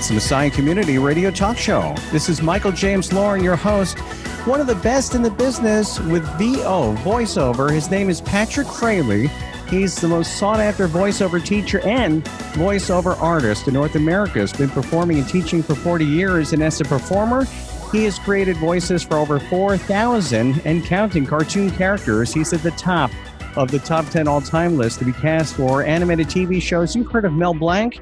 It's 0.00 0.08
the 0.08 0.14
Messiah 0.14 0.50
Community 0.50 0.96
Radio 0.96 1.30
Talk 1.30 1.58
Show. 1.58 1.94
This 2.10 2.30
is 2.30 2.40
Michael 2.40 2.72
James 2.72 3.12
Lauren, 3.12 3.44
your 3.44 3.54
host, 3.54 3.98
one 4.46 4.58
of 4.58 4.66
the 4.66 4.76
best 4.76 5.14
in 5.14 5.20
the 5.20 5.30
business 5.30 6.00
with 6.00 6.24
VO 6.38 6.94
voiceover. 7.04 7.70
His 7.70 7.90
name 7.90 8.08
is 8.08 8.22
Patrick 8.22 8.66
Fraley. 8.66 9.26
He's 9.68 9.96
the 9.96 10.08
most 10.08 10.38
sought 10.38 10.58
after 10.58 10.88
voiceover 10.88 11.44
teacher 11.44 11.80
and 11.80 12.24
voiceover 12.54 13.20
artist 13.20 13.68
in 13.68 13.74
North 13.74 13.94
America. 13.94 14.38
Has 14.38 14.54
been 14.54 14.70
performing 14.70 15.18
and 15.18 15.28
teaching 15.28 15.62
for 15.62 15.74
40 15.74 16.06
years, 16.06 16.54
and 16.54 16.62
as 16.62 16.80
a 16.80 16.84
performer, 16.84 17.44
he 17.92 18.04
has 18.04 18.18
created 18.18 18.56
voices 18.56 19.02
for 19.02 19.18
over 19.18 19.38
4,000 19.38 20.62
and 20.64 20.82
counting 20.82 21.26
cartoon 21.26 21.70
characters. 21.72 22.32
He's 22.32 22.54
at 22.54 22.62
the 22.62 22.70
top 22.70 23.10
of 23.54 23.70
the 23.70 23.80
top 23.80 24.08
10 24.08 24.28
all 24.28 24.40
time 24.40 24.78
list 24.78 25.00
to 25.00 25.04
be 25.04 25.12
cast 25.12 25.56
for 25.56 25.82
animated 25.82 26.28
TV 26.28 26.62
shows. 26.62 26.96
You've 26.96 27.12
heard 27.12 27.26
of 27.26 27.34
Mel 27.34 27.52
Blanc? 27.52 28.00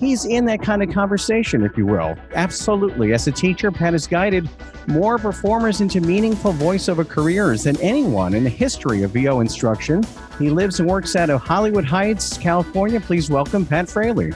He's 0.00 0.24
in 0.24 0.46
that 0.46 0.62
kind 0.62 0.82
of 0.82 0.90
conversation, 0.90 1.62
if 1.62 1.76
you 1.76 1.84
will. 1.84 2.16
Absolutely. 2.34 3.12
As 3.12 3.26
a 3.26 3.32
teacher, 3.32 3.70
Pat 3.70 3.92
has 3.92 4.06
guided 4.06 4.48
more 4.86 5.18
performers 5.18 5.82
into 5.82 6.00
meaningful 6.00 6.54
voiceover 6.54 7.06
careers 7.06 7.64
than 7.64 7.78
anyone 7.82 8.32
in 8.32 8.42
the 8.42 8.50
history 8.50 9.02
of 9.02 9.10
VO 9.10 9.40
instruction. 9.40 10.02
He 10.38 10.48
lives 10.48 10.80
and 10.80 10.88
works 10.88 11.16
out 11.16 11.28
of 11.28 11.42
Hollywood 11.42 11.84
Heights, 11.84 12.38
California. 12.38 12.98
Please 12.98 13.28
welcome 13.28 13.66
Pat 13.66 13.90
Fraley. 13.90 14.32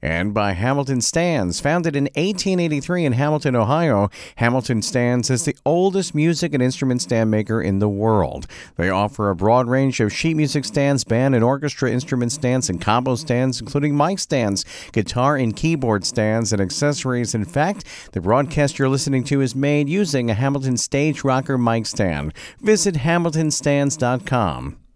and 0.00 0.32
by 0.32 0.52
Hamilton 0.52 1.00
Stands. 1.00 1.60
Founded 1.60 1.96
in 1.96 2.04
1883 2.04 3.04
in 3.04 3.12
Hamilton, 3.12 3.56
Ohio, 3.56 4.10
Hamilton 4.36 4.82
Stands 4.82 5.30
is 5.30 5.44
the 5.44 5.56
oldest 5.64 6.14
music 6.14 6.54
and 6.54 6.62
instrument 6.62 7.02
stand 7.02 7.30
maker 7.30 7.60
in 7.60 7.78
the 7.78 7.88
world. 7.88 8.46
They 8.76 8.90
offer 8.90 9.30
a 9.30 9.36
broad 9.36 9.68
range 9.68 10.00
of 10.00 10.12
sheet 10.12 10.34
music 10.34 10.64
stands, 10.64 11.04
band 11.04 11.34
and 11.34 11.44
orchestra 11.44 11.90
instrument 11.90 12.32
stands, 12.32 12.70
and 12.70 12.80
combo 12.80 13.16
stands, 13.16 13.60
including 13.60 13.96
mic 13.96 14.18
stands, 14.18 14.64
guitar 14.92 15.36
and 15.36 15.54
keyboard 15.54 16.04
stands, 16.04 16.52
and 16.52 16.62
accessories. 16.62 17.34
In 17.34 17.44
fact, 17.44 17.84
the 18.12 18.20
broadcast 18.20 18.78
you're 18.78 18.88
listening 18.88 19.24
to 19.24 19.40
is 19.40 19.54
made 19.54 19.88
using 19.88 20.30
a 20.30 20.34
Hamilton 20.34 20.76
Stage 20.76 21.24
Rocker 21.24 21.58
mic 21.58 21.86
stand. 21.86 22.32
Visit 22.60 22.96
hamiltonstands.com. 22.96 24.76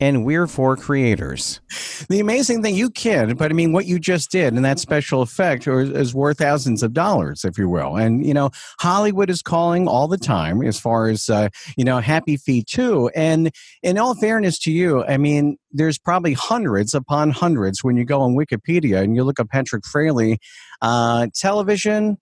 and 0.00 0.24
we're 0.24 0.46
for 0.46 0.76
creators. 0.76 1.60
The 2.08 2.18
amazing 2.18 2.62
thing, 2.62 2.74
you 2.74 2.90
can, 2.90 3.36
but 3.36 3.50
I 3.50 3.54
mean, 3.54 3.72
what 3.72 3.86
you 3.86 3.98
just 3.98 4.30
did 4.30 4.52
and 4.52 4.64
that 4.64 4.80
special 4.80 5.22
effect 5.22 5.68
is 5.68 6.14
worth 6.14 6.38
thousands 6.38 6.82
of 6.82 6.92
dollars, 6.92 7.44
if 7.44 7.56
you 7.56 7.68
will. 7.68 7.96
And, 7.96 8.26
you 8.26 8.34
know, 8.34 8.50
Hollywood 8.80 9.30
is 9.30 9.40
calling 9.40 9.86
all 9.86 10.08
the 10.08 10.18
time 10.18 10.62
as 10.62 10.80
far 10.80 11.08
as, 11.08 11.30
uh, 11.30 11.48
you 11.76 11.84
know, 11.84 12.00
Happy 12.00 12.36
Feet 12.36 12.66
too. 12.66 13.10
And 13.14 13.50
in 13.82 13.98
all 13.98 14.14
fairness 14.14 14.58
to 14.60 14.72
you, 14.72 15.04
I 15.04 15.16
mean, 15.16 15.58
there's 15.70 15.98
probably 15.98 16.32
hundreds 16.32 16.94
upon 16.94 17.30
hundreds 17.30 17.84
when 17.84 17.96
you 17.96 18.04
go 18.04 18.20
on 18.20 18.34
Wikipedia 18.34 19.02
and 19.02 19.14
you 19.14 19.22
look 19.22 19.38
up 19.38 19.48
Patrick 19.48 19.86
Fraley, 19.86 20.38
uh, 20.82 21.28
television, 21.34 22.18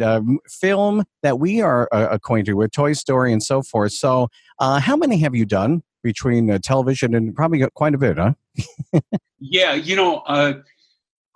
uh, 0.00 0.20
film 0.48 1.04
that 1.22 1.40
we 1.40 1.60
are 1.60 1.88
uh, 1.90 2.08
acquainted 2.10 2.54
with, 2.54 2.70
Toy 2.70 2.92
Story 2.92 3.32
and 3.32 3.42
so 3.42 3.62
forth. 3.62 3.92
So, 3.92 4.28
uh, 4.60 4.78
how 4.78 4.96
many 4.96 5.18
have 5.18 5.34
you 5.34 5.44
done? 5.44 5.82
Between 6.02 6.50
uh, 6.50 6.58
television 6.62 7.14
and 7.14 7.34
probably 7.34 7.66
quite 7.74 7.94
a 7.94 7.98
bit, 7.98 8.18
huh? 8.18 8.32
yeah, 9.38 9.74
you 9.74 9.96
know, 9.96 10.18
uh, 10.20 10.54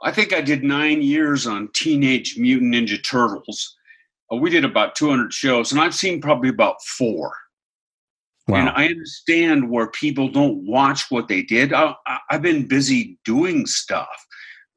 I 0.02 0.10
think 0.10 0.32
I 0.32 0.40
did 0.40 0.62
nine 0.64 1.02
years 1.02 1.46
on 1.46 1.68
Teenage 1.74 2.36
Mutant 2.38 2.74
Ninja 2.74 3.02
Turtles. 3.02 3.76
Uh, 4.32 4.36
we 4.36 4.50
did 4.50 4.64
about 4.64 4.94
200 4.94 5.32
shows, 5.32 5.72
and 5.72 5.80
I've 5.80 5.94
seen 5.94 6.20
probably 6.20 6.48
about 6.48 6.82
four. 6.82 7.34
Wow. 8.46 8.58
And 8.58 8.68
I 8.70 8.86
understand 8.88 9.70
where 9.70 9.86
people 9.86 10.28
don't 10.28 10.66
watch 10.66 11.10
what 11.10 11.28
they 11.28 11.42
did. 11.42 11.72
I, 11.72 11.94
I've 12.30 12.42
been 12.42 12.68
busy 12.68 13.18
doing 13.24 13.66
stuff. 13.66 14.26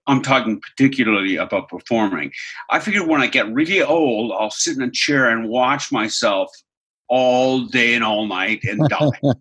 I'm 0.08 0.22
talking 0.22 0.62
particularly 0.62 1.36
about 1.36 1.68
performing. 1.68 2.32
I 2.70 2.80
figure 2.80 3.06
when 3.06 3.22
I 3.22 3.28
get 3.28 3.54
really 3.54 3.82
old, 3.82 4.32
I'll 4.32 4.52
sit 4.52 4.78
in 4.78 4.84
a 4.84 4.92
chair 4.92 5.30
and 5.30 5.50
watch 5.50 5.92
myself 5.92 6.50
all 7.10 7.66
day 7.66 7.94
and 7.94 8.04
all 8.04 8.28
night 8.28 8.64
and 8.64 8.82
die. 8.90 9.10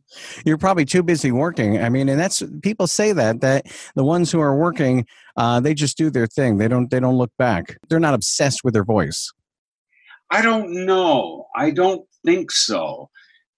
You're 0.44 0.59
probably 0.59 0.84
too 0.84 1.03
busy 1.03 1.32
working. 1.32 1.82
I 1.82 1.88
mean, 1.88 2.09
and 2.09 2.21
that's 2.21 2.43
people 2.62 2.87
say 2.87 3.12
that 3.12 3.41
that 3.41 3.66
the 3.94 4.04
ones 4.04 4.31
who 4.31 4.41
are 4.41 4.56
working, 4.56 5.06
uh, 5.37 5.60
they 5.60 5.75
just 5.75 5.97
do 5.97 6.10
their 6.10 6.27
thing. 6.27 6.59
They 6.59 6.69
don't 6.69 6.91
they 6.91 7.00
don't 7.00 7.19
look 7.19 7.32
back. 7.38 7.77
They're 7.88 8.01
not 8.01 8.15
obsessed 8.15 8.63
with 8.65 8.74
their 8.74 8.84
voice. 8.84 9.33
I 10.30 10.42
don't 10.42 10.86
know. 10.86 11.47
I 11.57 11.71
don't 11.71 12.07
think 12.24 12.51
so. 12.51 13.10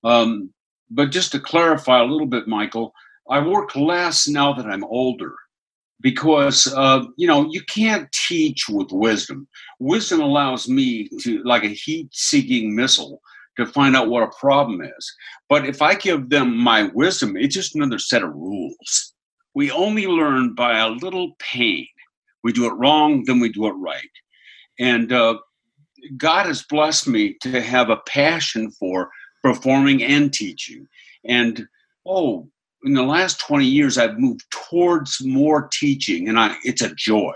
Um, 0.04 0.52
but 0.90 1.10
just 1.10 1.32
to 1.32 1.40
clarify 1.40 2.00
a 2.00 2.04
little 2.04 2.26
bit, 2.26 2.46
Michael, 2.46 2.92
I 3.28 3.40
work 3.40 3.74
less 3.76 4.28
now 4.28 4.52
that 4.54 4.66
I'm 4.66 4.84
older 4.84 5.34
because 6.00 6.72
uh, 6.74 7.04
you 7.16 7.26
know 7.26 7.48
you 7.50 7.62
can't 7.62 8.10
teach 8.12 8.68
with 8.68 8.88
wisdom. 8.90 9.48
Wisdom 9.80 10.20
allows 10.20 10.68
me 10.68 11.08
to, 11.20 11.42
like 11.44 11.64
a 11.64 11.68
heat-seeking 11.68 12.74
missile, 12.74 13.20
to 13.58 13.66
find 13.66 13.96
out 13.96 14.08
what 14.08 14.22
a 14.22 14.30
problem 14.38 14.80
is. 14.80 15.14
But 15.48 15.66
if 15.66 15.82
I 15.82 15.94
give 15.94 16.30
them 16.30 16.56
my 16.56 16.90
wisdom, 16.94 17.36
it's 17.36 17.54
just 17.54 17.74
another 17.74 17.98
set 17.98 18.22
of 18.22 18.34
rules. 18.34 19.14
We 19.54 19.70
only 19.70 20.06
learn 20.06 20.54
by 20.54 20.78
a 20.78 20.88
little 20.88 21.32
pain. 21.38 21.86
We 22.44 22.52
do 22.52 22.66
it 22.66 22.74
wrong, 22.74 23.24
then 23.24 23.40
we 23.40 23.50
do 23.50 23.66
it 23.66 23.72
right. 23.72 24.10
And 24.78 25.12
uh, 25.12 25.38
God 26.16 26.46
has 26.46 26.62
blessed 26.62 27.08
me 27.08 27.36
to 27.42 27.60
have 27.60 27.90
a 27.90 27.96
passion 28.06 28.70
for 28.70 29.10
performing 29.42 30.02
and 30.04 30.32
teaching. 30.32 30.86
And 31.24 31.66
oh, 32.06 32.48
in 32.84 32.94
the 32.94 33.02
last 33.02 33.40
20 33.40 33.64
years, 33.64 33.98
I've 33.98 34.18
moved 34.18 34.44
towards 34.50 35.18
more 35.24 35.68
teaching, 35.72 36.28
and 36.28 36.38
I, 36.38 36.56
it's 36.62 36.82
a 36.82 36.94
joy. 36.94 37.34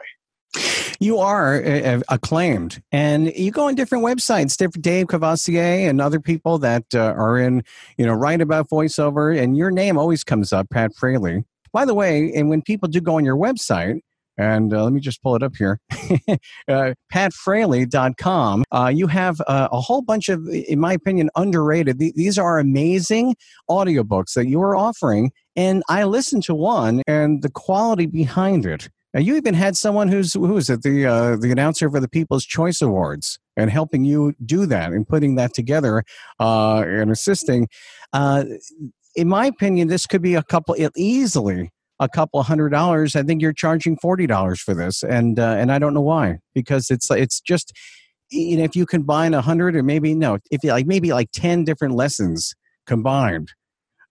You 1.00 1.18
are 1.18 1.62
uh, 1.62 1.80
uh, 1.80 2.00
acclaimed, 2.08 2.82
and 2.92 3.34
you 3.34 3.50
go 3.50 3.68
on 3.68 3.74
different 3.74 4.04
websites, 4.04 4.56
different 4.56 4.84
Dave 4.84 5.08
Courvoisier 5.08 5.88
and 5.88 6.00
other 6.00 6.20
people 6.20 6.58
that 6.58 6.84
uh, 6.94 7.14
are 7.16 7.38
in, 7.38 7.64
you 7.96 8.06
know, 8.06 8.12
write 8.12 8.40
about 8.40 8.68
voiceover, 8.68 9.36
and 9.36 9.56
your 9.56 9.70
name 9.70 9.98
always 9.98 10.22
comes 10.22 10.52
up, 10.52 10.70
Pat 10.70 10.94
Fraley. 10.94 11.44
By 11.72 11.86
the 11.86 11.94
way, 11.94 12.32
and 12.34 12.48
when 12.50 12.62
people 12.62 12.88
do 12.88 13.00
go 13.00 13.16
on 13.16 13.24
your 13.24 13.36
website, 13.36 14.00
and 14.38 14.72
uh, 14.72 14.82
let 14.84 14.92
me 14.92 15.00
just 15.00 15.22
pull 15.22 15.36
it 15.36 15.42
up 15.42 15.54
here 15.56 15.78
uh, 16.68 16.94
patfraley.com 17.12 18.64
uh, 18.72 18.90
you 18.92 19.06
have 19.06 19.40
uh, 19.46 19.68
a 19.70 19.80
whole 19.80 20.02
bunch 20.02 20.28
of 20.28 20.46
in 20.48 20.80
my 20.80 20.94
opinion 20.94 21.28
underrated 21.36 21.98
th- 21.98 22.14
these 22.14 22.38
are 22.38 22.58
amazing 22.58 23.36
audiobooks 23.68 24.32
that 24.34 24.46
you 24.46 24.60
are 24.62 24.74
offering 24.74 25.30
and 25.54 25.82
i 25.88 26.04
listened 26.04 26.42
to 26.42 26.54
one 26.54 27.02
and 27.06 27.42
the 27.42 27.50
quality 27.50 28.06
behind 28.06 28.64
it 28.64 28.88
now 29.14 29.20
you 29.20 29.36
even 29.36 29.54
had 29.54 29.76
someone 29.76 30.08
who's 30.08 30.34
who 30.34 30.56
is 30.56 30.70
it 30.70 30.82
the 30.82 31.06
uh, 31.06 31.36
the 31.36 31.50
announcer 31.50 31.90
for 31.90 32.00
the 32.00 32.08
people's 32.08 32.44
choice 32.44 32.80
awards 32.80 33.38
and 33.56 33.70
helping 33.70 34.04
you 34.04 34.34
do 34.44 34.66
that 34.66 34.92
and 34.92 35.06
putting 35.06 35.34
that 35.36 35.54
together 35.54 36.04
uh, 36.40 36.82
and 36.86 37.10
assisting 37.10 37.68
Uh, 38.12 38.44
in 39.14 39.28
my 39.28 39.46
opinion 39.46 39.88
this 39.88 40.06
could 40.06 40.22
be 40.22 40.34
a 40.34 40.42
couple 40.42 40.74
easily 40.96 41.70
a 42.00 42.08
couple 42.08 42.42
hundred 42.42 42.70
dollars. 42.70 43.14
I 43.14 43.22
think 43.22 43.40
you're 43.40 43.52
charging 43.52 43.96
forty 43.96 44.26
dollars 44.26 44.60
for 44.60 44.74
this, 44.74 45.02
and 45.02 45.38
uh, 45.38 45.54
and 45.58 45.70
I 45.70 45.78
don't 45.78 45.94
know 45.94 46.00
why 46.00 46.38
because 46.54 46.90
it's 46.90 47.10
it's 47.10 47.40
just 47.40 47.72
you 48.30 48.56
know 48.56 48.64
if 48.64 48.74
you 48.74 48.86
combine 48.86 49.34
a 49.34 49.40
hundred 49.40 49.76
or 49.76 49.82
maybe 49.82 50.14
no 50.14 50.38
if 50.50 50.64
you 50.64 50.70
like 50.72 50.86
maybe 50.86 51.12
like 51.12 51.28
ten 51.32 51.64
different 51.64 51.94
lessons 51.94 52.54
combined. 52.86 53.52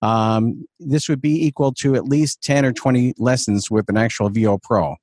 Um, 0.01 0.65
this 0.79 1.07
would 1.07 1.21
be 1.21 1.45
equal 1.45 1.73
to 1.73 1.95
at 1.95 2.05
least 2.05 2.41
10 2.43 2.65
or 2.65 2.73
20 2.73 3.13
lessons 3.17 3.69
with 3.69 3.87
an 3.89 3.97
actual 3.97 4.29
VO 4.29 4.57
Pro. 4.57 4.95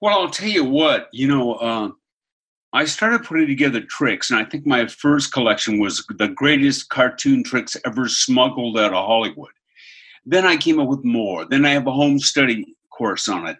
Well, 0.00 0.18
I'll 0.18 0.30
tell 0.30 0.48
you 0.48 0.64
what, 0.64 1.08
you 1.12 1.26
know, 1.26 1.54
uh, 1.54 1.90
I 2.72 2.84
started 2.84 3.24
putting 3.24 3.46
together 3.46 3.80
tricks, 3.80 4.30
and 4.30 4.38
I 4.38 4.44
think 4.44 4.66
my 4.66 4.86
first 4.86 5.32
collection 5.32 5.78
was 5.78 6.04
the 6.18 6.28
greatest 6.28 6.90
cartoon 6.90 7.42
tricks 7.42 7.76
ever 7.86 8.08
smuggled 8.08 8.78
out 8.78 8.92
of 8.92 9.06
Hollywood. 9.06 9.52
Then 10.26 10.44
I 10.46 10.56
came 10.56 10.78
up 10.78 10.88
with 10.88 11.04
more. 11.04 11.46
Then 11.46 11.64
I 11.64 11.70
have 11.70 11.86
a 11.86 11.92
home 11.92 12.18
study 12.18 12.76
course 12.90 13.28
on 13.28 13.46
it. 13.46 13.56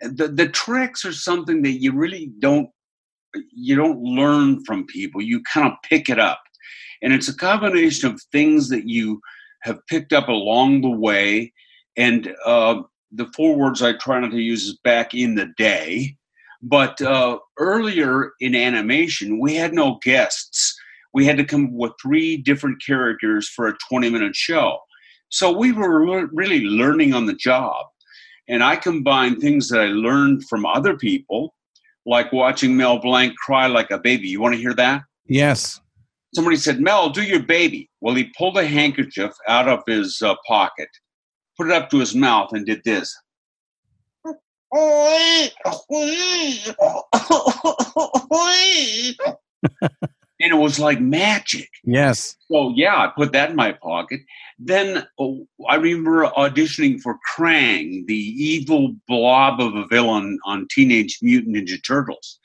The 0.00 0.28
the 0.28 0.48
tricks 0.48 1.04
are 1.04 1.12
something 1.12 1.60
that 1.62 1.82
you 1.82 1.92
really 1.92 2.30
don't 2.38 2.70
you 3.52 3.76
don't 3.76 4.00
learn 4.00 4.64
from 4.64 4.86
people. 4.86 5.20
You 5.20 5.42
kind 5.42 5.66
of 5.66 5.74
pick 5.82 6.08
it 6.08 6.18
up. 6.18 6.40
And 7.02 7.12
it's 7.12 7.28
a 7.28 7.36
combination 7.36 8.10
of 8.10 8.20
things 8.32 8.68
that 8.70 8.88
you 8.88 9.20
have 9.68 9.86
picked 9.86 10.12
up 10.12 10.28
along 10.28 10.80
the 10.80 10.90
way. 10.90 11.52
And 11.96 12.34
uh, 12.44 12.82
the 13.12 13.26
four 13.36 13.56
words 13.56 13.82
I 13.82 13.92
try 13.92 14.18
not 14.18 14.32
to 14.32 14.40
use 14.40 14.64
is 14.64 14.78
back 14.82 15.14
in 15.14 15.36
the 15.36 15.48
day. 15.56 16.16
But 16.60 17.00
uh, 17.00 17.38
earlier 17.58 18.32
in 18.40 18.56
animation, 18.56 19.38
we 19.38 19.54
had 19.54 19.72
no 19.72 19.98
guests. 20.02 20.76
We 21.14 21.24
had 21.24 21.36
to 21.36 21.44
come 21.44 21.66
up 21.66 21.72
with 21.72 21.92
three 22.02 22.36
different 22.36 22.82
characters 22.84 23.48
for 23.48 23.68
a 23.68 23.76
20 23.88 24.10
minute 24.10 24.34
show. 24.34 24.78
So 25.28 25.56
we 25.56 25.72
were 25.72 26.26
really 26.32 26.62
learning 26.62 27.14
on 27.14 27.26
the 27.26 27.34
job. 27.34 27.86
And 28.48 28.64
I 28.64 28.76
combined 28.76 29.40
things 29.40 29.68
that 29.68 29.80
I 29.80 29.86
learned 29.88 30.48
from 30.48 30.64
other 30.64 30.96
people, 30.96 31.54
like 32.06 32.32
watching 32.32 32.76
Mel 32.76 32.98
Blanc 32.98 33.36
cry 33.36 33.66
like 33.66 33.90
a 33.90 33.98
baby. 33.98 34.28
You 34.28 34.40
want 34.40 34.54
to 34.54 34.60
hear 34.60 34.74
that? 34.74 35.02
Yes. 35.26 35.80
Somebody 36.34 36.56
said, 36.56 36.80
Mel, 36.80 37.10
do 37.10 37.22
your 37.22 37.42
baby. 37.42 37.88
Well, 38.00 38.14
he 38.14 38.32
pulled 38.36 38.58
a 38.58 38.66
handkerchief 38.66 39.32
out 39.48 39.68
of 39.68 39.80
his 39.86 40.20
uh, 40.22 40.34
pocket, 40.46 40.88
put 41.56 41.68
it 41.68 41.72
up 41.72 41.90
to 41.90 41.98
his 41.98 42.14
mouth, 42.14 42.50
and 42.52 42.66
did 42.66 42.82
this. 42.84 43.16
and 50.40 50.52
it 50.52 50.56
was 50.56 50.78
like 50.78 51.00
magic. 51.00 51.68
Yes. 51.84 52.36
So 52.50 52.72
yeah, 52.76 52.96
I 52.96 53.10
put 53.14 53.32
that 53.32 53.50
in 53.50 53.56
my 53.56 53.72
pocket. 53.72 54.20
Then 54.58 55.06
oh, 55.18 55.46
I 55.68 55.76
remember 55.76 56.26
auditioning 56.26 57.00
for 57.00 57.18
Krang, 57.34 58.06
the 58.06 58.14
evil 58.14 58.94
blob 59.06 59.60
of 59.60 59.74
a 59.74 59.86
villain 59.86 60.38
on 60.44 60.68
Teenage 60.70 61.18
Mutant 61.22 61.56
Ninja 61.56 61.82
Turtles. 61.84 62.38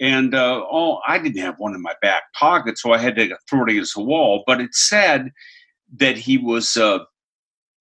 And 0.00 0.34
uh, 0.34 0.64
oh, 0.70 1.00
I 1.06 1.18
didn't 1.18 1.40
have 1.40 1.58
one 1.58 1.74
in 1.74 1.82
my 1.82 1.94
back 2.02 2.24
pocket, 2.34 2.78
so 2.78 2.92
I 2.92 2.98
had 2.98 3.16
to 3.16 3.36
throw 3.48 3.64
it 3.64 3.70
against 3.70 3.94
the 3.94 4.02
wall. 4.02 4.42
But 4.46 4.60
it 4.60 4.74
said 4.74 5.30
that 5.96 6.16
he 6.16 6.36
was 6.38 6.76
uh, 6.76 7.00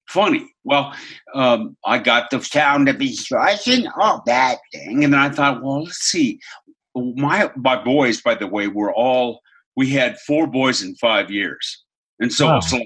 funny. 0.07 0.47
Well, 0.63 0.93
um, 1.33 1.75
I 1.85 1.97
got 1.97 2.29
the 2.29 2.41
sound 2.41 2.87
of 2.87 2.99
his 2.99 3.27
and 3.31 3.87
all 3.99 4.21
that 4.27 4.59
thing, 4.71 5.03
and 5.03 5.13
then 5.13 5.19
I 5.19 5.29
thought, 5.29 5.63
well, 5.63 5.83
let's 5.83 5.97
see 5.97 6.39
my 6.95 7.49
my 7.55 7.81
boys, 7.81 8.21
by 8.21 8.35
the 8.35 8.47
way, 8.47 8.67
were 8.67 8.93
all 8.93 9.41
we 9.75 9.89
had 9.89 10.19
four 10.19 10.47
boys 10.47 10.83
in 10.83 10.95
five 10.95 11.31
years, 11.31 11.83
and 12.19 12.31
so 12.31 12.47
wow. 12.47 12.59
so 12.59 12.79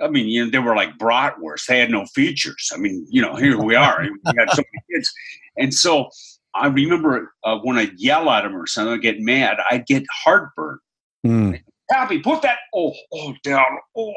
I 0.00 0.08
mean, 0.08 0.28
you 0.28 0.44
know, 0.44 0.50
they 0.50 0.58
were 0.58 0.76
like 0.76 0.98
bratwurst. 0.98 1.66
They 1.66 1.78
had 1.78 1.90
no 1.90 2.06
features. 2.06 2.70
I 2.74 2.78
mean, 2.78 3.06
you 3.10 3.20
know, 3.22 3.36
here 3.36 3.58
we 3.58 3.74
are. 3.74 4.02
we 4.24 4.32
had 4.36 4.50
so 4.50 4.62
many 4.72 4.84
kids, 4.92 5.12
and 5.56 5.72
so 5.72 6.08
I 6.54 6.66
remember 6.66 7.32
uh, 7.44 7.58
when 7.58 7.78
I 7.78 7.90
yell 7.96 8.28
at 8.30 8.44
him 8.44 8.56
or 8.56 8.66
something, 8.66 8.92
I 8.92 8.96
get 8.98 9.20
mad. 9.20 9.58
I'd 9.70 9.86
get 9.86 10.04
heartburn. 10.12 10.78
Mm. 11.26 11.60
Happy, 11.90 12.20
put 12.20 12.42
that 12.42 12.58
oh 12.74 12.94
oh 13.12 13.34
down 13.42 13.66
oh, 13.96 14.12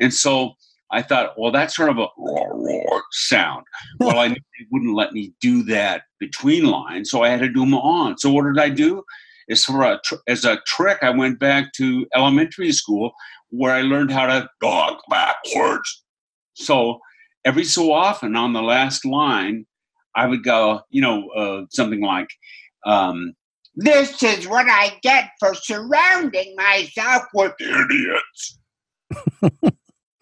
and 0.00 0.12
so 0.12 0.54
I 0.92 1.00
thought, 1.00 1.38
well, 1.38 1.50
that's 1.50 1.74
sort 1.74 1.88
of 1.88 1.98
a 1.98 2.06
roar, 2.18 2.54
roar 2.54 3.02
sound. 3.12 3.64
well, 4.00 4.18
I 4.18 4.28
knew 4.28 4.34
they 4.34 4.66
wouldn't 4.70 4.94
let 4.94 5.12
me 5.12 5.32
do 5.40 5.62
that 5.64 6.02
between 6.20 6.64
lines, 6.64 7.10
so 7.10 7.22
I 7.22 7.30
had 7.30 7.40
to 7.40 7.48
do 7.48 7.60
them 7.60 7.74
on. 7.74 8.18
So 8.18 8.30
what 8.30 8.44
did 8.44 8.58
I 8.58 8.68
do? 8.68 9.02
As 9.50 9.64
for 9.64 9.82
a 9.82 9.98
tr- 10.04 10.16
as 10.28 10.44
a 10.44 10.60
trick, 10.66 10.98
I 11.02 11.10
went 11.10 11.40
back 11.40 11.72
to 11.74 12.06
elementary 12.14 12.72
school 12.72 13.12
where 13.50 13.74
I 13.74 13.82
learned 13.82 14.12
how 14.12 14.26
to 14.26 14.48
dog 14.60 14.98
backwards. 15.08 16.04
So 16.54 17.00
every 17.44 17.64
so 17.64 17.92
often 17.92 18.36
on 18.36 18.52
the 18.52 18.62
last 18.62 19.04
line, 19.04 19.66
I 20.14 20.26
would 20.26 20.44
go, 20.44 20.80
you 20.90 21.00
know, 21.00 21.28
uh, 21.30 21.66
something 21.70 22.02
like, 22.02 22.28
um, 22.84 23.34
"This 23.74 24.22
is 24.22 24.46
what 24.46 24.66
I 24.68 24.98
get 25.02 25.30
for 25.40 25.54
surrounding 25.54 26.54
myself 26.56 27.24
with 27.34 27.54
idiots." 27.60 28.58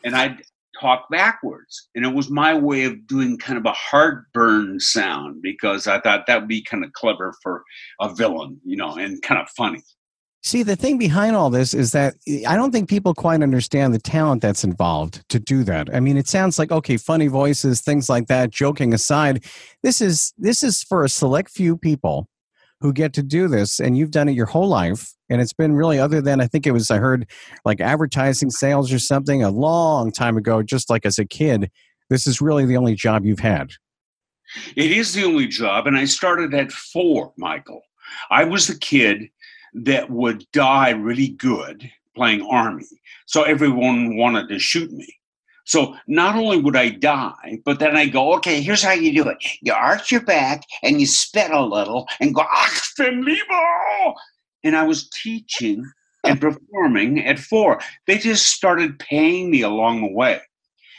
and 0.05 0.17
I'd 0.17 0.43
talk 0.81 1.09
backwards. 1.11 1.89
And 1.95 2.05
it 2.05 2.15
was 2.15 2.31
my 2.31 2.55
way 2.55 2.85
of 2.85 3.07
doing 3.07 3.39
kind 3.39 3.59
of 3.59 3.67
a 3.67 3.73
heartburn 3.73 4.81
sound 4.81 5.43
because 5.43 5.87
I 5.87 6.01
thought 6.01 6.27
that 6.27 6.41
would 6.41 6.49
be 6.49 6.63
kind 6.63 6.85
of 6.85 6.93
clever 6.93 7.35
for 7.43 7.63
a 8.01 8.15
villain, 8.15 8.61
you 8.65 8.77
know, 8.77 8.97
and 8.97 9.21
kind 9.23 9.41
of 9.41 9.49
funny. 9.51 9.83
See, 10.43 10.63
the 10.63 10.77
thing 10.77 10.97
behind 10.97 11.37
all 11.37 11.51
this 11.51 11.75
is 11.75 11.93
that 11.93 12.15
I 12.47 12.57
don't 12.57 12.73
think 12.73 12.89
people 12.89 13.13
quite 13.13 13.43
understand 13.43 13.93
the 13.93 13.99
talent 13.99 14.41
that's 14.41 14.65
involved 14.65 15.29
to 15.29 15.39
do 15.39 15.65
that. 15.65 15.95
I 15.95 16.01
mean, 16.01 16.17
it 16.17 16.29
sounds 16.29 16.59
like 16.59 16.73
okay, 16.73 16.97
funny 16.97 17.27
voices, 17.27 17.83
things 17.83 18.09
like 18.09 18.27
that, 18.29 18.51
joking 18.51 18.95
aside, 18.95 19.45
this 19.83 20.01
is 20.01 20.33
this 20.39 20.63
is 20.63 20.83
for 20.83 21.05
a 21.05 21.09
select 21.09 21.51
few 21.51 21.77
people 21.77 22.27
who 22.81 22.93
get 22.93 23.13
to 23.13 23.23
do 23.23 23.49
this 23.49 23.79
and 23.79 23.97
you've 23.97 24.11
done 24.11 24.29
it 24.29 24.35
your 24.35 24.47
whole 24.47 24.69
life 24.69 25.13
and 25.29 25.41
it's 25.41 25.53
been 25.53 25.75
really 25.75 25.99
other 25.99 26.21
than 26.21 26.41
i 26.41 26.47
think 26.47 26.67
it 26.67 26.73
was 26.73 26.91
i 26.91 26.99
heard 26.99 27.27
like 27.65 27.81
advertising 27.81 28.51
sales 28.51 28.93
or 28.93 28.99
something 28.99 29.43
a 29.43 29.51
long 29.51 30.11
time 30.11 30.37
ago 30.37 30.63
just 30.63 30.91
like 30.91 31.05
as 31.07 31.19
a 31.19 31.25
kid 31.25 31.71
this 32.09 32.27
is 32.27 32.41
really 32.41 32.65
the 32.65 32.77
only 32.77 32.95
job 32.95 33.25
you've 33.25 33.41
had 33.41 33.73
it 34.77 34.91
is 34.91 35.13
the 35.13 35.25
only 35.25 35.47
job 35.47 35.87
and 35.87 35.97
i 35.97 36.05
started 36.05 36.55
at 36.55 36.73
four 36.73 37.33
michael 37.37 37.83
i 38.31 38.45
was 38.45 38.67
the 38.67 38.79
kid 38.79 39.29
that 39.75 40.11
would 40.11 40.45
die 40.53 40.91
really 40.91 41.29
good 41.29 41.91
playing 42.15 42.43
army 42.51 42.87
so 43.27 43.43
everyone 43.43 44.17
wanted 44.17 44.49
to 44.49 44.59
shoot 44.59 44.91
me 44.93 45.21
so 45.71 45.97
not 46.09 46.35
only 46.35 46.57
would 46.57 46.75
I 46.75 46.89
die, 46.89 47.61
but 47.65 47.79
then 47.79 47.97
I 47.97 48.07
go, 48.07 48.35
okay, 48.35 48.61
here's 48.61 48.83
how 48.83 48.91
you 48.91 49.15
do 49.15 49.29
it. 49.29 49.37
You 49.63 49.73
arch 49.73 50.11
your 50.11 50.23
back 50.23 50.65
and 50.83 51.01
you 51.01 51.07
spit 51.07 51.53
a 51.53 51.65
little 51.65 52.09
and 52.19 52.35
go, 52.35 52.43
Achtung 52.43 53.25
Liebe! 53.25 54.15
And 54.65 54.77
I 54.77 54.83
was 54.83 55.09
teaching 55.11 55.89
and 56.25 56.41
performing 56.41 57.25
at 57.25 57.39
four. 57.39 57.81
They 58.09 58.19
just 58.19 58.47
started 58.47 58.99
paying 58.99 59.49
me 59.49 59.63
along 59.63 60.01
the 60.01 60.13
way. 60.13 60.41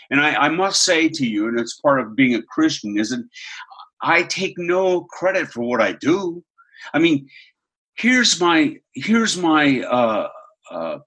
And 0.10 0.22
I, 0.22 0.36
I 0.36 0.48
must 0.48 0.84
say 0.84 1.10
to 1.10 1.28
you, 1.28 1.50
and 1.50 1.60
it's 1.60 1.80
part 1.82 2.00
of 2.00 2.16
being 2.16 2.36
a 2.36 2.42
Christian, 2.42 2.98
is 2.98 3.10
that 3.10 3.28
I 4.02 4.24
take 4.24 4.58
no 4.58 5.02
credit 5.02 5.50
for 5.50 5.64
what 5.64 5.82
I 5.82 5.92
do. 5.92 6.46
I 6.94 7.00
mean, 7.00 7.30
here's 8.02 8.42
my 8.42 8.78
here's 8.94 9.38
my 9.38 9.82
uh, 9.82 10.30
uh, 10.72 10.98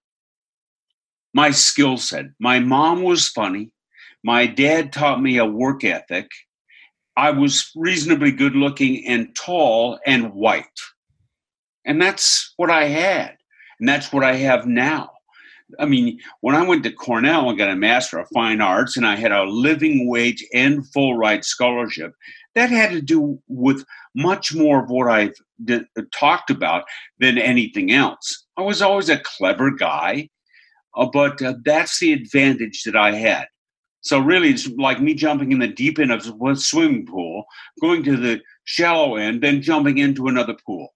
my 1.34 1.50
skill 1.50 1.96
set. 1.96 2.26
My 2.38 2.60
mom 2.60 3.02
was 3.02 3.28
funny. 3.28 3.72
My 4.22 4.46
dad 4.46 4.92
taught 4.92 5.20
me 5.20 5.38
a 5.38 5.44
work 5.44 5.84
ethic. 5.84 6.30
I 7.16 7.30
was 7.30 7.70
reasonably 7.74 8.32
good 8.32 8.54
looking 8.54 9.06
and 9.06 9.34
tall 9.34 9.98
and 10.06 10.32
white. 10.32 10.80
And 11.84 12.00
that's 12.00 12.54
what 12.56 12.70
I 12.70 12.84
had. 12.84 13.36
And 13.78 13.88
that's 13.88 14.12
what 14.12 14.24
I 14.24 14.36
have 14.36 14.66
now. 14.66 15.10
I 15.78 15.86
mean, 15.86 16.20
when 16.40 16.54
I 16.54 16.66
went 16.66 16.84
to 16.84 16.92
Cornell 16.92 17.48
and 17.48 17.58
got 17.58 17.70
a 17.70 17.76
Master 17.76 18.18
of 18.18 18.28
Fine 18.32 18.60
Arts 18.60 18.96
and 18.96 19.06
I 19.06 19.16
had 19.16 19.32
a 19.32 19.44
living 19.44 20.08
wage 20.08 20.44
and 20.54 20.86
full 20.92 21.16
ride 21.16 21.44
scholarship, 21.44 22.12
that 22.54 22.70
had 22.70 22.90
to 22.90 23.00
do 23.00 23.40
with 23.48 23.84
much 24.14 24.54
more 24.54 24.82
of 24.82 24.90
what 24.90 25.10
I've 25.10 25.34
d- 25.64 25.84
talked 26.12 26.50
about 26.50 26.84
than 27.18 27.38
anything 27.38 27.92
else. 27.92 28.46
I 28.56 28.62
was 28.62 28.82
always 28.82 29.08
a 29.08 29.18
clever 29.18 29.70
guy. 29.70 30.28
Uh, 30.96 31.06
but 31.06 31.42
uh, 31.42 31.54
that's 31.64 31.98
the 31.98 32.12
advantage 32.12 32.82
that 32.84 32.96
I 32.96 33.12
had. 33.12 33.46
So 34.00 34.18
really, 34.18 34.50
it's 34.50 34.68
like 34.68 35.00
me 35.00 35.14
jumping 35.14 35.50
in 35.50 35.58
the 35.58 35.68
deep 35.68 35.98
end 35.98 36.12
of 36.12 36.26
a 36.26 36.56
swimming 36.56 37.06
pool, 37.06 37.44
going 37.80 38.02
to 38.04 38.16
the 38.16 38.40
shallow 38.64 39.16
end, 39.16 39.42
then 39.42 39.62
jumping 39.62 39.98
into 39.98 40.28
another 40.28 40.54
pool. 40.66 40.93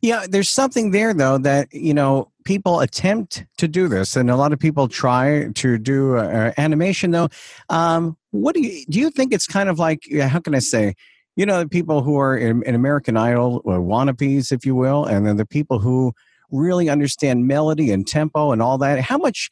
Yeah, 0.00 0.26
there's 0.28 0.48
something 0.48 0.90
there 0.90 1.12
though 1.12 1.38
that 1.38 1.72
you 1.72 1.94
know 1.94 2.30
people 2.44 2.80
attempt 2.80 3.44
to 3.58 3.68
do 3.68 3.88
this, 3.88 4.16
and 4.16 4.30
a 4.30 4.36
lot 4.36 4.52
of 4.52 4.58
people 4.58 4.88
try 4.88 5.48
to 5.54 5.78
do 5.78 6.16
uh, 6.16 6.52
animation. 6.56 7.10
Though, 7.10 7.28
um, 7.68 8.16
what 8.30 8.54
do 8.54 8.62
you 8.62 8.84
do? 8.86 8.98
You 8.98 9.10
think 9.10 9.32
it's 9.32 9.46
kind 9.46 9.68
of 9.68 9.78
like 9.78 10.02
how 10.20 10.40
can 10.40 10.54
I 10.54 10.60
say? 10.60 10.94
You 11.36 11.46
know, 11.46 11.60
the 11.60 11.68
people 11.68 12.02
who 12.02 12.18
are 12.18 12.36
in, 12.36 12.64
in 12.64 12.74
American 12.74 13.16
Idol 13.16 13.62
or 13.64 13.78
wannabes, 13.78 14.50
if 14.50 14.66
you 14.66 14.74
will, 14.74 15.04
and 15.04 15.24
then 15.24 15.36
the 15.36 15.46
people 15.46 15.78
who 15.78 16.12
really 16.50 16.88
understand 16.88 17.46
melody 17.46 17.92
and 17.92 18.06
tempo 18.06 18.52
and 18.52 18.62
all 18.62 18.78
that. 18.78 19.00
How 19.00 19.18
much 19.18 19.50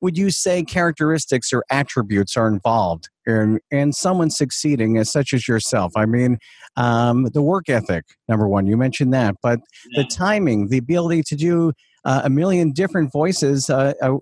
would 0.00 0.18
you 0.18 0.30
say 0.30 0.62
characteristics 0.62 1.52
or 1.52 1.64
attributes 1.70 2.36
are 2.36 2.48
involved 2.48 3.08
in, 3.26 3.60
in 3.70 3.92
someone 3.92 4.30
succeeding 4.30 4.98
as 4.98 5.10
such 5.10 5.32
as 5.32 5.48
yourself? 5.48 5.92
I 5.96 6.06
mean, 6.06 6.38
um, 6.76 7.24
the 7.32 7.42
work 7.42 7.68
ethic, 7.68 8.04
number 8.28 8.48
one, 8.48 8.66
you 8.66 8.76
mentioned 8.76 9.12
that, 9.14 9.36
but 9.42 9.60
yeah. 9.90 10.02
the 10.02 10.08
timing, 10.08 10.68
the 10.68 10.78
ability 10.78 11.22
to 11.24 11.36
do 11.36 11.72
uh, 12.04 12.22
a 12.24 12.30
million 12.30 12.72
different 12.72 13.10
voices. 13.12 13.68
Uh, 13.70 13.94
uh 14.02 14.16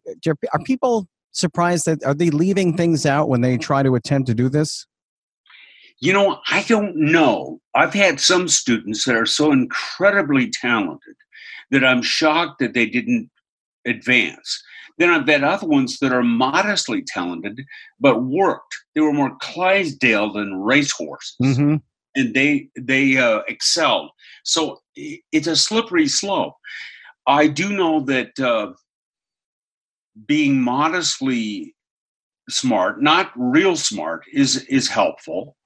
are 0.52 0.62
people 0.64 1.06
surprised 1.32 1.84
that 1.86 2.02
are 2.04 2.14
they 2.14 2.30
leaving 2.30 2.76
things 2.76 3.04
out 3.04 3.28
when 3.28 3.40
they 3.40 3.58
try 3.58 3.82
to 3.82 3.94
attempt 3.94 4.28
to 4.28 4.34
do 4.34 4.48
this? 4.48 4.86
You 5.98 6.12
know, 6.12 6.40
I 6.50 6.62
don't 6.62 6.96
know. 6.96 7.60
I've 7.74 7.94
had 7.94 8.20
some 8.20 8.48
students 8.48 9.04
that 9.04 9.16
are 9.16 9.26
so 9.26 9.52
incredibly 9.52 10.50
talented 10.50 11.16
that 11.70 11.84
I'm 11.84 12.02
shocked 12.02 12.58
that 12.60 12.74
they 12.74 12.86
didn't 12.86 13.30
advance. 13.86 14.62
Then 14.98 15.10
I've 15.10 15.26
had 15.26 15.42
other 15.42 15.66
ones 15.66 15.98
that 15.98 16.12
are 16.12 16.22
modestly 16.22 17.02
talented 17.02 17.60
but 17.98 18.22
worked. 18.22 18.74
They 18.94 19.00
were 19.00 19.12
more 19.12 19.36
Clydesdale 19.40 20.32
than 20.32 20.62
racehorses, 20.62 21.36
mm-hmm. 21.42 21.76
and 22.14 22.34
they 22.34 22.68
they 22.78 23.16
uh, 23.16 23.40
excelled. 23.48 24.10
So 24.44 24.80
it's 24.94 25.48
a 25.48 25.56
slippery 25.56 26.06
slope. 26.06 26.54
I 27.26 27.48
do 27.48 27.70
know 27.70 28.00
that 28.00 28.38
uh, 28.38 28.72
being 30.26 30.60
modestly 30.60 31.74
smart, 32.48 33.02
not 33.02 33.32
real 33.34 33.76
smart, 33.76 34.24
is 34.32 34.64
is 34.66 34.88
helpful, 34.88 35.56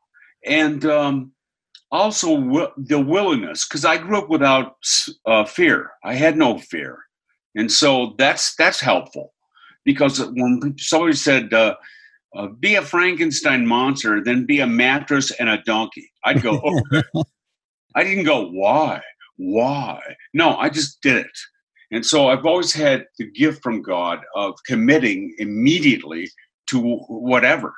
and 0.46 0.86
um, 0.86 1.32
also 1.90 2.40
w- 2.40 2.72
the 2.78 3.00
willingness. 3.00 3.68
Because 3.68 3.84
I 3.84 3.98
grew 3.98 4.16
up 4.16 4.30
without 4.30 4.76
uh, 5.26 5.44
fear. 5.44 5.90
I 6.02 6.14
had 6.14 6.38
no 6.38 6.56
fear 6.56 6.98
and 7.58 7.70
so 7.70 8.14
that's 8.18 8.54
that's 8.54 8.80
helpful. 8.80 9.34
Because 9.84 10.20
when 10.20 10.74
somebody 10.78 11.14
said 11.14 11.52
uh, 11.52 11.74
uh, 12.36 12.46
be 12.60 12.74
a 12.74 12.82
frankenstein 12.82 13.66
monster 13.66 14.22
then 14.22 14.44
be 14.44 14.60
a 14.60 14.66
mattress 14.66 15.30
and 15.40 15.48
a 15.48 15.62
donkey 15.62 16.10
i'd 16.24 16.42
go 16.42 16.60
okay 16.60 17.02
i 17.94 18.04
didn't 18.04 18.24
go 18.24 18.48
why? 18.50 19.00
Why? 19.36 20.00
No 20.34 20.56
i 20.56 20.68
just 20.68 21.00
did 21.00 21.16
it. 21.16 21.38
And 21.90 22.04
so 22.04 22.28
i've 22.28 22.44
always 22.44 22.72
had 22.72 23.06
the 23.18 23.30
gift 23.30 23.62
from 23.62 23.82
god 23.82 24.20
of 24.34 24.54
committing 24.66 25.34
immediately 25.38 26.30
to 26.66 26.96
whatever 27.08 27.74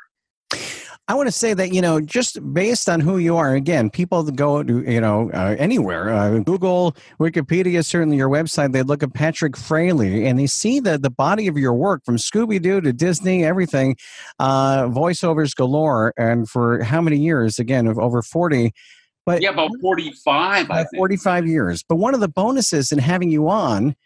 I 1.11 1.15
want 1.15 1.27
to 1.27 1.33
say 1.33 1.55
that 1.55 1.73
you 1.73 1.81
know, 1.81 2.01
just 2.01 2.39
based 2.55 2.89
on 2.89 3.01
who 3.01 3.19
you 3.19 3.37
are, 3.37 3.57
again, 3.57 3.91
people 3.91 4.23
go 4.23 4.63
to 4.63 4.89
you 4.89 5.01
know 5.01 5.29
uh, 5.35 5.57
anywhere, 5.59 6.11
uh, 6.11 6.39
Google, 6.39 6.95
Wikipedia, 7.19 7.85
certainly 7.85 8.17
your 8.17 8.29
website. 8.29 8.71
They 8.71 8.85
look 8.85 9.03
at 9.03 9.13
Patrick 9.13 9.57
Fraley 9.57 10.25
and 10.27 10.39
they 10.39 10.47
see 10.47 10.79
the 10.79 10.99
the 10.99 11.11
body 11.11 11.49
of 11.49 11.59
your 11.59 11.75
work 11.75 12.05
from 12.05 12.17
Scooby 12.17 12.63
Doo 12.63 12.81
to 12.83 12.93
Disney, 12.93 13.45
everything, 13.45 13.97
uh, 14.39 14.85
voiceovers 14.85 15.53
galore, 15.53 16.15
and 16.17 16.49
for 16.49 16.85
how 16.85 17.01
many 17.01 17.17
years? 17.17 17.59
Again, 17.59 17.89
of 17.89 17.99
over 17.99 18.23
forty. 18.23 18.71
But 19.27 19.43
yeah, 19.43 19.51
about 19.51 19.73
forty-five. 19.83 20.69
Forty-five 20.95 21.45
years. 21.45 21.83
But 21.89 21.97
one 21.97 22.15
of 22.15 22.21
the 22.21 22.29
bonuses 22.29 22.93
in 22.93 23.01
having 23.01 23.31
you 23.31 23.49
on 23.49 23.97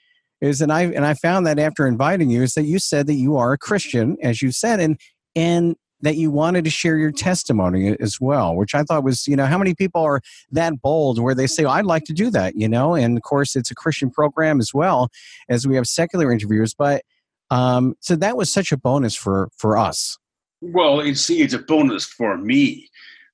is, 0.40 0.62
and 0.62 0.72
I 0.72 0.84
and 0.84 1.04
I 1.04 1.12
found 1.12 1.46
that 1.46 1.58
after 1.58 1.86
inviting 1.86 2.30
you, 2.30 2.44
is 2.44 2.54
that 2.54 2.64
you 2.64 2.78
said 2.78 3.06
that 3.08 3.14
you 3.16 3.36
are 3.36 3.52
a 3.52 3.58
Christian, 3.58 4.16
as 4.22 4.40
you 4.40 4.52
said, 4.52 4.80
and 4.80 4.98
and 5.36 5.76
that 6.04 6.16
you 6.16 6.30
wanted 6.30 6.64
to 6.64 6.70
share 6.70 6.98
your 6.98 7.10
testimony 7.10 7.96
as 7.98 8.20
well, 8.20 8.54
which 8.54 8.74
I 8.74 8.82
thought 8.82 9.04
was, 9.04 9.26
you 9.26 9.36
know, 9.36 9.46
how 9.46 9.56
many 9.56 9.74
people 9.74 10.02
are 10.02 10.20
that 10.52 10.80
bold 10.82 11.18
where 11.18 11.34
they 11.34 11.46
say, 11.46 11.64
oh, 11.64 11.70
I'd 11.70 11.86
like 11.86 12.04
to 12.04 12.12
do 12.12 12.30
that, 12.30 12.56
you 12.56 12.68
know? 12.68 12.94
And 12.94 13.16
of 13.16 13.22
course, 13.22 13.56
it's 13.56 13.70
a 13.70 13.74
Christian 13.74 14.10
program 14.10 14.60
as 14.60 14.74
well 14.74 15.08
as 15.48 15.66
we 15.66 15.76
have 15.76 15.86
secular 15.86 16.30
interviews. 16.30 16.74
But 16.74 17.02
um, 17.50 17.94
so 18.00 18.16
that 18.16 18.36
was 18.36 18.52
such 18.52 18.70
a 18.70 18.76
bonus 18.76 19.16
for 19.16 19.48
for 19.56 19.78
us. 19.78 20.18
Well, 20.60 21.04
you 21.04 21.14
see, 21.14 21.42
it's 21.42 21.54
a 21.54 21.58
bonus 21.58 22.04
for 22.04 22.36
me. 22.36 22.88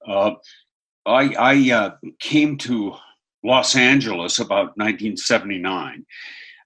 Uh, 0.06 0.32
I, 1.06 1.34
I 1.38 1.72
uh, 1.72 1.90
came 2.20 2.56
to 2.58 2.94
Los 3.44 3.76
Angeles 3.76 4.38
about 4.38 4.76
1979. 4.76 6.06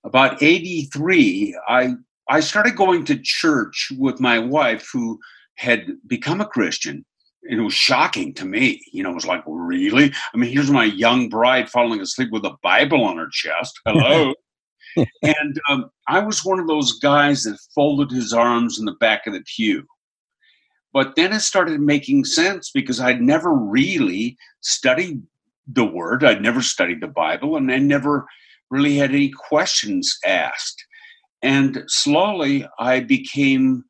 About 0.04 0.42
83, 0.42 1.58
I 1.68 1.94
I 2.28 2.40
started 2.40 2.76
going 2.76 3.04
to 3.06 3.18
church 3.18 3.92
with 3.98 4.20
my 4.20 4.38
wife, 4.38 4.88
who 4.92 5.18
had 5.56 5.86
become 6.06 6.40
a 6.40 6.46
Christian. 6.46 7.04
And 7.44 7.60
it 7.60 7.62
was 7.62 7.74
shocking 7.74 8.32
to 8.34 8.44
me. 8.44 8.80
You 8.92 9.02
know, 9.02 9.10
it 9.10 9.14
was 9.14 9.26
like, 9.26 9.42
really? 9.46 10.12
I 10.32 10.36
mean, 10.36 10.50
here's 10.50 10.70
my 10.70 10.84
young 10.84 11.28
bride 11.28 11.68
falling 11.68 12.00
asleep 12.00 12.30
with 12.32 12.44
a 12.44 12.56
Bible 12.62 13.04
on 13.04 13.18
her 13.18 13.28
chest. 13.30 13.78
Hello. 13.84 14.34
and 14.96 15.60
um, 15.68 15.90
I 16.08 16.20
was 16.20 16.44
one 16.44 16.58
of 16.58 16.66
those 16.66 16.98
guys 16.98 17.42
that 17.44 17.58
folded 17.74 18.10
his 18.10 18.32
arms 18.32 18.78
in 18.78 18.86
the 18.86 18.96
back 19.00 19.26
of 19.26 19.34
the 19.34 19.42
pew. 19.56 19.84
But 20.92 21.16
then 21.16 21.32
it 21.32 21.40
started 21.40 21.80
making 21.80 22.24
sense 22.24 22.70
because 22.70 23.00
I'd 23.00 23.20
never 23.20 23.52
really 23.52 24.36
studied 24.60 25.22
the 25.66 25.84
Word, 25.84 26.24
I'd 26.24 26.42
never 26.42 26.62
studied 26.62 27.00
the 27.00 27.08
Bible, 27.08 27.56
and 27.56 27.70
I 27.72 27.78
never 27.78 28.26
really 28.70 28.96
had 28.96 29.10
any 29.10 29.30
questions 29.30 30.16
asked. 30.24 30.84
And 31.42 31.84
slowly 31.88 32.66
I 32.78 33.00
became 33.00 33.84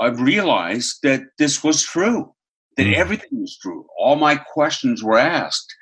I 0.00 0.06
realized 0.06 1.00
that 1.02 1.20
this 1.38 1.62
was 1.62 1.82
true, 1.82 2.32
that 2.78 2.86
mm. 2.86 2.94
everything 2.94 3.42
was 3.42 3.58
true. 3.58 3.86
All 3.98 4.16
my 4.16 4.36
questions 4.36 5.04
were 5.04 5.18
asked. 5.18 5.74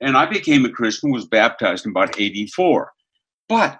And 0.00 0.16
I 0.16 0.24
became 0.24 0.64
a 0.64 0.70
Christian, 0.70 1.10
was 1.10 1.26
baptized 1.26 1.84
in 1.84 1.90
about 1.90 2.18
84. 2.18 2.92
But, 3.48 3.78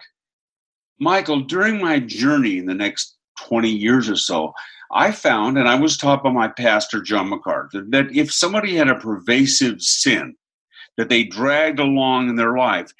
Michael, 1.00 1.40
during 1.40 1.80
my 1.80 2.00
journey 2.00 2.58
in 2.58 2.66
the 2.66 2.74
next 2.74 3.16
20 3.38 3.70
years 3.70 4.10
or 4.10 4.16
so, 4.16 4.52
I 4.92 5.10
found, 5.10 5.56
and 5.56 5.68
I 5.68 5.76
was 5.76 5.96
taught 5.96 6.22
by 6.22 6.32
my 6.32 6.48
pastor, 6.48 7.00
John 7.00 7.30
MacArthur, 7.30 7.84
that 7.90 8.14
if 8.14 8.32
somebody 8.32 8.74
had 8.74 8.88
a 8.88 8.94
pervasive 8.94 9.80
sin 9.80 10.34
that 10.96 11.08
they 11.08 11.24
dragged 11.24 11.78
along 11.78 12.28
in 12.28 12.36
their 12.36 12.56
life, 12.56 12.92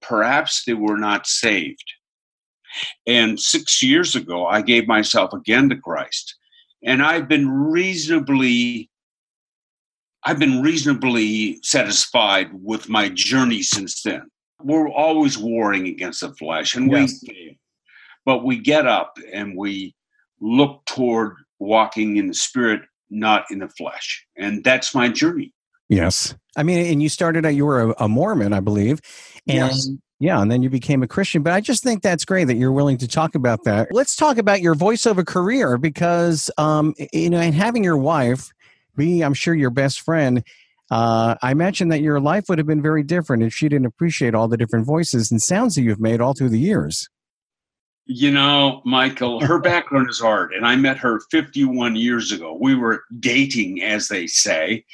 perhaps 0.00 0.64
they 0.64 0.74
were 0.74 0.98
not 0.98 1.26
saved. 1.26 1.92
And 3.06 3.38
six 3.38 3.82
years 3.82 4.16
ago, 4.16 4.46
I 4.46 4.62
gave 4.62 4.86
myself 4.86 5.32
again 5.32 5.68
to 5.70 5.76
Christ. 5.76 6.36
And 6.84 7.02
I've 7.02 7.28
been 7.28 7.50
reasonably 7.50 8.90
I've 10.24 10.38
been 10.38 10.60
reasonably 10.60 11.60
satisfied 11.62 12.50
with 12.52 12.88
my 12.88 13.08
journey 13.08 13.62
since 13.62 14.02
then. 14.02 14.30
We're 14.62 14.90
always 14.90 15.38
warring 15.38 15.86
against 15.86 16.20
the 16.20 16.34
flesh 16.34 16.74
and 16.74 16.90
yes. 16.90 17.18
we 17.22 17.28
fail. 17.28 17.54
But 18.26 18.44
we 18.44 18.58
get 18.58 18.86
up 18.86 19.16
and 19.32 19.56
we 19.56 19.94
look 20.40 20.84
toward 20.84 21.36
walking 21.58 22.18
in 22.18 22.26
the 22.26 22.34
spirit, 22.34 22.82
not 23.08 23.46
in 23.50 23.60
the 23.60 23.68
flesh. 23.68 24.26
And 24.36 24.62
that's 24.62 24.94
my 24.94 25.08
journey. 25.08 25.54
Yes. 25.88 26.34
I 26.56 26.64
mean, 26.64 26.84
and 26.86 27.02
you 27.02 27.08
started 27.08 27.46
out, 27.46 27.54
you 27.54 27.64
were 27.64 27.90
a, 27.92 28.04
a 28.04 28.08
Mormon, 28.08 28.52
I 28.52 28.60
believe. 28.60 29.00
And 29.48 29.70
yes. 29.70 29.88
Yeah, 30.20 30.42
and 30.42 30.52
then 30.52 30.62
you 30.62 30.68
became 30.68 31.02
a 31.02 31.08
Christian. 31.08 31.42
But 31.42 31.54
I 31.54 31.62
just 31.62 31.82
think 31.82 32.02
that's 32.02 32.26
great 32.26 32.44
that 32.44 32.56
you're 32.56 32.72
willing 32.72 32.98
to 32.98 33.08
talk 33.08 33.34
about 33.34 33.64
that. 33.64 33.88
Let's 33.90 34.14
talk 34.14 34.36
about 34.36 34.60
your 34.60 34.74
voiceover 34.74 35.26
career 35.26 35.78
because, 35.78 36.50
um, 36.58 36.94
you 37.10 37.30
know, 37.30 37.40
and 37.40 37.54
having 37.54 37.82
your 37.82 37.96
wife 37.96 38.52
be, 38.96 39.22
I'm 39.22 39.32
sure, 39.32 39.54
your 39.54 39.70
best 39.70 40.02
friend. 40.02 40.44
Uh, 40.90 41.36
I 41.40 41.52
imagine 41.52 41.88
that 41.88 42.02
your 42.02 42.20
life 42.20 42.44
would 42.48 42.58
have 42.58 42.66
been 42.66 42.82
very 42.82 43.02
different 43.02 43.42
if 43.44 43.54
she 43.54 43.68
didn't 43.68 43.86
appreciate 43.86 44.34
all 44.34 44.46
the 44.46 44.58
different 44.58 44.84
voices 44.84 45.30
and 45.30 45.40
sounds 45.40 45.74
that 45.76 45.82
you've 45.82 46.00
made 46.00 46.20
all 46.20 46.34
through 46.34 46.50
the 46.50 46.58
years. 46.58 47.08
You 48.04 48.32
know, 48.32 48.82
Michael, 48.84 49.40
her 49.40 49.60
background 49.60 50.10
is 50.10 50.20
art, 50.20 50.52
and 50.52 50.66
I 50.66 50.74
met 50.74 50.98
her 50.98 51.20
51 51.30 51.94
years 51.96 52.32
ago. 52.32 52.58
We 52.60 52.74
were 52.74 53.04
dating, 53.20 53.82
as 53.82 54.08
they 54.08 54.26
say, 54.26 54.84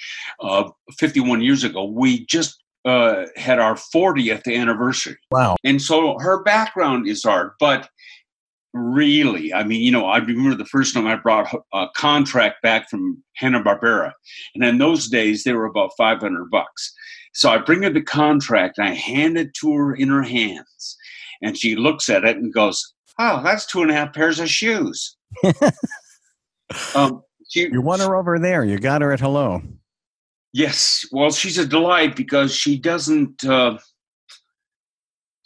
uh, 0.40 0.70
51 0.98 1.40
years 1.40 1.64
ago. 1.64 1.84
We 1.84 2.26
just 2.26 2.62
uh, 2.86 3.26
had 3.36 3.58
our 3.58 3.74
40th 3.74 4.46
anniversary. 4.52 5.16
Wow. 5.30 5.56
And 5.64 5.82
so 5.82 6.18
her 6.20 6.42
background 6.42 7.08
is 7.08 7.24
art, 7.24 7.54
but 7.58 7.88
really, 8.72 9.52
I 9.52 9.64
mean, 9.64 9.82
you 9.82 9.90
know, 9.90 10.06
I 10.06 10.18
remember 10.18 10.54
the 10.54 10.64
first 10.64 10.94
time 10.94 11.06
I 11.06 11.16
brought 11.16 11.52
a 11.74 11.88
contract 11.96 12.62
back 12.62 12.88
from 12.88 13.22
Hanna-Barbera. 13.34 14.12
And 14.54 14.64
in 14.64 14.78
those 14.78 15.08
days, 15.08 15.44
they 15.44 15.52
were 15.52 15.66
about 15.66 15.90
500 15.98 16.50
bucks. 16.50 16.94
So 17.32 17.50
I 17.50 17.58
bring 17.58 17.82
her 17.82 17.90
the 17.90 18.02
contract 18.02 18.78
and 18.78 18.88
I 18.88 18.94
hand 18.94 19.36
it 19.36 19.52
to 19.60 19.72
her 19.74 19.94
in 19.94 20.08
her 20.08 20.22
hands. 20.22 20.96
And 21.42 21.58
she 21.58 21.76
looks 21.76 22.08
at 22.08 22.24
it 22.24 22.36
and 22.36 22.52
goes, 22.54 22.94
Oh, 23.18 23.42
that's 23.42 23.66
two 23.66 23.82
and 23.82 23.90
a 23.90 23.94
half 23.94 24.12
pairs 24.14 24.38
of 24.38 24.48
shoes. 24.48 25.16
Um, 26.96 27.22
she, 27.48 27.68
you 27.70 27.80
want 27.80 28.02
her 28.02 28.16
over 28.16 28.38
there. 28.40 28.64
You 28.64 28.78
got 28.78 29.02
her 29.02 29.12
at 29.12 29.20
hello. 29.20 29.62
Yes. 30.56 31.04
Well, 31.12 31.30
she's 31.32 31.58
a 31.58 31.66
delight 31.66 32.16
because 32.16 32.54
she 32.54 32.78
doesn't. 32.78 33.44
Uh, 33.44 33.76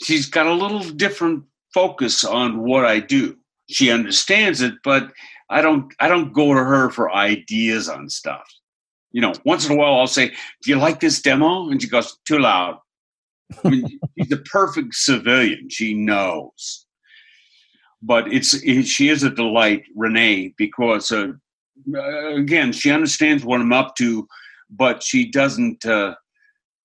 she's 0.01 0.27
got 0.29 0.47
a 0.47 0.53
little 0.53 0.85
different 0.85 1.43
focus 1.75 2.23
on 2.23 2.61
what 2.61 2.85
I 2.85 3.01
do. 3.01 3.37
She 3.69 3.91
understands 3.91 4.61
it, 4.63 4.75
but 4.85 5.11
I 5.49 5.63
don't. 5.63 5.93
I 5.99 6.07
don't 6.07 6.33
go 6.33 6.55
to 6.55 6.63
her 6.63 6.91
for 6.91 7.13
ideas 7.13 7.89
on 7.89 8.09
stuff. 8.09 8.49
You 9.11 9.21
know, 9.21 9.33
once 9.45 9.67
in 9.67 9.73
a 9.73 9.77
while 9.77 9.95
I'll 9.95 10.07
say, 10.07 10.29
"Do 10.63 10.71
you 10.71 10.77
like 10.77 11.01
this 11.01 11.21
demo?" 11.21 11.71
And 11.71 11.83
she 11.83 11.89
goes, 11.89 12.17
"Too 12.25 12.39
loud." 12.39 12.79
I 13.65 13.69
mean, 13.69 13.99
she's 14.17 14.29
the 14.29 14.45
perfect 14.53 14.95
civilian. 14.95 15.71
She 15.71 15.93
knows. 15.93 16.87
But 18.01 18.33
it's 18.33 18.55
it, 18.63 18.85
she 18.85 19.09
is 19.09 19.25
a 19.25 19.31
delight, 19.31 19.83
Renee, 19.97 20.55
because 20.57 21.11
uh, 21.11 21.33
again 22.37 22.71
she 22.71 22.93
understands 22.93 23.45
what 23.45 23.61
I'm 23.61 23.73
up 23.73 23.97
to, 23.97 24.29
but 24.71 25.03
she 25.03 25.31
doesn't. 25.31 25.85
Uh, 25.85 26.15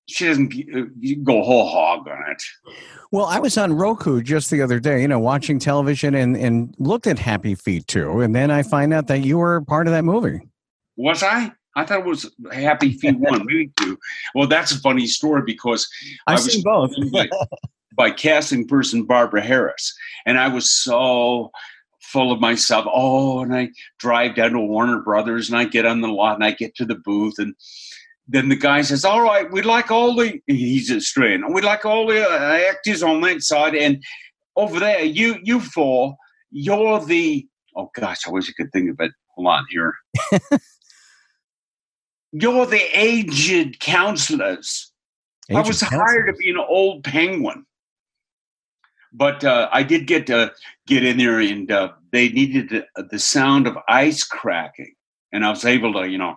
she 0.08 0.28
doesn't 0.28 0.54
uh, 0.76 0.84
go 1.24 1.42
whole 1.42 1.68
hog 1.68 2.08
on 2.08 2.32
it. 2.32 2.44
Well, 3.12 3.26
I 3.26 3.40
was 3.40 3.58
on 3.58 3.74
Roku 3.74 4.22
just 4.22 4.52
the 4.52 4.62
other 4.62 4.80
day, 4.80 5.02
you 5.02 5.08
know, 5.08 5.20
watching 5.20 5.58
television 5.58 6.14
and 6.16 6.38
and 6.38 6.76
looked 6.78 7.08
at 7.08 7.18
Happy 7.18 7.56
Feet 7.56 7.88
too, 7.88 8.22
and 8.22 8.36
then 8.36 8.52
I 8.52 8.64
find 8.64 8.94
out 8.94 9.08
that 9.08 9.22
you 9.22 9.38
were 9.38 9.62
part 9.62 9.88
of 9.88 9.94
that 9.94 10.04
movie. 10.04 10.42
Was 10.98 11.24
I? 11.24 11.52
I 11.76 11.86
thought 11.86 12.00
it 12.00 12.06
was 12.06 12.34
Happy 12.52 12.94
Feet 12.94 13.20
one, 13.20 13.46
maybe 13.46 13.72
two. 13.78 13.98
Well, 14.34 14.48
that's 14.48 14.72
a 14.72 14.80
funny 14.80 15.08
story 15.08 15.42
because 15.46 15.88
I've 16.28 16.34
I 16.34 16.42
was 16.42 16.54
seen 16.54 16.64
both 16.64 16.92
by, 17.12 17.30
by 17.98 18.12
casting 18.12 18.68
person 18.68 19.04
Barbara 19.04 19.42
Harris, 19.42 19.94
and 20.26 20.38
I 20.38 20.48
was 20.48 20.70
so 20.70 21.52
full 22.12 22.32
of 22.32 22.40
myself. 22.40 22.86
Oh, 22.92 23.42
and 23.42 23.56
I 23.56 23.70
drive 24.00 24.36
down 24.36 24.52
to 24.52 24.60
Warner 24.60 25.02
Brothers, 25.02 25.50
and 25.50 25.58
I 25.58 25.66
get 25.66 25.86
on 25.86 26.02
the 26.02 26.08
lot, 26.08 26.36
and 26.36 26.44
I 26.44 26.52
get 26.52 26.76
to 26.76 26.86
the 26.86 26.96
booth, 26.96 27.36
and 27.38 27.56
then 28.28 28.50
the 28.50 28.56
guy 28.56 28.82
says, 28.82 29.06
"All 29.06 29.22
right, 29.22 29.52
we'd 29.52 29.66
like 29.66 29.92
all 29.92 30.16
the." 30.16 30.40
He's 30.48 30.92
Australian. 30.92 31.54
We'd 31.54 31.64
like 31.64 31.86
all 31.86 32.08
the 32.08 32.28
uh, 32.28 32.70
actors 32.70 33.04
on 33.04 33.22
that 33.22 33.42
side, 33.42 33.76
and 33.76 34.04
over 34.56 34.80
there, 34.80 35.04
you 35.04 35.38
you 35.44 35.60
four, 35.60 36.16
you're 36.52 37.04
the. 37.06 37.48
Oh 37.76 37.90
gosh, 37.96 38.28
I 38.28 38.32
wish 38.32 38.50
I 38.50 38.54
could 38.56 38.72
think 38.72 38.90
of 38.90 39.00
it. 39.00 39.12
Hold 39.36 39.48
on 39.48 39.66
here. 39.70 39.94
you're 42.32 42.66
the 42.66 42.82
aged 42.98 43.80
counselors. 43.80 44.92
Aged 45.50 45.58
I 45.58 45.62
was 45.62 45.82
counselors. 45.82 46.04
hired 46.10 46.28
to 46.28 46.34
be 46.34 46.50
an 46.50 46.58
old 46.58 47.04
penguin, 47.04 47.66
but 49.18 49.44
uh, 49.44 49.70
I 49.72 49.84
did 49.84 50.08
get 50.08 50.28
to 50.28 50.54
get 50.88 51.04
in 51.04 51.18
there, 51.18 51.40
and 51.40 51.72
uh, 51.72 51.92
they 52.12 52.30
needed 52.30 52.70
the, 52.70 53.06
the 53.10 53.20
sound 53.20 53.68
of 53.68 53.78
ice 53.88 54.24
cracking, 54.24 54.94
and 55.32 55.46
I 55.46 55.50
was 55.50 55.66
able 55.66 55.94
to, 55.94 56.10
you 56.10 56.18
know, 56.18 56.36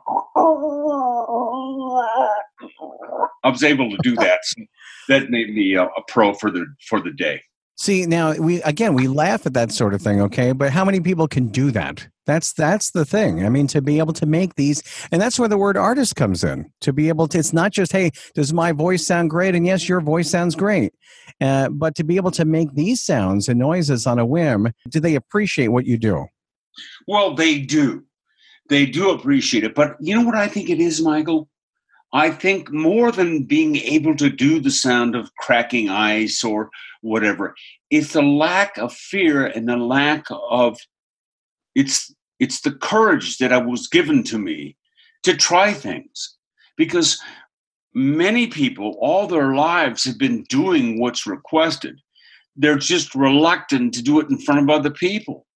I 3.45 3.51
was 3.51 3.63
able 3.63 3.91
to 3.91 3.99
do 4.03 4.15
that. 4.17 4.41
So 4.45 4.63
that 5.09 5.31
made 5.31 5.55
me 5.55 5.75
a, 5.75 5.85
a 5.85 6.03
pro 6.09 6.35
for 6.35 6.51
the 6.51 6.67
for 6.89 7.01
the 7.01 7.13
day. 7.13 7.43
See, 7.79 8.07
now 8.07 8.35
we 8.35 8.61
again 8.63 8.95
we 8.95 9.07
laugh 9.07 9.47
at 9.47 9.55
that 9.55 9.71
sort 9.71 9.95
of 9.95 10.03
thing, 10.03 10.21
okay? 10.21 10.51
But 10.51 10.73
how 10.73 10.85
many 10.85 10.99
people 10.99 11.29
can 11.29 11.47
do 11.47 11.71
that? 11.71 12.09
That's 12.27 12.53
that's 12.53 12.91
the 12.91 13.05
thing. 13.05 13.47
I 13.47 13.49
mean, 13.51 13.69
to 13.69 13.81
be 13.81 13.99
able 13.99 14.13
to 14.15 14.27
make 14.27 14.57
these, 14.57 14.83
and 15.13 15.23
that's 15.23 15.39
where 15.39 15.49
the 15.49 15.57
word 15.57 15.77
artist 15.77 16.17
comes 16.17 16.43
in. 16.43 16.73
To 16.81 16.93
be 16.93 17.09
able 17.09 17.29
to, 17.29 17.39
it's 17.39 17.53
not 17.53 17.71
just 17.71 17.93
hey, 17.93 18.11
does 18.35 18.53
my 18.53 18.73
voice 18.73 19.07
sound 19.07 19.31
great? 19.31 19.55
And 19.55 19.65
yes, 19.65 19.89
your 19.89 20.01
voice 20.01 20.29
sounds 20.29 20.57
great, 20.57 20.93
uh, 21.41 21.69
but 21.69 21.95
to 21.95 22.05
be 22.05 22.17
able 22.17 22.33
to 22.33 22.45
make 22.45 22.75
these 22.75 23.01
sounds 23.01 23.49
and 23.49 23.61
noises 23.61 24.09
on 24.09 24.19
a 24.19 24.27
whim, 24.27 24.73
do 24.89 24.99
they 24.99 25.15
appreciate 25.15 25.69
what 25.69 25.87
you 25.87 25.99
do? 25.99 26.27
Well, 27.07 27.35
they 27.35 27.61
do. 27.61 28.05
They 28.69 28.87
do 28.87 29.11
appreciate 29.11 29.63
it. 29.63 29.77
But 29.77 29.97
you 30.01 30.17
know 30.17 30.27
what 30.27 30.35
I 30.35 30.49
think 30.49 30.69
it 30.69 30.81
is, 30.81 31.01
Michael? 31.01 31.49
I 32.13 32.31
think 32.31 32.71
more 32.73 33.13
than 33.13 33.45
being 33.45 33.77
able 33.77 34.17
to 34.17 34.31
do 34.31 34.61
the 34.61 34.71
sound 34.71 35.15
of 35.15 35.35
cracking 35.37 35.91
ice 35.91 36.43
or 36.43 36.71
whatever, 37.03 37.55
it's 37.91 38.15
the 38.15 38.23
lack 38.23 38.79
of 38.79 38.93
fear 38.95 39.47
and 39.47 39.69
the 39.69 39.77
lack 39.77 40.25
of 40.31 40.79
it's 41.75 42.15
it's 42.39 42.61
the 42.61 42.73
courage 42.73 43.39
that 43.39 43.53
I 43.53 43.59
was 43.59 43.89
given 43.89 44.23
to 44.25 44.39
me 44.39 44.77
to 45.25 45.37
try 45.37 45.73
things. 45.73 46.37
Because 46.77 47.21
many 47.95 48.47
people 48.47 48.97
all 49.01 49.27
their 49.27 49.55
lives 49.55 50.05
have 50.05 50.19
been 50.19 50.45
doing 50.45 51.01
what's 51.01 51.27
requested. 51.27 52.01
They're 52.57 52.79
just 52.79 53.15
reluctant 53.15 53.95
to 53.95 54.03
do 54.03 54.21
it 54.21 54.31
in 54.31 54.39
front 54.39 54.63
of 54.63 54.71
other 54.71 54.91
people. 54.91 55.47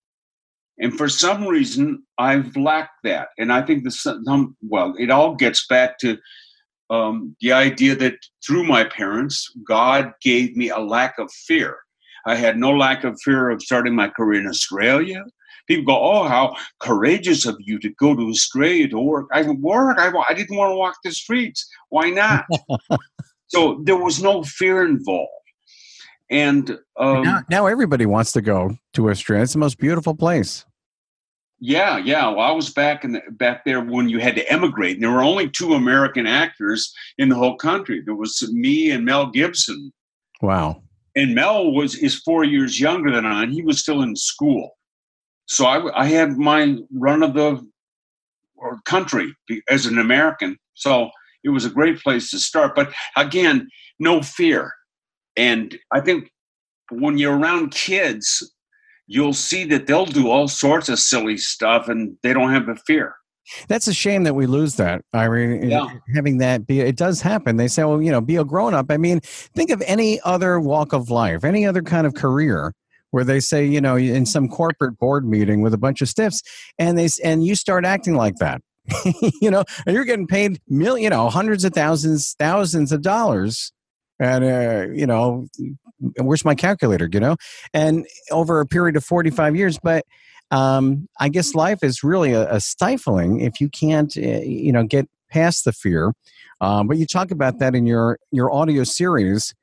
And 0.82 0.98
for 0.98 1.08
some 1.08 1.46
reason, 1.46 2.02
I've 2.18 2.56
lacked 2.56 3.04
that. 3.04 3.28
And 3.38 3.52
I 3.52 3.62
think 3.62 3.84
the 3.84 3.92
some, 3.92 4.56
well, 4.62 4.94
it 4.98 5.10
all 5.10 5.36
gets 5.36 5.64
back 5.68 5.96
to 6.00 6.18
um, 6.90 7.36
the 7.40 7.52
idea 7.52 7.94
that 7.94 8.16
through 8.44 8.64
my 8.64 8.82
parents, 8.84 9.48
God 9.66 10.12
gave 10.20 10.56
me 10.56 10.70
a 10.70 10.80
lack 10.80 11.18
of 11.18 11.32
fear. 11.32 11.78
I 12.26 12.34
had 12.34 12.58
no 12.58 12.72
lack 12.72 13.04
of 13.04 13.16
fear 13.22 13.48
of 13.50 13.62
starting 13.62 13.94
my 13.94 14.08
career 14.08 14.40
in 14.40 14.48
Australia. 14.48 15.24
People 15.68 15.84
go, 15.84 16.00
"Oh, 16.02 16.26
how 16.26 16.56
courageous 16.80 17.46
of 17.46 17.56
you 17.60 17.78
to 17.78 17.88
go 17.90 18.16
to 18.16 18.28
Australia 18.28 18.88
to 18.88 18.98
work." 18.98 19.28
I 19.32 19.42
work. 19.42 19.98
I, 20.00 20.12
I 20.28 20.34
didn't 20.34 20.56
want 20.56 20.72
to 20.72 20.76
walk 20.76 20.96
the 21.04 21.12
streets. 21.12 21.68
Why 21.90 22.10
not? 22.10 22.44
so 23.46 23.80
there 23.84 23.96
was 23.96 24.20
no 24.20 24.42
fear 24.42 24.84
involved. 24.84 25.30
And 26.28 26.76
um, 26.96 27.22
now, 27.22 27.42
now 27.48 27.66
everybody 27.66 28.06
wants 28.06 28.32
to 28.32 28.42
go 28.42 28.76
to 28.94 29.10
Australia. 29.10 29.44
It's 29.44 29.52
the 29.52 29.60
most 29.60 29.78
beautiful 29.78 30.16
place. 30.16 30.64
Yeah, 31.64 31.98
yeah. 31.98 32.28
Well, 32.28 32.40
I 32.40 32.50
was 32.50 32.70
back 32.70 33.04
in 33.04 33.12
the, 33.12 33.22
back 33.30 33.64
there 33.64 33.80
when 33.80 34.08
you 34.08 34.18
had 34.18 34.34
to 34.34 34.52
emigrate, 34.52 34.96
and 34.96 35.04
there 35.04 35.12
were 35.12 35.22
only 35.22 35.48
two 35.48 35.74
American 35.74 36.26
actors 36.26 36.92
in 37.18 37.28
the 37.28 37.36
whole 37.36 37.56
country. 37.56 38.02
There 38.04 38.16
was 38.16 38.42
me 38.52 38.90
and 38.90 39.04
Mel 39.04 39.30
Gibson. 39.30 39.92
Wow. 40.40 40.82
And 41.14 41.36
Mel 41.36 41.70
was 41.70 41.94
is 41.94 42.16
four 42.16 42.42
years 42.42 42.80
younger 42.80 43.12
than 43.12 43.24
I, 43.24 43.44
and 43.44 43.52
he 43.52 43.62
was 43.62 43.78
still 43.78 44.02
in 44.02 44.16
school. 44.16 44.76
So 45.46 45.66
I, 45.66 46.02
I 46.02 46.06
had 46.06 46.36
my 46.36 46.78
run 46.92 47.22
of 47.22 47.34
the 47.34 47.64
country 48.84 49.32
as 49.70 49.86
an 49.86 49.98
American. 49.98 50.56
So 50.74 51.10
it 51.44 51.50
was 51.50 51.64
a 51.64 51.70
great 51.70 52.00
place 52.00 52.28
to 52.32 52.40
start. 52.40 52.74
But 52.74 52.92
again, 53.16 53.68
no 54.00 54.20
fear. 54.20 54.72
And 55.36 55.78
I 55.92 56.00
think 56.00 56.28
when 56.90 57.18
you're 57.18 57.38
around 57.38 57.70
kids, 57.70 58.52
you'll 59.06 59.32
see 59.32 59.64
that 59.64 59.86
they'll 59.86 60.06
do 60.06 60.30
all 60.30 60.48
sorts 60.48 60.88
of 60.88 60.98
silly 60.98 61.36
stuff 61.36 61.88
and 61.88 62.16
they 62.22 62.32
don't 62.32 62.50
have 62.50 62.66
the 62.66 62.76
fear. 62.76 63.16
That's 63.68 63.88
a 63.88 63.94
shame 63.94 64.22
that 64.24 64.34
we 64.34 64.46
lose 64.46 64.76
that. 64.76 65.02
Irene, 65.14 65.68
yeah. 65.68 65.88
having 66.14 66.38
that 66.38 66.66
be, 66.66 66.80
it 66.80 66.96
does 66.96 67.20
happen. 67.20 67.56
They 67.56 67.68
say, 67.68 67.84
well, 67.84 68.00
you 68.00 68.10
know, 68.10 68.20
be 68.20 68.36
a 68.36 68.44
grown 68.44 68.72
up. 68.72 68.86
I 68.90 68.96
mean, 68.96 69.20
think 69.20 69.70
of 69.70 69.82
any 69.86 70.20
other 70.20 70.60
walk 70.60 70.92
of 70.92 71.10
life, 71.10 71.44
any 71.44 71.66
other 71.66 71.82
kind 71.82 72.06
of 72.06 72.14
career 72.14 72.72
where 73.10 73.24
they 73.24 73.40
say, 73.40 73.64
you 73.66 73.80
know, 73.80 73.96
in 73.96 74.24
some 74.24 74.48
corporate 74.48 74.98
board 74.98 75.26
meeting 75.26 75.60
with 75.60 75.74
a 75.74 75.78
bunch 75.78 76.00
of 76.00 76.08
stiffs 76.08 76.40
and 76.78 76.96
they, 76.96 77.08
and 77.22 77.44
you 77.44 77.54
start 77.54 77.84
acting 77.84 78.14
like 78.14 78.36
that, 78.36 78.62
you 79.40 79.50
know, 79.50 79.64
and 79.86 79.94
you're 79.94 80.04
getting 80.04 80.26
paid 80.26 80.60
million, 80.68 81.04
you 81.04 81.10
know, 81.10 81.28
hundreds 81.28 81.64
of 81.64 81.74
thousands, 81.74 82.34
thousands 82.38 82.92
of 82.92 83.02
dollars 83.02 83.72
and 84.22 84.44
uh, 84.44 84.92
you 84.92 85.06
know 85.06 85.46
where's 86.16 86.44
my 86.44 86.54
calculator 86.54 87.08
you 87.12 87.20
know? 87.20 87.36
And 87.74 88.06
over 88.30 88.60
a 88.60 88.66
period 88.66 88.96
of 88.96 89.04
45 89.04 89.56
years 89.56 89.78
but 89.82 90.04
um, 90.50 91.08
i 91.20 91.28
guess 91.28 91.54
life 91.54 91.78
is 91.82 92.04
really 92.04 92.32
a, 92.32 92.52
a 92.52 92.60
stifling 92.60 93.40
if 93.40 93.60
you 93.60 93.68
can't 93.68 94.16
uh, 94.16 94.20
you 94.20 94.72
know 94.72 94.84
get 94.84 95.08
past 95.32 95.64
the 95.64 95.72
fear. 95.72 96.12
Um, 96.60 96.86
but 96.86 96.96
you 96.98 97.06
talk 97.06 97.30
about 97.30 97.58
that 97.58 97.74
in 97.74 97.86
your 97.86 98.18
your 98.30 98.52
audio 98.52 98.84
series 98.84 99.54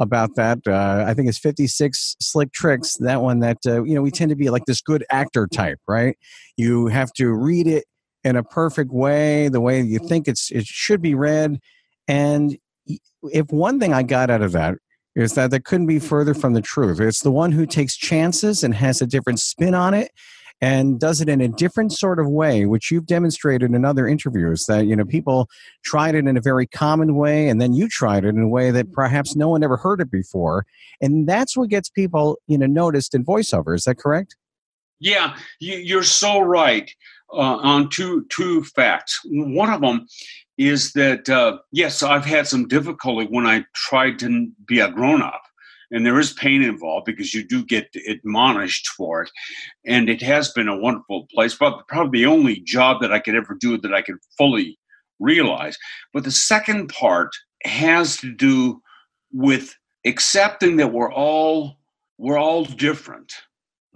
about 0.00 0.34
that 0.34 0.58
uh, 0.66 1.04
i 1.06 1.12
think 1.12 1.28
it's 1.28 1.38
56 1.38 2.16
slick 2.20 2.52
tricks 2.52 2.96
that 3.00 3.20
one 3.20 3.40
that 3.40 3.58
uh, 3.66 3.84
you 3.84 3.94
know 3.94 4.02
we 4.02 4.10
tend 4.10 4.30
to 4.30 4.34
be 4.34 4.48
like 4.48 4.64
this 4.64 4.80
good 4.80 5.04
actor 5.10 5.46
type 5.46 5.78
right? 5.86 6.16
You 6.56 6.86
have 6.86 7.12
to 7.14 7.30
read 7.32 7.66
it 7.66 7.84
in 8.24 8.34
a 8.36 8.42
perfect 8.42 8.90
way 8.90 9.48
the 9.48 9.60
way 9.60 9.80
you 9.80 9.98
think 9.98 10.26
it's 10.26 10.50
it 10.50 10.66
should 10.66 11.02
be 11.02 11.14
read 11.14 11.60
and 12.08 12.56
if 13.24 13.46
one 13.50 13.78
thing 13.78 13.92
I 13.92 14.02
got 14.02 14.30
out 14.30 14.42
of 14.42 14.52
that 14.52 14.76
is 15.14 15.34
that 15.34 15.50
that 15.50 15.64
couldn't 15.64 15.86
be 15.86 15.98
further 15.98 16.34
from 16.34 16.52
the 16.52 16.62
truth. 16.62 17.00
It's 17.00 17.22
the 17.22 17.30
one 17.30 17.52
who 17.52 17.66
takes 17.66 17.96
chances 17.96 18.62
and 18.62 18.74
has 18.74 19.02
a 19.02 19.06
different 19.06 19.40
spin 19.40 19.74
on 19.74 19.92
it 19.92 20.12
and 20.60 21.00
does 21.00 21.20
it 21.20 21.28
in 21.28 21.40
a 21.40 21.48
different 21.48 21.92
sort 21.92 22.18
of 22.18 22.28
way 22.28 22.66
which 22.66 22.90
you've 22.90 23.06
demonstrated 23.06 23.70
in 23.72 23.84
other 23.84 24.06
interviews 24.06 24.66
that 24.66 24.86
you 24.86 24.94
know 24.94 25.04
people 25.04 25.48
tried 25.84 26.14
it 26.14 26.26
in 26.26 26.36
a 26.36 26.40
very 26.40 26.66
common 26.66 27.14
way 27.14 27.48
and 27.48 27.60
then 27.60 27.72
you 27.72 27.88
tried 27.88 28.24
it 28.24 28.28
in 28.28 28.42
a 28.42 28.48
way 28.48 28.70
that 28.70 28.92
perhaps 28.92 29.34
no 29.34 29.48
one 29.48 29.64
ever 29.64 29.76
heard 29.76 30.00
it 30.00 30.10
before. 30.10 30.66
And 31.00 31.28
that's 31.28 31.56
what 31.56 31.70
gets 31.70 31.88
people 31.88 32.38
you 32.46 32.58
know 32.58 32.66
noticed 32.66 33.14
in 33.14 33.24
voiceover. 33.24 33.74
Is 33.74 33.84
that 33.84 33.96
correct? 33.96 34.36
Yeah 35.00 35.36
you're 35.58 36.02
so 36.02 36.40
right 36.40 36.90
uh, 37.32 37.56
on 37.56 37.88
two 37.88 38.26
two 38.28 38.62
facts. 38.64 39.20
One 39.24 39.70
of 39.70 39.80
them 39.80 40.06
is 40.60 40.92
that 40.92 41.28
uh, 41.30 41.56
yes, 41.72 42.02
I've 42.02 42.26
had 42.26 42.46
some 42.46 42.68
difficulty 42.68 43.26
when 43.30 43.46
I 43.46 43.64
tried 43.74 44.18
to 44.18 44.48
be 44.66 44.78
a 44.78 44.90
grown 44.90 45.22
up 45.22 45.42
and 45.90 46.04
there 46.04 46.20
is 46.20 46.34
pain 46.34 46.62
involved 46.62 47.06
because 47.06 47.32
you 47.32 47.42
do 47.42 47.64
get 47.64 47.88
admonished 48.06 48.86
for 48.88 49.22
it. 49.22 49.30
And 49.86 50.10
it 50.10 50.20
has 50.20 50.52
been 50.52 50.68
a 50.68 50.76
wonderful 50.78 51.26
place, 51.32 51.56
but 51.58 51.88
probably 51.88 52.20
the 52.20 52.26
only 52.26 52.60
job 52.60 53.00
that 53.00 53.10
I 53.10 53.20
could 53.20 53.34
ever 53.34 53.56
do 53.58 53.78
that 53.78 53.94
I 53.94 54.02
could 54.02 54.18
fully 54.36 54.78
realize. 55.18 55.78
But 56.12 56.24
the 56.24 56.30
second 56.30 56.90
part 56.90 57.30
has 57.64 58.18
to 58.18 58.30
do 58.30 58.82
with 59.32 59.74
accepting 60.04 60.76
that 60.76 60.92
we're 60.92 61.12
all 61.12 61.78
we're 62.18 62.38
all 62.38 62.66
different. 62.66 63.32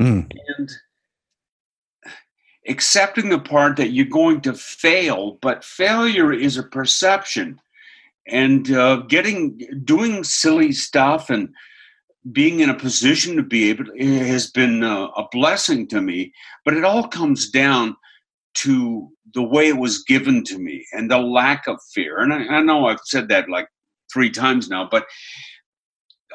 Mm. 0.01 0.33
And 0.57 0.71
accepting 2.69 3.29
the 3.29 3.39
part 3.39 3.77
that 3.77 3.91
you're 3.91 4.07
going 4.07 4.41
to 4.43 4.55
fail, 4.55 5.39
but 5.43 5.65
failure 5.65 6.33
is 6.33 6.57
a 6.57 6.63
perception. 6.63 7.61
And 8.27 8.71
uh, 8.73 9.03
getting 9.09 9.59
doing 9.85 10.25
silly 10.25 10.73
stuff 10.73 11.29
and 11.29 11.51
being 12.33 12.61
in 12.61 12.71
a 12.71 12.75
position 12.75 13.37
to 13.37 13.43
be 13.43 13.69
able 13.69 13.85
to, 13.85 14.17
has 14.25 14.51
been 14.51 14.83
uh, 14.83 15.09
a 15.09 15.29
blessing 15.31 15.87
to 15.89 16.01
me. 16.01 16.33
But 16.65 16.75
it 16.75 16.85
all 16.85 17.07
comes 17.07 17.51
down 17.51 17.97
to 18.55 19.11
the 19.35 19.43
way 19.43 19.69
it 19.69 19.77
was 19.77 20.05
given 20.05 20.43
to 20.45 20.59
me 20.59 20.87
and 20.93 21.11
the 21.11 21.19
lack 21.19 21.67
of 21.67 21.79
fear. 21.93 22.21
And 22.21 22.33
I, 22.33 22.47
I 22.47 22.63
know 22.63 22.87
I've 22.87 23.01
said 23.05 23.29
that 23.29 23.51
like 23.51 23.69
three 24.13 24.31
times 24.31 24.71
now, 24.71 24.89
but 24.91 25.07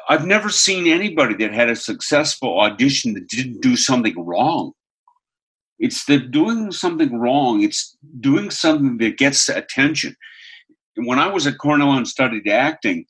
I've 0.08 0.26
never 0.26 0.48
seen 0.48 0.86
anybody 0.86 1.34
that 1.36 1.54
had 1.54 1.70
a 1.70 1.76
successful 1.76 2.60
audition 2.60 3.14
that 3.14 3.28
didn't 3.28 3.62
do 3.62 3.76
something 3.76 4.14
wrong. 4.24 4.72
It's 5.80 6.04
the 6.04 6.18
doing 6.18 6.70
something 6.70 7.18
wrong. 7.18 7.62
It's 7.62 7.96
doing 8.20 8.50
something 8.50 8.98
that 8.98 9.18
gets 9.18 9.48
attention. 9.48 10.14
When 10.96 11.18
I 11.18 11.26
was 11.26 11.46
at 11.46 11.58
Cornell 11.58 11.92
and 11.92 12.06
studied 12.06 12.46
acting, 12.48 13.06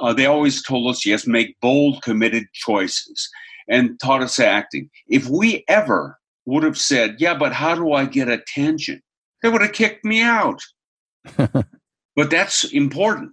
uh, 0.00 0.12
they 0.12 0.26
always 0.26 0.62
told 0.62 0.88
us, 0.88 1.04
yes, 1.04 1.26
make 1.26 1.60
bold, 1.60 2.02
committed 2.02 2.46
choices 2.54 3.28
and 3.68 3.98
taught 4.00 4.22
us 4.22 4.38
acting. 4.38 4.88
If 5.08 5.28
we 5.28 5.64
ever 5.68 6.18
would 6.44 6.62
have 6.62 6.78
said, 6.78 7.16
yeah, 7.18 7.34
but 7.34 7.52
how 7.52 7.74
do 7.74 7.92
I 7.92 8.04
get 8.04 8.28
attention? 8.28 9.02
They 9.42 9.48
would 9.48 9.62
have 9.62 9.72
kicked 9.72 10.04
me 10.04 10.22
out. 10.22 10.60
but 11.36 12.30
that's 12.30 12.64
important. 12.72 13.32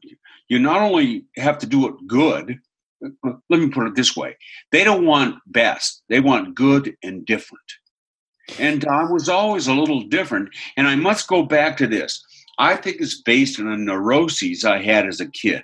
You 0.50 0.58
not 0.58 0.82
only 0.82 1.26
have 1.38 1.60
to 1.60 1.68
do 1.68 1.88
it 1.88 1.96
good, 2.08 2.58
let 3.22 3.60
me 3.60 3.70
put 3.70 3.86
it 3.86 3.96
this 3.96 4.16
way 4.16 4.36
they 4.72 4.84
don't 4.84 5.06
want 5.06 5.36
best, 5.48 6.04
they 6.10 6.20
want 6.20 6.56
good 6.56 6.96
and 7.04 7.26
different. 7.26 7.62
And 8.60 8.86
I 8.86 9.03
was 9.03 9.29
always 9.29 9.67
a 9.67 9.73
little 9.73 10.03
different. 10.03 10.49
And 10.77 10.88
I 10.88 10.95
must 10.95 11.27
go 11.27 11.43
back 11.43 11.77
to 11.77 11.88
this. 11.88 12.23
I 12.60 12.75
think 12.75 12.97
it's 12.99 13.21
based 13.21 13.60
on 13.60 13.67
a 13.67 13.77
neuroses 13.77 14.65
I 14.65 14.79
had 14.82 15.08
as 15.08 15.19
a 15.19 15.29
kid. 15.29 15.63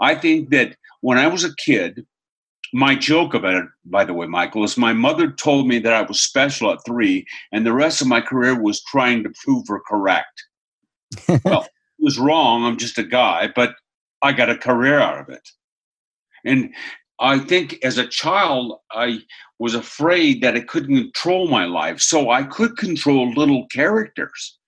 I 0.00 0.14
think 0.14 0.50
that 0.50 0.76
when 1.00 1.18
I 1.18 1.26
was 1.26 1.44
a 1.44 1.54
kid, 1.56 2.06
my 2.72 2.94
joke 2.94 3.34
about 3.34 3.54
it, 3.54 3.64
by 3.84 4.04
the 4.04 4.14
way, 4.14 4.26
Michael, 4.26 4.64
is 4.64 4.76
my 4.76 4.92
mother 4.92 5.30
told 5.30 5.66
me 5.66 5.78
that 5.78 5.92
I 5.92 6.02
was 6.02 6.20
special 6.20 6.70
at 6.72 6.84
three, 6.84 7.24
and 7.52 7.64
the 7.64 7.72
rest 7.72 8.00
of 8.00 8.08
my 8.08 8.20
career 8.20 8.60
was 8.60 8.82
trying 8.84 9.22
to 9.22 9.32
prove 9.42 9.66
her 9.68 9.80
correct. 9.80 10.44
well, 11.44 11.62
it 11.62 11.70
was 12.00 12.18
wrong. 12.18 12.64
I'm 12.64 12.76
just 12.76 12.98
a 12.98 13.04
guy, 13.04 13.48
but 13.54 13.74
I 14.22 14.32
got 14.32 14.50
a 14.50 14.58
career 14.58 14.98
out 14.98 15.20
of 15.20 15.28
it. 15.28 15.48
And 16.44 16.74
I 17.18 17.38
think 17.38 17.78
as 17.82 17.98
a 17.98 18.06
child, 18.06 18.80
I 18.92 19.20
was 19.58 19.74
afraid 19.74 20.42
that 20.42 20.54
I 20.54 20.60
couldn't 20.60 20.96
control 20.96 21.48
my 21.48 21.64
life. 21.64 22.00
So 22.00 22.30
I 22.30 22.42
could 22.42 22.76
control 22.76 23.32
little 23.32 23.66
characters. 23.68 24.58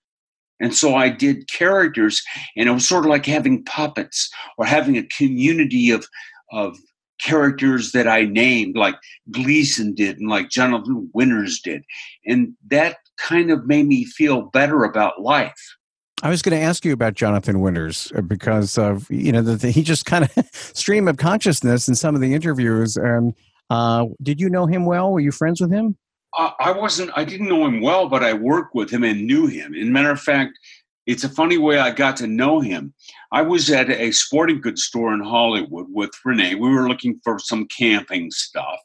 And 0.59 0.75
so 0.75 0.95
I 0.95 1.09
did 1.09 1.49
characters, 1.49 2.21
and 2.57 2.67
it 2.67 2.71
was 2.71 2.87
sort 2.87 3.05
of 3.05 3.09
like 3.09 3.25
having 3.25 3.63
puppets 3.63 4.29
or 4.57 4.65
having 4.65 4.97
a 4.97 5.03
community 5.03 5.89
of, 5.89 6.05
of 6.51 6.77
characters 7.21 7.91
that 7.93 8.07
I 8.07 8.25
named, 8.25 8.75
like 8.75 8.95
Gleason 9.31 9.93
did 9.93 10.19
and 10.19 10.29
like 10.29 10.49
Jonathan 10.49 11.09
Winters 11.13 11.61
did. 11.61 11.83
And 12.25 12.55
that 12.69 12.97
kind 13.17 13.51
of 13.51 13.67
made 13.67 13.87
me 13.87 14.05
feel 14.05 14.41
better 14.41 14.83
about 14.83 15.21
life. 15.21 15.77
I 16.21 16.29
was 16.29 16.41
going 16.41 16.57
to 16.57 16.63
ask 16.63 16.83
you 16.83 16.91
about 16.91 17.13
Jonathan 17.13 17.61
Winters 17.61 18.11
uh, 18.15 18.21
because 18.21 18.77
of 18.77 19.09
you 19.09 19.31
know 19.31 19.41
the, 19.41 19.71
he 19.71 19.83
just 19.83 20.05
kind 20.05 20.25
of 20.25 20.45
stream 20.53 21.07
of 21.07 21.17
consciousness 21.17 21.87
in 21.87 21.95
some 21.95 22.15
of 22.15 22.21
the 22.21 22.33
interviews. 22.33 22.97
And 22.97 23.33
uh, 23.69 24.05
did 24.21 24.41
you 24.41 24.49
know 24.49 24.65
him 24.65 24.85
well? 24.85 25.11
Were 25.11 25.21
you 25.21 25.31
friends 25.31 25.61
with 25.61 25.71
him? 25.71 25.97
Uh, 26.37 26.51
I 26.59 26.71
wasn't. 26.71 27.11
I 27.15 27.23
didn't 27.23 27.47
know 27.47 27.65
him 27.65 27.81
well, 27.81 28.09
but 28.09 28.23
I 28.23 28.33
worked 28.33 28.75
with 28.75 28.89
him 28.89 29.03
and 29.03 29.25
knew 29.25 29.47
him. 29.47 29.73
In 29.73 29.93
matter 29.93 30.11
of 30.11 30.19
fact, 30.19 30.59
it's 31.05 31.23
a 31.23 31.29
funny 31.29 31.57
way 31.57 31.79
I 31.79 31.91
got 31.91 32.17
to 32.17 32.27
know 32.27 32.59
him. 32.59 32.93
I 33.31 33.41
was 33.41 33.69
at 33.71 33.89
a 33.89 34.11
sporting 34.11 34.61
goods 34.61 34.83
store 34.83 35.13
in 35.13 35.21
Hollywood 35.21 35.87
with 35.89 36.11
Renee. 36.25 36.55
We 36.55 36.69
were 36.69 36.87
looking 36.87 37.19
for 37.23 37.39
some 37.39 37.65
camping 37.67 38.29
stuff. 38.31 38.79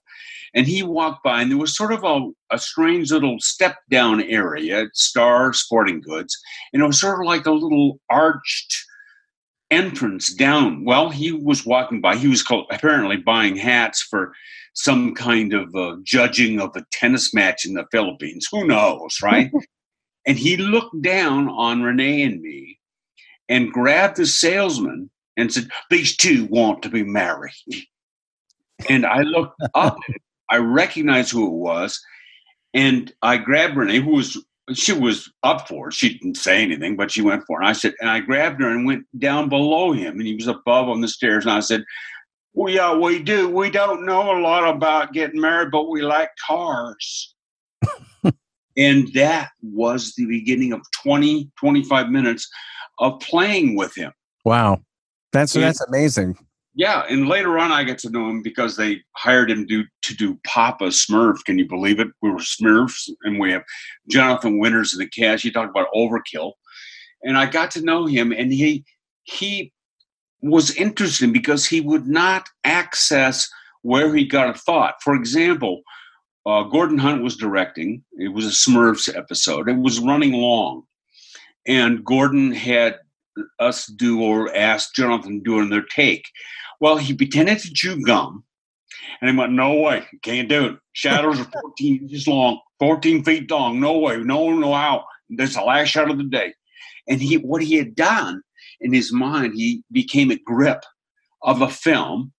And 0.55 0.67
he 0.67 0.83
walked 0.83 1.25
by, 1.25 1.43
and 1.43 1.51
there 1.51 1.59
was 1.59 1.77
sort 1.77 1.93
of 1.93 2.05
a, 2.05 2.31
a 2.53 2.59
strange 2.59 3.11
little 3.11 3.39
step 3.41 3.77
down 3.91 4.23
area 4.23 4.87
Star 4.95 5.53
Sporting 5.53 6.01
Goods. 6.01 6.37
And 6.73 6.83
it 6.83 6.87
was 6.87 7.01
sort 7.01 7.21
of 7.21 7.27
like 7.27 7.47
a 7.47 7.53
little 7.53 8.01
arched 8.09 8.85
entrance 9.71 10.33
down. 10.33 10.85
Well, 10.85 11.11
he 11.11 11.33
was 11.33 11.67
walking 11.67 12.01
by. 12.01 12.17
He 12.17 12.29
was 12.29 12.43
called, 12.43 12.67
apparently 12.71 13.17
buying 13.17 13.57
hats 13.57 14.03
for 14.03 14.33
some 14.75 15.15
kind 15.15 15.53
of 15.53 15.75
uh, 15.75 15.97
judging 16.03 16.61
of 16.61 16.75
a 16.77 16.85
tennis 16.93 17.35
match 17.35 17.65
in 17.65 17.75
the 17.75 17.87
Philippines. 17.91 18.47
Who 18.51 18.67
knows, 18.67 19.19
right? 19.23 19.51
and 20.27 20.39
he 20.39 20.57
looked 20.57 21.03
down 21.03 21.49
on 21.49 21.83
Renee 21.83 22.23
and 22.23 22.41
me 22.41 22.79
and 23.49 23.73
grabbed 23.73 24.17
the 24.17 24.27
salesman 24.27 25.11
and 25.37 25.53
said, 25.53 25.69
These 25.91 26.17
two 26.17 26.47
want 26.47 26.83
to 26.83 26.89
be 26.89 27.03
married. 27.03 27.53
And 28.89 29.07
I 29.07 29.23
looked 29.23 29.61
up 29.75 29.99
I 30.51 30.59
recognized 30.59 31.33
who 31.33 31.47
it 31.47 31.53
was, 31.53 32.01
and 32.73 33.13
I 33.23 33.37
grabbed 33.39 33.77
Renee, 33.77 34.01
who 34.01 34.13
was 34.13 34.39
she 34.73 34.93
was 34.93 35.31
up 35.43 35.69
for 35.69 35.89
it. 35.89 35.95
She 35.95 36.15
didn't 36.15 36.37
say 36.37 36.63
anything, 36.63 36.97
but 36.97 37.11
she 37.11 37.21
went 37.21 37.45
for 37.47 37.61
it. 37.61 37.65
And 37.65 37.69
I 37.69 37.73
said, 37.75 37.95
and 38.01 38.09
I 38.09 38.21
grabbed 38.21 38.63
her 38.63 38.71
and 38.71 38.87
went 38.87 39.05
down 39.19 39.49
below 39.49 39.93
him, 39.93 40.19
and 40.19 40.27
he 40.27 40.35
was 40.35 40.47
above 40.47 40.89
on 40.89 41.01
the 41.01 41.09
stairs. 41.09 41.45
And 41.45 41.53
I 41.53 41.61
said, 41.61 41.85
"Well, 42.55 42.73
yeah, 42.73 42.95
we 42.95 43.23
do. 43.23 43.49
We 43.49 43.71
don't 43.71 44.07
know 44.07 44.37
a 44.37 44.41
lot 44.41 44.69
about 44.69 45.13
getting 45.13 45.41
married, 45.41 45.71
but 45.71 45.91
we 45.91 46.03
like 46.03 46.31
cars." 46.47 47.35
and 48.77 49.13
that 49.15 49.51
was 49.63 50.15
the 50.15 50.27
beginning 50.27 50.73
of 50.73 50.81
20, 51.03 51.51
25 51.59 52.09
minutes 52.09 52.49
of 52.99 53.21
playing 53.21 53.77
with 53.77 53.95
him. 53.95 54.13
Wow, 54.45 54.81
that's 55.33 55.55
and, 55.55 55.65
that's 55.65 55.83
amazing. 55.83 56.39
Yeah, 56.77 57.05
and 57.09 57.29
later 57.29 57.57
on, 57.57 57.71
I 57.71 57.85
get 57.85 57.99
to 57.99 58.11
know 58.11 58.29
him 58.29 58.43
because 58.43 58.77
they 58.77 59.01
hired 59.17 59.51
him 59.51 59.67
to 59.69 59.85
to 60.03 60.15
do 60.15 60.41
Papa 60.45 60.87
Smurf. 60.87 61.45
Can 61.45 61.57
you 61.57 61.69
believe 61.69 62.01
it? 62.01 62.09
We 62.21 62.31
were 62.31 62.39
Smurfs, 62.39 63.09
and 63.23 63.39
we 63.39 63.53
have 63.53 63.63
Jonathan 64.11 64.59
Winters 64.59 64.93
in 64.93 64.99
the 64.99 65.09
cast. 65.09 65.45
You 65.45 65.53
talk 65.53 65.71
about 65.71 65.93
overkill, 65.95 66.53
and 67.23 67.39
I 67.39 67.47
got 67.47 67.71
to 67.73 67.85
know 67.85 68.07
him, 68.07 68.33
and 68.33 68.53
he 68.53 68.85
he 69.23 69.73
was 70.43 70.75
interesting 70.75 71.33
because 71.33 71.65
he 71.65 71.81
would 71.81 72.09
not 72.09 72.49
access 72.65 73.49
where 73.83 74.13
he 74.13 74.27
got 74.27 74.55
a 74.55 74.59
thought. 74.59 74.97
For 75.01 75.15
example, 75.15 75.83
uh, 76.45 76.65
Gordon 76.65 76.99
Hunt 76.99 77.23
was 77.23 77.37
directing. 77.37 78.03
It 78.19 78.33
was 78.33 78.47
a 78.47 78.51
Smurfs 78.71 79.15
episode. 79.17 79.69
It 79.69 79.79
was 79.79 80.01
running 80.01 80.33
long, 80.33 80.83
and 81.69 82.05
Gordon 82.05 82.51
had 82.51 82.97
us 83.59 83.87
do 83.87 84.23
or 84.23 84.55
ask 84.55 84.95
Jonathan 84.95 85.41
doing 85.41 85.71
their 85.71 85.85
take. 85.85 86.25
Well, 86.81 86.97
he 86.97 87.15
pretended 87.15 87.59
to 87.61 87.73
chew 87.73 88.01
gum, 88.03 88.45
and 89.21 89.31
he 89.31 89.37
went, 89.37 89.53
"No 89.53 89.75
way, 89.75 90.05
can't 90.23 90.49
do 90.49 90.67
it. 90.67 90.77
Shadows 90.93 91.41
are 91.41 91.51
14 91.63 92.03
inches 92.03 92.27
long, 92.27 92.61
14 92.79 93.25
feet 93.25 93.51
long. 93.51 93.81
No 93.81 93.99
way, 93.99 94.19
no, 94.19 94.53
no 94.53 94.73
how. 94.75 95.05
That's 95.31 95.55
the 95.55 95.63
last 95.63 95.89
shot 95.89 96.11
of 96.11 96.19
the 96.19 96.25
day." 96.25 96.55
And 97.09 97.21
he, 97.21 97.37
what 97.37 97.63
he 97.63 97.77
had 97.77 97.95
done 97.95 98.43
in 98.81 98.93
his 98.93 99.13
mind, 99.13 99.55
he 99.55 99.83
became 99.93 100.31
a 100.31 100.39
grip 100.39 100.85
of 101.43 101.61
a 101.61 101.69
film, 101.69 102.33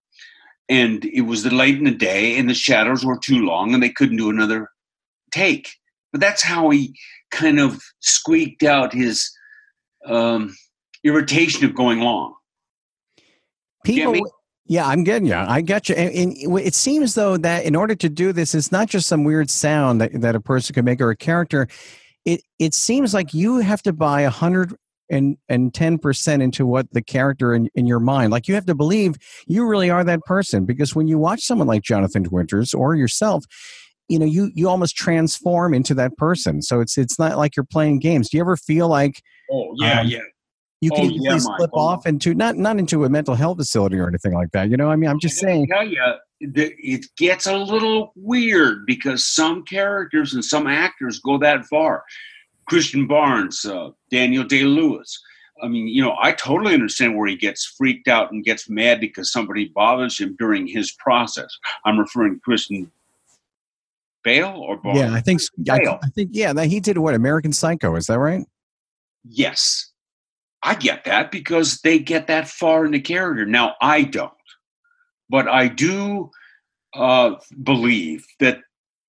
and 0.67 1.05
it 1.05 1.21
was 1.21 1.43
the 1.43 1.53
late 1.53 1.77
in 1.77 1.83
the 1.83 1.91
day, 1.91 2.37
and 2.37 2.49
the 2.49 2.53
shadows 2.53 3.05
were 3.05 3.19
too 3.19 3.45
long, 3.45 3.73
and 3.73 3.81
they 3.81 3.89
couldn't 3.89 4.17
do 4.17 4.29
another 4.29 4.69
take. 5.31 5.69
But 6.11 6.21
that's 6.21 6.41
how 6.41 6.69
he 6.69 6.95
kind 7.31 7.59
of 7.59 7.81
squeaked 7.99 8.63
out 8.63 8.93
his 8.93 9.29
um, 10.05 10.55
irritation 11.03 11.65
of 11.65 11.75
going 11.75 11.99
long. 11.99 12.35
People, 13.85 14.31
yeah, 14.67 14.87
I'm 14.87 15.03
getting 15.03 15.27
you. 15.27 15.35
I 15.35 15.61
get 15.61 15.89
you. 15.89 15.95
And, 15.95 16.11
and, 16.13 16.59
it 16.59 16.73
seems 16.73 17.13
though 17.13 17.37
that 17.37 17.65
in 17.65 17.75
order 17.75 17.93
to 17.95 18.09
do 18.09 18.33
this, 18.33 18.55
it's 18.55 18.71
not 18.71 18.89
just 18.89 19.07
some 19.07 19.23
weird 19.23 19.49
sound 19.49 20.01
that, 20.01 20.19
that 20.21 20.35
a 20.35 20.39
person 20.39 20.73
can 20.73 20.85
make 20.85 20.99
or 21.01 21.11
a 21.11 21.15
character. 21.15 21.67
It 22.25 22.41
it 22.57 22.73
seems 22.73 23.13
like 23.13 23.33
you 23.33 23.59
have 23.59 23.83
to 23.83 23.93
buy 23.93 24.21
a 24.21 24.31
hundred 24.31 24.73
and 25.11 25.37
and 25.49 25.71
ten 25.71 25.99
percent 25.99 26.41
into 26.41 26.65
what 26.65 26.91
the 26.93 27.03
character 27.03 27.53
in, 27.53 27.69
in 27.75 27.85
your 27.85 27.99
mind. 27.99 28.31
Like 28.31 28.47
you 28.47 28.55
have 28.55 28.65
to 28.65 28.73
believe 28.73 29.15
you 29.45 29.67
really 29.67 29.91
are 29.91 30.03
that 30.03 30.21
person 30.25 30.65
because 30.65 30.95
when 30.95 31.07
you 31.07 31.19
watch 31.19 31.43
someone 31.43 31.67
like 31.67 31.83
Jonathan 31.83 32.25
Winters 32.31 32.73
or 32.73 32.95
yourself, 32.95 33.45
you 34.09 34.17
know 34.17 34.25
you 34.25 34.49
you 34.55 34.67
almost 34.67 34.95
transform 34.95 35.75
into 35.75 35.93
that 35.93 36.17
person. 36.17 36.63
So 36.63 36.81
it's 36.81 36.97
it's 36.97 37.19
not 37.19 37.37
like 37.37 37.55
you're 37.55 37.65
playing 37.65 37.99
games. 37.99 38.29
Do 38.29 38.37
you 38.37 38.41
ever 38.41 38.57
feel 38.57 38.87
like? 38.87 39.21
Oh 39.51 39.75
yeah, 39.77 40.01
um, 40.01 40.07
yeah 40.07 40.21
you 40.81 40.91
can 40.91 41.05
Oh, 41.05 41.09
easily 41.09 41.29
yeah, 41.29 41.37
slip 41.37 41.71
off 41.73 42.05
into 42.05 42.33
not 42.33 42.57
not 42.57 42.77
into 42.77 43.05
a 43.05 43.09
mental 43.09 43.35
health 43.35 43.57
facility 43.57 43.97
or 43.97 44.07
anything 44.07 44.33
like 44.33 44.51
that. 44.51 44.69
You 44.69 44.77
know, 44.77 44.89
I 44.89 44.95
mean, 44.95 45.09
I'm 45.09 45.19
just 45.19 45.43
I 45.43 45.47
saying. 45.47 45.67
tell 45.67 45.87
you, 45.87 46.01
it 46.39 47.05
gets 47.17 47.47
a 47.47 47.57
little 47.57 48.11
weird 48.15 48.85
because 48.85 49.25
some 49.25 49.63
characters 49.63 50.33
and 50.33 50.43
some 50.43 50.67
actors 50.67 51.19
go 51.19 51.37
that 51.39 51.65
far. 51.65 52.03
Christian 52.67 53.07
Barnes, 53.07 53.63
uh, 53.65 53.91
Daniel 54.11 54.43
Day 54.43 54.63
Lewis. 54.63 55.21
I 55.63 55.67
mean, 55.67 55.87
you 55.87 56.01
know, 56.01 56.15
I 56.21 56.33
totally 56.33 56.73
understand 56.73 57.17
where 57.17 57.27
he 57.27 57.37
gets 57.37 57.65
freaked 57.65 58.07
out 58.09 58.31
and 58.31 58.43
gets 58.43 58.69
mad 58.69 58.99
because 58.99 59.31
somebody 59.31 59.69
bothers 59.73 60.19
him 60.19 60.35
during 60.37 60.67
his 60.67 60.91
process. 60.99 61.47
I'm 61.85 61.97
referring 61.97 62.35
to 62.35 62.41
Christian 62.41 62.91
Bale 64.23 64.53
or 64.57 64.75
Barnes. 64.77 64.99
Yeah, 64.99 65.13
I 65.13 65.21
think 65.21 65.39
Bale. 65.63 65.99
I 66.03 66.07
think 66.09 66.31
yeah, 66.33 66.51
that 66.51 66.67
he 66.67 66.81
did 66.81 66.97
what 66.97 67.13
American 67.13 67.53
Psycho. 67.53 67.95
Is 67.95 68.07
that 68.07 68.19
right? 68.19 68.43
Yes, 69.23 69.91
I 70.65 70.73
get 70.73 71.05
that 71.05 71.31
because 71.31 71.79
they 71.81 71.99
get 71.99 72.25
that 72.25 72.49
far 72.49 72.85
in 72.85 72.91
the 72.91 72.99
character. 72.99 73.45
Now 73.45 73.75
I 73.81 74.01
don't, 74.01 74.31
but 75.29 75.47
I 75.47 75.67
do 75.67 76.31
uh, 76.95 77.35
believe 77.61 78.25
that 78.39 78.61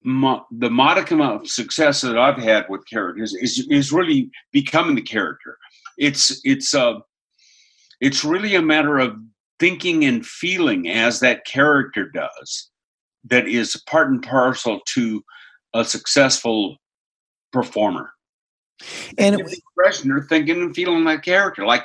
the 0.04 0.70
modicum 0.70 1.22
of 1.22 1.48
success 1.48 2.02
that 2.02 2.18
I've 2.18 2.38
had 2.38 2.66
with 2.68 2.86
characters 2.88 3.34
is 3.34 3.66
is 3.70 3.90
really 3.90 4.30
becoming 4.52 4.96
the 4.96 5.02
character. 5.02 5.56
It's 5.96 6.40
it's 6.44 6.74
uh, 6.74 7.00
it's 8.02 8.22
really 8.22 8.54
a 8.54 8.62
matter 8.62 8.98
of 8.98 9.16
thinking 9.58 10.04
and 10.04 10.26
feeling 10.26 10.90
as 10.90 11.20
that 11.20 11.46
character 11.46 12.10
does. 12.10 12.70
That 13.24 13.48
is 13.48 13.82
part 13.88 14.10
and 14.10 14.22
parcel 14.22 14.80
to 14.94 15.24
a 15.74 15.84
successful 15.86 16.76
performer 17.50 18.10
And 19.18 19.36
give 19.36 19.46
the 19.46 19.62
impression 19.76 20.08
they're 20.10 20.22
thinking 20.22 20.60
and 20.60 20.74
feeling 20.74 21.04
that 21.04 21.22
character. 21.22 21.64
Like 21.64 21.84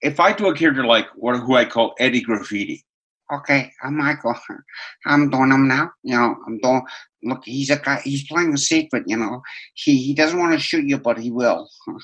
if 0.00 0.18
I 0.20 0.32
do 0.32 0.48
a 0.48 0.54
character 0.54 0.84
like 0.84 1.06
what 1.14 1.36
who 1.36 1.54
I 1.54 1.64
call 1.64 1.94
Eddie 1.98 2.22
Graffiti, 2.22 2.84
Okay, 3.32 3.72
I'm 3.82 3.96
Michael. 3.96 4.34
I'm 5.06 5.30
doing 5.30 5.50
him 5.50 5.66
now. 5.66 5.90
You 6.02 6.16
know, 6.16 6.36
I'm 6.46 6.58
doing. 6.58 6.82
Look, 7.22 7.42
he's 7.44 7.70
a 7.70 7.76
guy. 7.76 8.00
He's 8.04 8.26
playing 8.26 8.52
a 8.52 8.58
secret. 8.58 9.04
You 9.06 9.16
know, 9.16 9.42
he 9.74 9.96
he 9.96 10.14
doesn't 10.14 10.38
want 10.38 10.52
to 10.52 10.58
shoot 10.58 10.84
you, 10.84 10.98
but 10.98 11.18
he 11.18 11.30
will, 11.30 11.68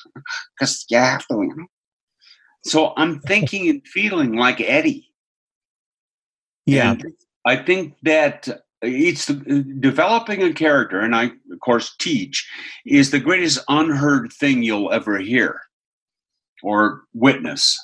because 0.59 0.87
you 0.88 0.96
have 0.96 1.27
to. 1.27 1.35
You 1.35 1.55
know. 1.55 1.66
so 2.64 2.94
I'm 2.96 3.20
thinking 3.20 3.68
and 3.68 3.87
feeling 3.87 4.37
like 4.37 4.61
Eddie. 4.61 5.12
yeah, 6.64 6.92
And 6.92 7.05
I 7.44 7.57
think 7.57 7.96
that 8.05 8.48
it's 8.83 9.27
the, 9.27 9.64
developing 9.81 10.43
a 10.43 10.53
character, 10.53 11.01
and 11.01 11.14
I 11.14 11.25
of 11.25 11.61
course 11.61 11.95
teach, 11.99 12.49
is 12.87 13.11
the 13.11 13.21
greatest 13.21 13.59
unheard 13.69 14.33
thing 14.33 14.62
you'll 14.62 14.93
ever 14.93 15.19
hear 15.19 15.61
or 16.62 17.03
witness. 17.14 17.79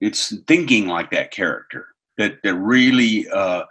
It's 0.00 0.34
thinking 0.46 0.86
like 0.86 1.10
that 1.12 1.30
character 1.30 1.86
that 2.18 2.42
that 2.42 2.54
really 2.54 3.26
uh, 3.28 3.64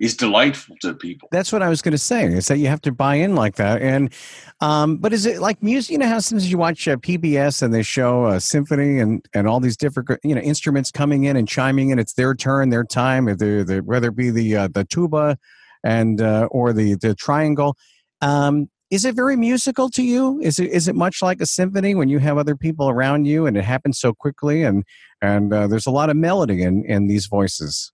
is 0.00 0.16
delightful 0.16 0.76
to 0.82 0.94
people. 0.94 1.28
That's 1.32 1.52
what 1.52 1.62
I 1.62 1.68
was 1.68 1.82
going 1.82 1.92
to 1.92 1.98
say. 1.98 2.24
Is 2.24 2.46
that 2.48 2.58
you 2.58 2.68
have 2.68 2.82
to 2.82 2.92
buy 2.92 3.16
in 3.16 3.34
like 3.34 3.56
that, 3.56 3.80
and 3.80 4.12
um, 4.60 4.98
but 4.98 5.12
is 5.12 5.24
it 5.24 5.40
like 5.40 5.62
music? 5.62 5.92
You 5.92 5.98
know 5.98 6.08
how 6.08 6.18
sometimes 6.18 6.50
you 6.50 6.58
watch 6.58 6.86
uh, 6.86 6.96
PBS 6.96 7.62
and 7.62 7.72
they 7.72 7.82
show 7.82 8.26
a 8.26 8.40
symphony 8.40 8.98
and 8.98 9.26
and 9.32 9.48
all 9.48 9.60
these 9.60 9.76
different 9.76 10.10
you 10.22 10.34
know 10.34 10.40
instruments 10.40 10.90
coming 10.90 11.24
in 11.24 11.36
and 11.36 11.48
chiming 11.48 11.90
in. 11.90 11.98
It's 11.98 12.12
their 12.12 12.34
turn, 12.34 12.68
their 12.68 12.84
time. 12.84 13.28
If 13.28 13.40
whether 13.86 14.08
it 14.08 14.16
be 14.16 14.30
the 14.30 14.56
uh, 14.56 14.68
the 14.68 14.84
tuba 14.84 15.38
and 15.84 16.20
uh, 16.20 16.48
or 16.50 16.72
the 16.72 16.94
the 16.94 17.14
triangle. 17.14 17.76
Um, 18.20 18.68
is 18.90 19.04
it 19.04 19.14
very 19.14 19.36
musical 19.36 19.90
to 19.90 20.02
you? 20.02 20.40
Is 20.40 20.58
it 20.58 20.70
is 20.70 20.88
it 20.88 20.94
much 20.94 21.22
like 21.22 21.40
a 21.40 21.46
symphony 21.46 21.94
when 21.94 22.08
you 22.08 22.18
have 22.20 22.38
other 22.38 22.56
people 22.56 22.88
around 22.88 23.26
you 23.26 23.46
and 23.46 23.56
it 23.56 23.64
happens 23.64 23.98
so 23.98 24.14
quickly 24.14 24.62
and 24.62 24.84
and 25.20 25.52
uh, 25.52 25.66
there's 25.66 25.86
a 25.86 25.90
lot 25.90 26.08
of 26.08 26.16
melody 26.16 26.62
in 26.62 26.84
in 26.84 27.06
these 27.06 27.26
voices? 27.26 27.92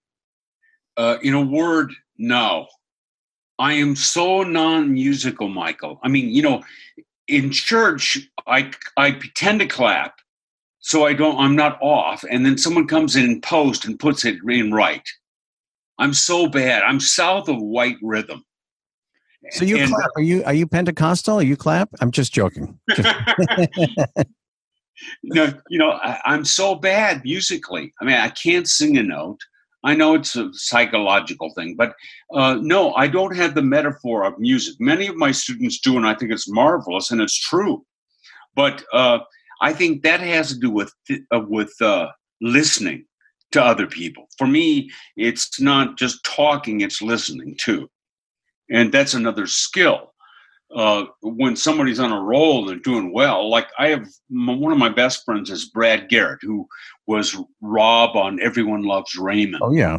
uh, 0.96 1.18
in 1.22 1.34
a 1.34 1.40
word, 1.40 1.92
no. 2.18 2.66
I 3.58 3.74
am 3.74 3.94
so 3.96 4.42
non-musical, 4.42 5.48
Michael. 5.48 6.00
I 6.02 6.08
mean, 6.08 6.30
you 6.30 6.42
know, 6.42 6.62
in 7.28 7.50
church, 7.50 8.18
I 8.46 8.70
I 8.96 9.12
pretend 9.12 9.60
to 9.60 9.66
clap, 9.66 10.18
so 10.80 11.06
I 11.06 11.14
don't. 11.14 11.38
I'm 11.38 11.56
not 11.56 11.78
off, 11.80 12.24
and 12.28 12.44
then 12.44 12.58
someone 12.58 12.86
comes 12.86 13.16
in 13.16 13.40
post 13.40 13.84
and 13.84 13.98
puts 13.98 14.24
it 14.24 14.38
in 14.48 14.72
right. 14.72 15.08
I'm 15.98 16.14
so 16.14 16.46
bad. 16.48 16.82
I'm 16.82 17.00
south 17.00 17.48
of 17.48 17.60
white 17.60 17.96
rhythm. 18.02 18.44
So 19.50 19.64
you 19.64 19.76
And- 19.76 19.92
clap? 19.92 20.10
Are 20.16 20.22
you 20.22 20.42
are 20.44 20.54
you 20.54 20.66
Pentecostal? 20.66 21.38
Are 21.38 21.42
you 21.42 21.56
clap? 21.56 21.90
I'm 22.00 22.10
just 22.10 22.32
joking. 22.32 22.78
no, 25.22 25.52
you 25.68 25.78
know, 25.78 25.92
I, 25.92 26.18
I'm 26.24 26.44
so 26.44 26.74
bad 26.74 27.22
musically. 27.24 27.92
I 28.00 28.04
mean, 28.04 28.16
I 28.16 28.30
can't 28.30 28.68
sing 28.68 28.96
a 28.96 29.02
note. 29.02 29.38
I 29.84 29.94
know 29.94 30.14
it's 30.14 30.34
a 30.34 30.48
psychological 30.52 31.52
thing, 31.54 31.76
but 31.76 31.92
uh, 32.34 32.56
no, 32.60 32.94
I 32.94 33.06
don't 33.06 33.36
have 33.36 33.54
the 33.54 33.62
metaphor 33.62 34.24
of 34.24 34.38
music. 34.38 34.76
Many 34.80 35.08
of 35.08 35.16
my 35.16 35.30
students 35.30 35.78
do, 35.78 35.98
and 35.98 36.06
I 36.06 36.14
think 36.14 36.32
it's 36.32 36.48
marvelous 36.48 37.10
and 37.10 37.20
it's 37.20 37.38
true. 37.38 37.84
But 38.56 38.82
uh, 38.94 39.18
I 39.60 39.74
think 39.74 40.02
that 40.02 40.20
has 40.20 40.48
to 40.48 40.58
do 40.58 40.70
with 40.70 40.92
uh, 41.10 41.40
with 41.46 41.74
uh, 41.82 42.08
listening 42.40 43.04
to 43.54 43.64
other 43.64 43.86
people. 43.86 44.28
For 44.38 44.46
me, 44.46 44.90
it's 45.16 45.60
not 45.60 45.98
just 45.98 46.24
talking; 46.24 46.80
it's 46.80 47.02
listening 47.02 47.56
too, 47.58 47.88
and 48.70 48.92
that's 48.92 49.14
another 49.14 49.46
skill 49.46 50.14
uh, 50.74 51.04
when 51.22 51.54
somebody's 51.56 52.00
on 52.00 52.12
a 52.12 52.20
roll 52.20 52.68
and 52.68 52.82
doing 52.82 53.12
well, 53.12 53.48
like 53.48 53.68
I 53.78 53.88
have 53.88 54.06
one 54.28 54.72
of 54.72 54.78
my 54.78 54.88
best 54.88 55.24
friends 55.24 55.50
is 55.50 55.68
Brad 55.68 56.08
Garrett, 56.08 56.40
who 56.42 56.66
was 57.06 57.36
Rob 57.60 58.16
on 58.16 58.40
Everyone 58.40 58.82
Loves 58.82 59.14
Raymond, 59.14 59.62
oh 59.62 59.72
yeah. 59.72 59.98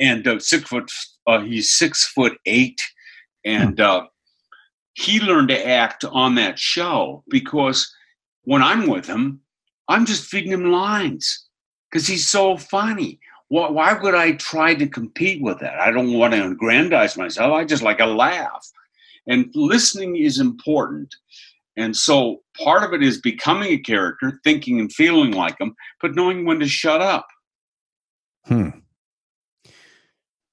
and 0.00 0.26
uh, 0.26 0.38
six 0.38 0.68
foot. 0.68 0.90
Uh, 1.26 1.40
he's 1.40 1.70
six 1.70 2.06
foot 2.06 2.38
eight, 2.46 2.80
and 3.44 3.80
uh, 3.80 4.06
he 4.94 5.20
learned 5.20 5.48
to 5.48 5.66
act 5.66 6.04
on 6.06 6.36
that 6.36 6.58
show 6.58 7.22
because 7.28 7.92
when 8.44 8.62
I'm 8.62 8.88
with 8.88 9.06
him, 9.06 9.40
I'm 9.88 10.06
just 10.06 10.24
feeding 10.24 10.52
him 10.52 10.70
lines 10.70 11.43
because 11.94 12.08
he's 12.08 12.28
so 12.28 12.56
funny. 12.56 13.20
Why, 13.48 13.70
why 13.70 13.92
would 13.92 14.16
I 14.16 14.32
try 14.32 14.74
to 14.74 14.86
compete 14.86 15.40
with 15.40 15.60
that? 15.60 15.78
I 15.78 15.92
don't 15.92 16.12
want 16.12 16.34
to 16.34 16.44
aggrandize 16.44 17.16
myself. 17.16 17.52
I 17.52 17.64
just 17.64 17.84
like 17.84 18.00
a 18.00 18.06
laugh. 18.06 18.68
And 19.28 19.48
listening 19.54 20.16
is 20.16 20.40
important. 20.40 21.14
And 21.76 21.96
so 21.96 22.42
part 22.60 22.82
of 22.82 22.92
it 22.94 23.02
is 23.02 23.20
becoming 23.20 23.72
a 23.72 23.78
character, 23.78 24.40
thinking 24.42 24.80
and 24.80 24.92
feeling 24.92 25.32
like 25.32 25.56
them, 25.58 25.76
but 26.02 26.16
knowing 26.16 26.44
when 26.44 26.58
to 26.58 26.66
shut 26.66 27.00
up. 27.00 27.28
Hmm. 28.44 28.70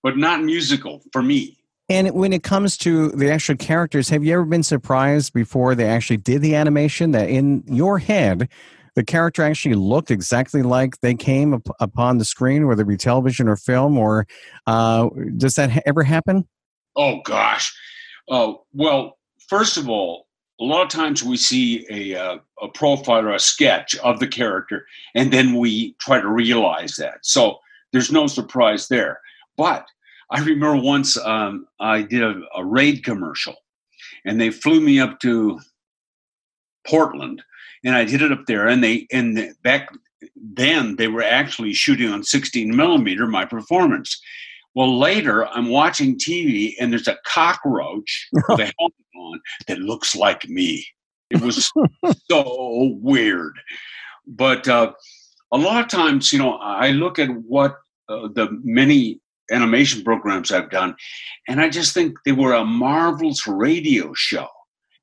But 0.03 0.17
not 0.17 0.43
musical 0.43 1.01
for 1.11 1.23
me. 1.23 1.57
And 1.89 2.11
when 2.11 2.33
it 2.33 2.43
comes 2.43 2.77
to 2.77 3.09
the 3.09 3.31
actual 3.31 3.57
characters, 3.57 4.09
have 4.09 4.23
you 4.23 4.33
ever 4.33 4.45
been 4.45 4.63
surprised 4.63 5.33
before 5.33 5.73
they 5.73 5.85
actually 5.85 6.17
did 6.17 6.41
the 6.41 6.55
animation 6.55 7.11
that 7.11 7.29
in 7.29 7.63
your 7.67 7.97
head, 7.97 8.47
the 8.95 9.03
character 9.03 9.43
actually 9.43 9.75
looked 9.75 10.11
exactly 10.11 10.63
like 10.63 10.99
they 11.01 11.15
came 11.15 11.53
up, 11.53 11.67
upon 11.79 12.17
the 12.17 12.25
screen, 12.25 12.67
whether 12.67 12.83
it 12.83 12.87
be 12.87 12.97
television 12.97 13.47
or 13.47 13.55
film, 13.55 13.97
or 13.97 14.27
uh, 14.67 15.09
does 15.37 15.55
that 15.55 15.71
ha- 15.71 15.81
ever 15.85 16.03
happen? 16.03 16.47
Oh 16.95 17.21
gosh. 17.23 17.73
Uh, 18.29 18.53
well, 18.73 19.17
first 19.47 19.77
of 19.77 19.89
all, 19.89 20.27
a 20.59 20.63
lot 20.63 20.83
of 20.83 20.89
times 20.89 21.23
we 21.23 21.37
see 21.37 21.85
a, 21.89 22.15
uh, 22.15 22.37
a 22.61 22.67
profile 22.67 23.25
or 23.25 23.33
a 23.33 23.39
sketch 23.39 23.95
of 23.97 24.19
the 24.19 24.27
character, 24.27 24.85
and 25.15 25.31
then 25.31 25.55
we 25.55 25.95
try 25.99 26.21
to 26.21 26.27
realize 26.27 26.95
that. 26.97 27.19
So 27.23 27.57
there's 27.91 28.11
no 28.11 28.27
surprise 28.27 28.87
there. 28.87 29.19
But 29.57 29.85
I 30.29 30.39
remember 30.39 30.75
once 30.75 31.17
um, 31.17 31.65
I 31.79 32.03
did 32.03 32.21
a, 32.21 32.41
a 32.55 32.63
raid 32.63 33.03
commercial, 33.03 33.55
and 34.25 34.39
they 34.39 34.51
flew 34.51 34.81
me 34.81 34.99
up 34.99 35.19
to 35.21 35.59
Portland, 36.87 37.41
and 37.83 37.95
I 37.95 38.05
did 38.05 38.21
it 38.21 38.31
up 38.31 38.45
there. 38.47 38.67
And 38.67 38.83
they 38.83 39.07
and 39.11 39.37
the- 39.37 39.53
back 39.63 39.89
then 40.35 40.95
they 40.97 41.07
were 41.07 41.23
actually 41.23 41.73
shooting 41.73 42.09
on 42.09 42.23
16 42.23 42.75
millimeter 42.75 43.27
my 43.27 43.45
performance. 43.45 44.21
Well, 44.73 44.97
later 44.97 45.47
I'm 45.47 45.69
watching 45.69 46.17
TV 46.17 46.75
and 46.79 46.91
there's 46.91 47.07
a 47.07 47.17
cockroach 47.25 48.29
with 48.33 48.59
a 48.59 48.73
helmet 48.79 48.95
on 49.15 49.41
that 49.67 49.79
looks 49.79 50.15
like 50.15 50.47
me. 50.47 50.85
It 51.29 51.41
was 51.41 51.71
so 52.29 52.97
weird. 53.01 53.53
But 54.27 54.67
uh, 54.67 54.93
a 55.51 55.57
lot 55.57 55.83
of 55.83 55.89
times, 55.89 56.31
you 56.31 56.39
know, 56.39 56.55
I 56.55 56.91
look 56.91 57.19
at 57.19 57.29
what 57.29 57.77
uh, 58.09 58.27
the 58.33 58.49
many 58.63 59.19
animation 59.51 60.03
programs 60.03 60.51
I've 60.51 60.69
done, 60.69 60.95
and 61.47 61.59
I 61.59 61.69
just 61.69 61.93
think 61.93 62.17
they 62.25 62.31
were 62.31 62.53
a 62.53 62.65
marvelous 62.65 63.47
radio 63.47 64.13
show. 64.13 64.47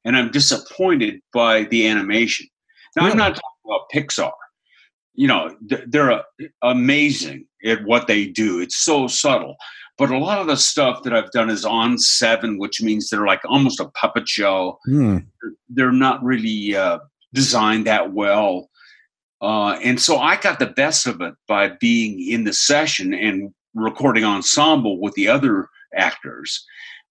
And 0.05 0.17
I'm 0.17 0.31
disappointed 0.31 1.21
by 1.33 1.65
the 1.65 1.87
animation. 1.87 2.47
Now, 2.97 3.07
I'm 3.07 3.17
not 3.17 3.35
talking 3.37 3.43
about 3.65 3.91
Pixar. 3.95 4.33
You 5.15 5.27
know, 5.27 5.57
they're 5.61 6.23
amazing 6.63 7.47
at 7.65 7.85
what 7.85 8.07
they 8.07 8.27
do. 8.27 8.61
It's 8.61 8.77
so 8.77 9.07
subtle. 9.09 9.57
But 9.97 10.11
a 10.11 10.19
lot 10.19 10.39
of 10.39 10.47
the 10.47 10.57
stuff 10.57 11.03
that 11.03 11.13
I've 11.13 11.33
done 11.33 11.51
is 11.51 11.65
on 11.65 11.99
seven, 11.99 12.57
which 12.59 12.81
means 12.81 13.11
they're 13.11 13.27
like 13.27 13.41
almost 13.45 13.81
a 13.81 13.89
puppet 13.91 14.29
show 14.29 14.79
Hmm. 14.85 15.19
they're 15.69 15.91
not 15.91 16.23
really 16.23 16.77
uh, 16.77 17.01
designed 17.35 17.87
that 17.89 18.13
well. 18.13 18.71
Uh, 19.41 19.73
and 19.83 20.01
so 20.01 20.19
I 20.19 20.37
got 20.37 20.61
the 20.61 20.67
best 20.67 21.07
of 21.07 21.21
it 21.21 21.35
by 21.49 21.71
being 21.81 22.21
in 22.29 22.45
the 22.45 22.53
session 22.53 23.13
and 23.13 23.53
recording 23.75 24.25
ensemble 24.25 25.01
with 25.01 25.15
the 25.15 25.29
other 25.29 25.69
actors. 25.97 26.65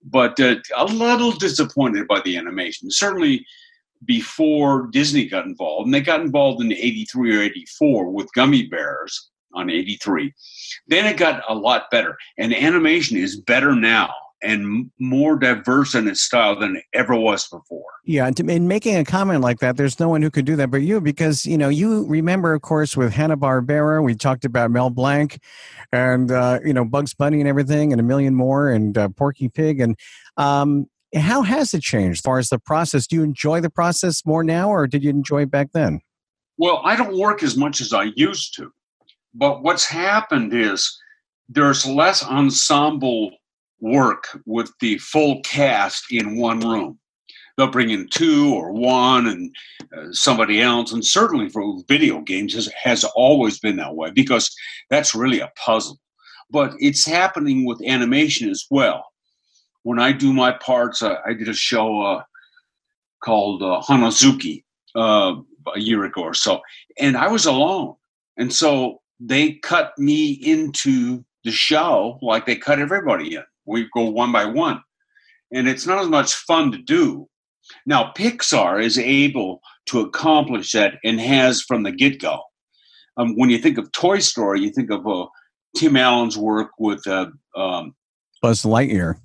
But 0.03 0.39
uh, 0.39 0.55
a 0.77 0.85
little 0.85 1.31
disappointed 1.31 2.07
by 2.07 2.21
the 2.21 2.37
animation. 2.37 2.89
Certainly 2.89 3.45
before 4.05 4.87
Disney 4.91 5.27
got 5.27 5.45
involved, 5.45 5.85
and 5.85 5.93
they 5.93 6.01
got 6.01 6.21
involved 6.21 6.61
in 6.61 6.71
83 6.71 7.37
or 7.37 7.41
84 7.41 8.11
with 8.11 8.29
Gummi 8.35 8.69
Bears 8.69 9.29
on 9.53 9.69
83. 9.69 10.33
Then 10.87 11.05
it 11.05 11.17
got 11.17 11.43
a 11.49 11.55
lot 11.55 11.89
better, 11.91 12.17
and 12.37 12.53
animation 12.53 13.17
is 13.17 13.39
better 13.39 13.75
now 13.75 14.11
and 14.43 14.91
more 14.99 15.37
diverse 15.37 15.95
in 15.95 16.07
its 16.07 16.21
style 16.21 16.57
than 16.57 16.75
it 16.75 16.83
ever 16.93 17.15
was 17.15 17.47
before. 17.47 17.85
Yeah, 18.05 18.27
and 18.27 18.39
in 18.39 18.67
making 18.67 18.95
a 18.95 19.03
comment 19.03 19.41
like 19.41 19.59
that, 19.59 19.77
there's 19.77 19.99
no 19.99 20.09
one 20.09 20.21
who 20.21 20.29
could 20.29 20.45
do 20.45 20.55
that 20.57 20.69
but 20.69 20.77
you, 20.77 21.01
because 21.01 21.45
you 21.45 21.57
know 21.57 21.69
you 21.69 22.05
remember, 22.05 22.53
of 22.53 22.61
course, 22.61 22.95
with 22.95 23.13
Hanna 23.13 23.37
Barbera, 23.37 24.03
we 24.03 24.15
talked 24.15 24.45
about 24.45 24.71
Mel 24.71 24.89
Blanc, 24.89 25.39
and 25.91 26.31
uh, 26.31 26.59
you 26.63 26.73
know 26.73 26.85
Bugs 26.85 27.13
Bunny 27.13 27.39
and 27.39 27.49
everything, 27.49 27.91
and 27.91 27.99
a 27.99 28.03
million 28.03 28.35
more, 28.35 28.69
and 28.69 28.97
uh, 28.97 29.09
Porky 29.09 29.49
Pig, 29.49 29.79
and 29.79 29.97
um, 30.37 30.87
how 31.15 31.41
has 31.41 31.73
it 31.73 31.81
changed 31.81 32.17
as 32.17 32.21
far 32.21 32.37
as 32.39 32.49
the 32.49 32.59
process? 32.59 33.07
Do 33.07 33.15
you 33.15 33.23
enjoy 33.23 33.61
the 33.61 33.69
process 33.69 34.25
more 34.25 34.43
now, 34.43 34.69
or 34.69 34.87
did 34.87 35.03
you 35.03 35.09
enjoy 35.09 35.43
it 35.43 35.51
back 35.51 35.71
then? 35.73 36.01
Well, 36.57 36.81
I 36.83 36.95
don't 36.95 37.17
work 37.17 37.43
as 37.43 37.55
much 37.55 37.81
as 37.81 37.93
I 37.93 38.11
used 38.15 38.55
to, 38.55 38.71
but 39.33 39.63
what's 39.63 39.85
happened 39.85 40.53
is 40.53 40.97
there's 41.49 41.85
less 41.85 42.23
ensemble 42.23 43.31
work 43.79 44.27
with 44.45 44.71
the 44.79 44.97
full 44.97 45.41
cast 45.41 46.11
in 46.11 46.37
one 46.37 46.59
room. 46.59 46.99
They'll 47.57 47.71
bring 47.71 47.89
in 47.89 48.07
two 48.09 48.53
or 48.53 48.71
one 48.71 49.27
and 49.27 49.55
uh, 49.95 50.11
somebody 50.11 50.61
else. 50.61 50.93
And 50.93 51.03
certainly 51.03 51.49
for 51.49 51.81
video 51.87 52.21
games 52.21 52.53
has, 52.53 52.69
has 52.81 53.03
always 53.03 53.59
been 53.59 53.77
that 53.77 53.95
way 53.95 54.11
because 54.11 54.55
that's 54.89 55.15
really 55.15 55.39
a 55.39 55.51
puzzle. 55.55 55.99
But 56.51 56.73
it's 56.79 57.05
happening 57.05 57.65
with 57.65 57.81
animation 57.85 58.49
as 58.49 58.65
well. 58.69 59.05
When 59.87 59.99
I 59.99 60.11
do 60.11 60.33
my 60.33 60.51
parts, 60.51 61.01
uh, 61.01 61.15
I 61.25 61.33
did 61.33 61.47
a 61.47 61.53
show 61.53 62.01
uh, 62.01 62.23
called 63.23 63.63
uh, 63.63 63.81
Hanazuki 63.87 64.63
uh, 64.95 65.35
a 65.75 65.79
year 65.79 66.03
ago 66.03 66.21
or 66.21 66.33
so, 66.33 66.61
and 66.99 67.15
I 67.15 67.27
was 67.27 67.45
alone. 67.45 67.95
And 68.37 68.51
so 68.51 69.01
they 69.19 69.53
cut 69.53 69.93
me 69.97 70.31
into 70.31 71.23
the 71.43 71.51
show 71.51 72.19
like 72.21 72.45
they 72.45 72.55
cut 72.55 72.79
everybody 72.79 73.35
in 73.35 73.43
we 73.67 73.87
go 73.93 74.09
one 74.09 74.31
by 74.31 74.45
one. 74.45 74.81
And 75.53 75.67
it's 75.67 75.85
not 75.85 75.99
as 75.99 76.07
much 76.07 76.33
fun 76.33 76.71
to 76.71 76.77
do. 76.77 77.27
Now, 77.85 78.11
Pixar 78.17 78.83
is 78.83 78.97
able 78.97 79.61
to 79.87 79.99
accomplish 79.99 80.71
that 80.71 80.95
and 81.03 81.19
has 81.19 81.61
from 81.61 81.83
the 81.83 81.91
get 81.91 82.19
go. 82.19 82.41
Um, 83.17 83.35
when 83.35 83.49
you 83.49 83.57
think 83.57 83.77
of 83.77 83.91
Toy 83.91 84.19
Story, 84.19 84.61
you 84.61 84.71
think 84.71 84.89
of 84.89 85.05
uh, 85.05 85.27
Tim 85.75 85.95
Allen's 85.97 86.37
work 86.37 86.71
with 86.79 87.05
uh, 87.07 87.27
um, 87.55 87.95
Buzz 88.41 88.63
Lightyear. 88.63 89.19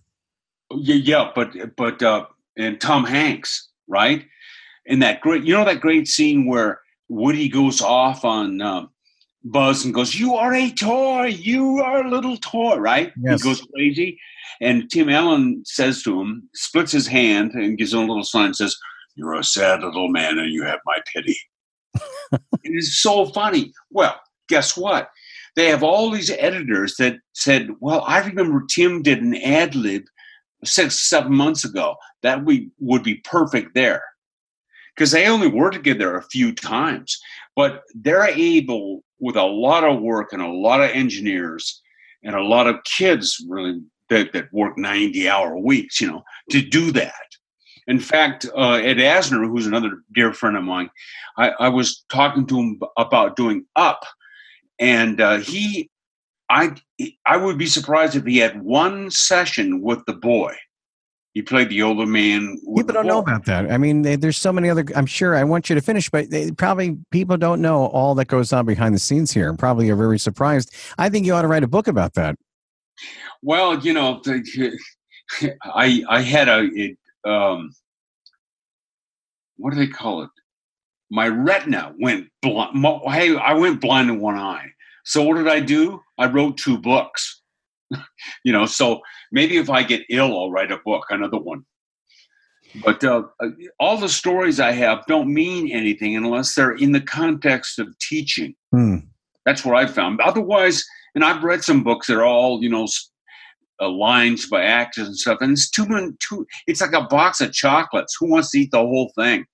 Yeah, 0.78 0.96
yeah, 0.96 1.30
but 1.34 1.76
but 1.76 2.02
uh, 2.02 2.26
and 2.56 2.80
Tom 2.80 3.04
Hanks, 3.04 3.68
right? 3.88 4.24
And 4.86 5.02
that 5.02 5.20
great, 5.20 5.44
you 5.44 5.54
know, 5.54 5.64
that 5.64 5.80
great 5.80 6.08
scene 6.08 6.46
where 6.46 6.80
Woody 7.08 7.48
goes 7.48 7.80
off 7.80 8.24
on 8.24 8.60
um, 8.60 8.90
Buzz 9.44 9.84
and 9.84 9.94
goes, 9.94 10.14
"You 10.14 10.34
are 10.34 10.54
a 10.54 10.70
toy. 10.70 11.26
You 11.26 11.78
are 11.78 12.04
a 12.04 12.10
little 12.10 12.36
toy." 12.36 12.76
Right? 12.76 13.12
Yes. 13.22 13.42
He 13.42 13.48
goes 13.48 13.66
crazy, 13.74 14.18
and 14.60 14.90
Tim 14.90 15.08
Allen 15.08 15.62
says 15.64 16.02
to 16.04 16.20
him, 16.20 16.48
splits 16.54 16.92
his 16.92 17.06
hand 17.06 17.52
and 17.52 17.78
gives 17.78 17.92
him 17.92 18.00
a 18.00 18.06
little 18.06 18.24
sign, 18.24 18.46
and 18.46 18.56
says, 18.56 18.76
"You're 19.14 19.34
a 19.34 19.44
sad 19.44 19.82
little 19.82 20.08
man, 20.08 20.38
and 20.38 20.52
you 20.52 20.64
have 20.64 20.80
my 20.84 20.98
pity." 21.12 21.36
it 22.32 22.72
is 22.72 23.00
so 23.00 23.26
funny. 23.26 23.72
Well, 23.90 24.18
guess 24.48 24.76
what? 24.76 25.10
They 25.54 25.66
have 25.66 25.82
all 25.82 26.10
these 26.10 26.30
editors 26.30 26.96
that 26.98 27.16
said, 27.34 27.70
"Well, 27.80 28.04
I 28.06 28.20
remember 28.20 28.64
Tim 28.68 29.02
did 29.02 29.22
an 29.22 29.34
ad 29.34 29.74
lib 29.74 30.04
six, 30.64 31.08
seven 31.08 31.34
months 31.34 31.64
ago. 31.64 31.96
That 32.22 32.44
we 32.44 32.70
would 32.78 33.02
be 33.02 33.16
perfect 33.16 33.74
there." 33.74 34.02
Because 34.94 35.10
they 35.10 35.26
only 35.26 35.48
worked 35.48 35.74
together 35.74 36.16
a 36.16 36.22
few 36.24 36.54
times, 36.54 37.18
but 37.56 37.82
they're 37.94 38.28
able 38.28 39.02
with 39.20 39.36
a 39.36 39.42
lot 39.42 39.84
of 39.84 40.02
work 40.02 40.32
and 40.32 40.42
a 40.42 40.48
lot 40.48 40.82
of 40.82 40.90
engineers 40.90 41.80
and 42.22 42.34
a 42.34 42.42
lot 42.42 42.66
of 42.66 42.82
kids 42.84 43.42
really 43.48 43.80
that, 44.12 44.32
that 44.32 44.52
work 44.52 44.76
90 44.76 45.28
hour 45.28 45.56
weeks, 45.56 46.00
you 46.00 46.08
know, 46.08 46.22
to 46.50 46.60
do 46.60 46.92
that. 46.92 47.14
In 47.88 47.98
fact, 47.98 48.46
uh, 48.56 48.74
Ed 48.74 48.98
Asner, 48.98 49.46
who's 49.46 49.66
another 49.66 50.02
dear 50.12 50.32
friend 50.32 50.56
of 50.56 50.64
mine, 50.64 50.90
I, 51.36 51.50
I 51.50 51.68
was 51.68 52.04
talking 52.10 52.46
to 52.46 52.58
him 52.58 52.80
about 52.96 53.36
doing 53.36 53.66
Up, 53.74 54.04
and 54.78 55.20
uh, 55.20 55.38
he, 55.38 55.90
I, 56.52 56.74
I 57.26 57.36
would 57.36 57.56
be 57.56 57.66
surprised 57.66 58.14
if 58.14 58.24
he 58.24 58.38
had 58.38 58.62
one 58.62 59.10
session 59.10 59.80
with 59.80 60.04
the 60.06 60.12
boy 60.12 60.54
he 61.34 61.40
played 61.40 61.70
the 61.70 61.82
older 61.82 62.04
man. 62.04 62.58
People 62.76 62.92
don't 62.92 63.06
know 63.06 63.18
about 63.18 63.46
that. 63.46 63.70
I 63.72 63.78
mean, 63.78 64.02
they, 64.02 64.16
there's 64.16 64.36
so 64.36 64.52
many 64.52 64.68
other. 64.68 64.84
I'm 64.94 65.06
sure. 65.06 65.34
I 65.34 65.44
want 65.44 65.70
you 65.70 65.74
to 65.74 65.80
finish, 65.80 66.10
but 66.10 66.28
they, 66.28 66.50
probably 66.52 66.98
people 67.10 67.38
don't 67.38 67.62
know 67.62 67.86
all 67.86 68.14
that 68.16 68.26
goes 68.26 68.52
on 68.52 68.66
behind 68.66 68.94
the 68.94 68.98
scenes 68.98 69.32
here, 69.32 69.48
and 69.48 69.58
probably 69.58 69.88
are 69.88 69.96
very 69.96 70.18
surprised. 70.18 70.74
I 70.98 71.08
think 71.08 71.24
you 71.24 71.32
ought 71.32 71.42
to 71.42 71.48
write 71.48 71.62
a 71.62 71.68
book 71.68 71.88
about 71.88 72.14
that. 72.14 72.36
Well, 73.40 73.78
you 73.78 73.94
know, 73.94 74.20
the, 74.24 74.78
I 75.64 76.04
I 76.06 76.20
had 76.20 76.48
a 76.48 76.64
it, 76.64 76.98
um, 77.24 77.70
what 79.56 79.72
do 79.72 79.78
they 79.78 79.88
call 79.88 80.24
it? 80.24 80.30
My 81.10 81.28
retina 81.28 81.94
went 81.98 82.28
blind. 82.42 82.76
Hey, 83.06 83.36
I 83.36 83.54
went 83.54 83.80
blind 83.80 84.10
in 84.10 84.20
one 84.20 84.36
eye. 84.36 84.66
So 85.04 85.22
what 85.22 85.36
did 85.36 85.48
I 85.48 85.60
do? 85.60 86.02
I 86.22 86.26
wrote 86.26 86.56
two 86.56 86.78
books. 86.78 87.42
you 88.44 88.52
know, 88.52 88.64
so 88.64 89.00
maybe 89.32 89.56
if 89.56 89.68
I 89.68 89.82
get 89.82 90.02
ill, 90.08 90.38
I'll 90.38 90.50
write 90.50 90.70
a 90.70 90.78
book, 90.84 91.06
another 91.10 91.38
one. 91.38 91.64
But 92.84 93.04
uh, 93.04 93.24
uh, 93.40 93.48
all 93.78 93.98
the 93.98 94.08
stories 94.08 94.60
I 94.60 94.72
have 94.72 95.04
don't 95.06 95.32
mean 95.32 95.70
anything 95.70 96.16
unless 96.16 96.54
they're 96.54 96.72
in 96.76 96.92
the 96.92 97.00
context 97.00 97.78
of 97.78 97.98
teaching. 97.98 98.54
Hmm. 98.70 98.98
That's 99.44 99.64
what 99.64 99.76
I 99.76 99.86
found. 99.86 100.20
Otherwise, 100.20 100.84
and 101.14 101.24
I've 101.24 101.42
read 101.42 101.64
some 101.64 101.82
books 101.82 102.06
that 102.06 102.16
are 102.16 102.24
all, 102.24 102.62
you 102.62 102.70
know, 102.70 102.86
uh, 103.80 103.88
lines 103.90 104.48
by 104.48 104.62
actors 104.62 105.08
and 105.08 105.16
stuff, 105.16 105.38
and 105.40 105.52
it's 105.52 105.68
too 105.68 105.86
many. 105.86 106.12
Too, 106.26 106.46
it's 106.66 106.80
like 106.80 106.92
a 106.92 107.02
box 107.02 107.40
of 107.40 107.52
chocolates. 107.52 108.16
Who 108.18 108.30
wants 108.30 108.52
to 108.52 108.60
eat 108.60 108.70
the 108.70 108.78
whole 108.78 109.12
thing? 109.16 109.44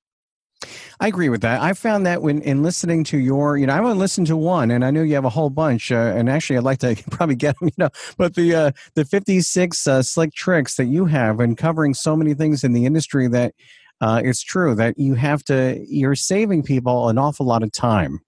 I 1.01 1.07
agree 1.07 1.29
with 1.29 1.43
that. 1.43 1.63
I 1.63 1.73
found 1.73 2.05
that 2.07 2.23
when 2.23 2.43
in 2.43 2.63
listening 2.63 3.05
to 3.05 3.19
your, 3.19 3.57
you 3.57 3.67
know, 3.67 3.75
I 3.75 3.79
only 3.79 3.95
listened 3.95 4.27
to 4.27 4.35
listen 4.35 4.43
to 4.43 4.49
one, 4.49 4.71
and 4.71 4.85
I 4.85 4.91
know 4.91 5.03
you 5.03 5.15
have 5.15 5.25
a 5.25 5.31
whole 5.31 5.51
bunch. 5.51 5.93
Uh, 5.93 6.13
and 6.17 6.29
actually, 6.29 6.57
I'd 6.57 6.65
like 6.65 6.81
to 6.81 6.97
probably 7.11 7.37
get 7.37 7.59
them, 7.59 7.69
you 7.69 7.75
know. 7.79 7.91
But 8.17 8.35
the 8.35 8.55
uh, 8.55 8.71
the 8.95 9.05
fifty 9.05 9.41
six 9.41 9.87
uh, 9.87 10.03
slick 10.03 10.35
tricks 10.35 10.77
that 10.77 10.87
you 10.87 11.05
have 11.07 11.41
and 11.41 11.57
covering 11.57 11.95
so 11.95 12.17
many 12.17 12.35
things 12.35 12.65
in 12.65 12.73
the 12.73 12.87
industry 12.87 13.29
that 13.29 13.55
uh, 14.01 14.21
it's 14.25 14.43
true 14.43 14.75
that 14.75 14.99
you 14.99 15.15
have 15.15 15.45
to. 15.45 15.85
You're 15.89 16.17
saving 16.17 16.65
people 16.65 17.09
an 17.09 17.19
awful 17.19 17.47
lot 17.47 17.63
of 17.63 17.71
time 17.71 18.21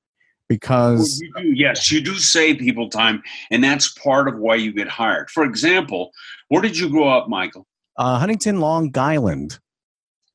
because 0.48 1.22
well, 1.34 1.44
you 1.44 1.52
do, 1.52 1.60
yes, 1.60 1.90
you 1.90 2.00
do 2.00 2.14
save 2.14 2.58
people 2.58 2.88
time, 2.88 3.22
and 3.50 3.64
that's 3.64 3.88
part 3.94 4.28
of 4.28 4.38
why 4.38 4.54
you 4.54 4.72
get 4.72 4.88
hired. 4.88 5.30
For 5.30 5.44
example, 5.44 6.12
where 6.48 6.62
did 6.62 6.78
you 6.78 6.88
grow 6.88 7.08
up, 7.08 7.28
Michael? 7.28 7.66
Uh, 7.96 8.18
Huntington, 8.18 8.60
Long 8.60 8.96
Island. 8.96 9.58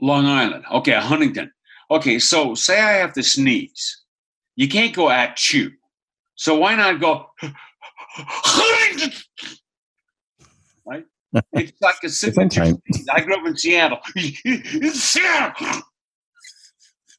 Long 0.01 0.25
Island. 0.25 0.65
Okay, 0.71 0.93
Huntington. 0.93 1.51
Okay, 1.91 2.19
so 2.19 2.55
say 2.55 2.81
I 2.81 2.93
have 2.93 3.13
to 3.13 3.23
sneeze. 3.23 4.03
You 4.55 4.67
can't 4.67 4.95
go 4.95 5.09
at 5.09 5.53
you. 5.53 5.71
So 6.35 6.57
why 6.57 6.75
not 6.75 6.99
go 6.99 7.27
right? 10.85 11.05
It's 11.53 11.81
like 11.81 11.95
a 12.03 12.09
signature. 12.09 12.77
I 13.13 13.21
grew 13.21 13.35
up 13.35 13.45
in 13.45 13.57
Seattle. 13.57 13.99
Seattle. 14.93 15.81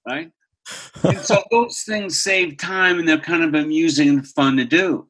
right? 0.06 0.30
and 1.04 1.18
so 1.18 1.42
those 1.50 1.82
things 1.82 2.22
save 2.22 2.56
time 2.58 2.98
and 2.98 3.08
they're 3.08 3.18
kind 3.18 3.42
of 3.42 3.54
amusing 3.54 4.08
and 4.08 4.26
fun 4.28 4.56
to 4.56 4.64
do. 4.64 5.06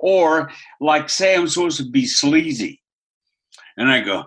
Or 0.00 0.50
like 0.80 1.08
say 1.08 1.34
I'm 1.34 1.48
supposed 1.48 1.78
to 1.78 1.90
be 1.90 2.06
sleazy. 2.06 2.80
And 3.76 3.90
I 3.90 4.00
go, 4.00 4.24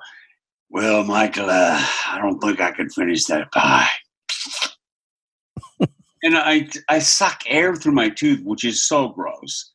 Well, 0.69 1.03
Michael, 1.03 1.49
uh, 1.49 1.85
I 2.07 2.19
don't 2.21 2.39
think 2.39 2.59
I 2.59 2.71
can 2.71 2.89
finish 2.89 3.25
that 3.25 3.51
pie 3.51 3.89
and 6.25 6.35
I 6.37 6.67
I 6.89 6.99
suck 6.99 7.43
air 7.47 7.75
through 7.75 7.93
my 7.93 8.09
tooth, 8.09 8.41
which 8.43 8.65
is 8.65 8.83
so 8.83 9.09
gross. 9.09 9.71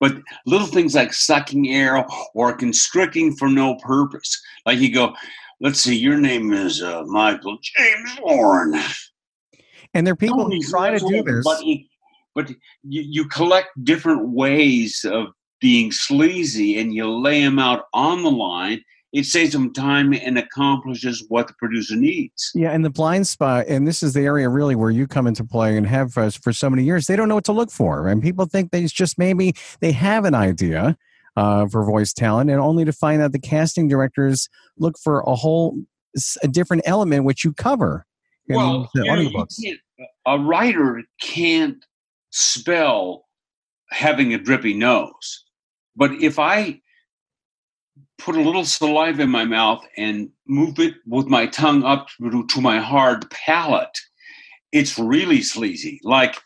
But 0.00 0.18
little 0.46 0.66
things 0.66 0.94
like 0.94 1.12
sucking 1.14 1.68
air 1.70 2.06
or 2.34 2.52
constricting 2.52 3.34
for 3.34 3.48
no 3.48 3.76
purpose, 3.76 4.40
like 4.66 4.78
you 4.78 4.92
go, 4.92 5.14
let's 5.60 5.80
see, 5.80 5.96
your 5.96 6.18
name 6.18 6.52
is 6.52 6.82
uh, 6.82 7.04
Michael 7.06 7.56
James 7.62 8.18
Warren, 8.20 8.78
and 9.94 10.06
there 10.06 10.12
are 10.12 10.16
people 10.16 10.44
who 10.44 10.60
try 10.60 10.90
to 10.90 10.98
do 10.98 11.22
this, 11.22 11.44
but, 11.44 11.64
but 12.34 12.50
you, 12.82 13.02
you 13.02 13.28
collect 13.28 13.68
different 13.84 14.28
ways 14.28 15.06
of 15.08 15.28
being 15.60 15.90
sleazy, 15.90 16.78
and 16.78 16.92
you 16.92 17.08
lay 17.08 17.42
them 17.42 17.58
out 17.58 17.84
on 17.94 18.22
the 18.22 18.30
line, 18.30 18.82
it 19.14 19.26
saves 19.26 19.52
them 19.52 19.72
time 19.72 20.12
and 20.12 20.36
accomplishes 20.36 21.24
what 21.28 21.46
the 21.46 21.54
producer 21.54 21.94
needs. 21.94 22.50
Yeah, 22.52 22.72
and 22.72 22.84
the 22.84 22.90
blind 22.90 23.28
spot, 23.28 23.66
and 23.68 23.86
this 23.86 24.02
is 24.02 24.12
the 24.12 24.22
area 24.22 24.48
really 24.48 24.74
where 24.74 24.90
you 24.90 25.06
come 25.06 25.28
into 25.28 25.44
play 25.44 25.76
and 25.76 25.86
have 25.86 26.12
for, 26.12 26.28
for 26.32 26.52
so 26.52 26.68
many 26.68 26.82
years. 26.82 27.06
They 27.06 27.14
don't 27.14 27.28
know 27.28 27.36
what 27.36 27.44
to 27.44 27.52
look 27.52 27.70
for, 27.70 28.08
and 28.08 28.20
people 28.20 28.44
think 28.46 28.72
they 28.72 28.84
just 28.86 29.16
maybe 29.16 29.54
they 29.80 29.92
have 29.92 30.24
an 30.24 30.34
idea 30.34 30.98
uh, 31.36 31.68
for 31.68 31.84
voice 31.84 32.12
talent, 32.12 32.50
and 32.50 32.60
only 32.60 32.84
to 32.84 32.92
find 32.92 33.22
out 33.22 33.30
the 33.30 33.38
casting 33.38 33.86
directors 33.86 34.48
look 34.78 34.96
for 35.02 35.20
a 35.20 35.36
whole 35.36 35.78
a 36.42 36.48
different 36.48 36.82
element 36.84 37.24
which 37.24 37.44
you 37.44 37.52
cover. 37.52 38.06
well, 38.48 38.90
you 38.94 39.78
a 40.26 40.38
writer 40.40 41.02
can't 41.20 41.84
spell 42.30 43.26
having 43.90 44.34
a 44.34 44.38
drippy 44.38 44.74
nose, 44.74 45.44
but 45.94 46.10
if 46.14 46.40
I 46.40 46.80
put 48.18 48.36
a 48.36 48.40
little 48.40 48.64
saliva 48.64 49.22
in 49.22 49.30
my 49.30 49.44
mouth 49.44 49.84
and 49.96 50.30
move 50.46 50.78
it 50.78 50.94
with 51.06 51.26
my 51.26 51.46
tongue 51.46 51.82
up 51.84 52.08
to, 52.20 52.46
to 52.46 52.60
my 52.60 52.78
hard 52.78 53.28
palate, 53.30 53.98
it's 54.72 54.98
really 54.98 55.42
sleazy. 55.42 56.00
Like, 56.02 56.36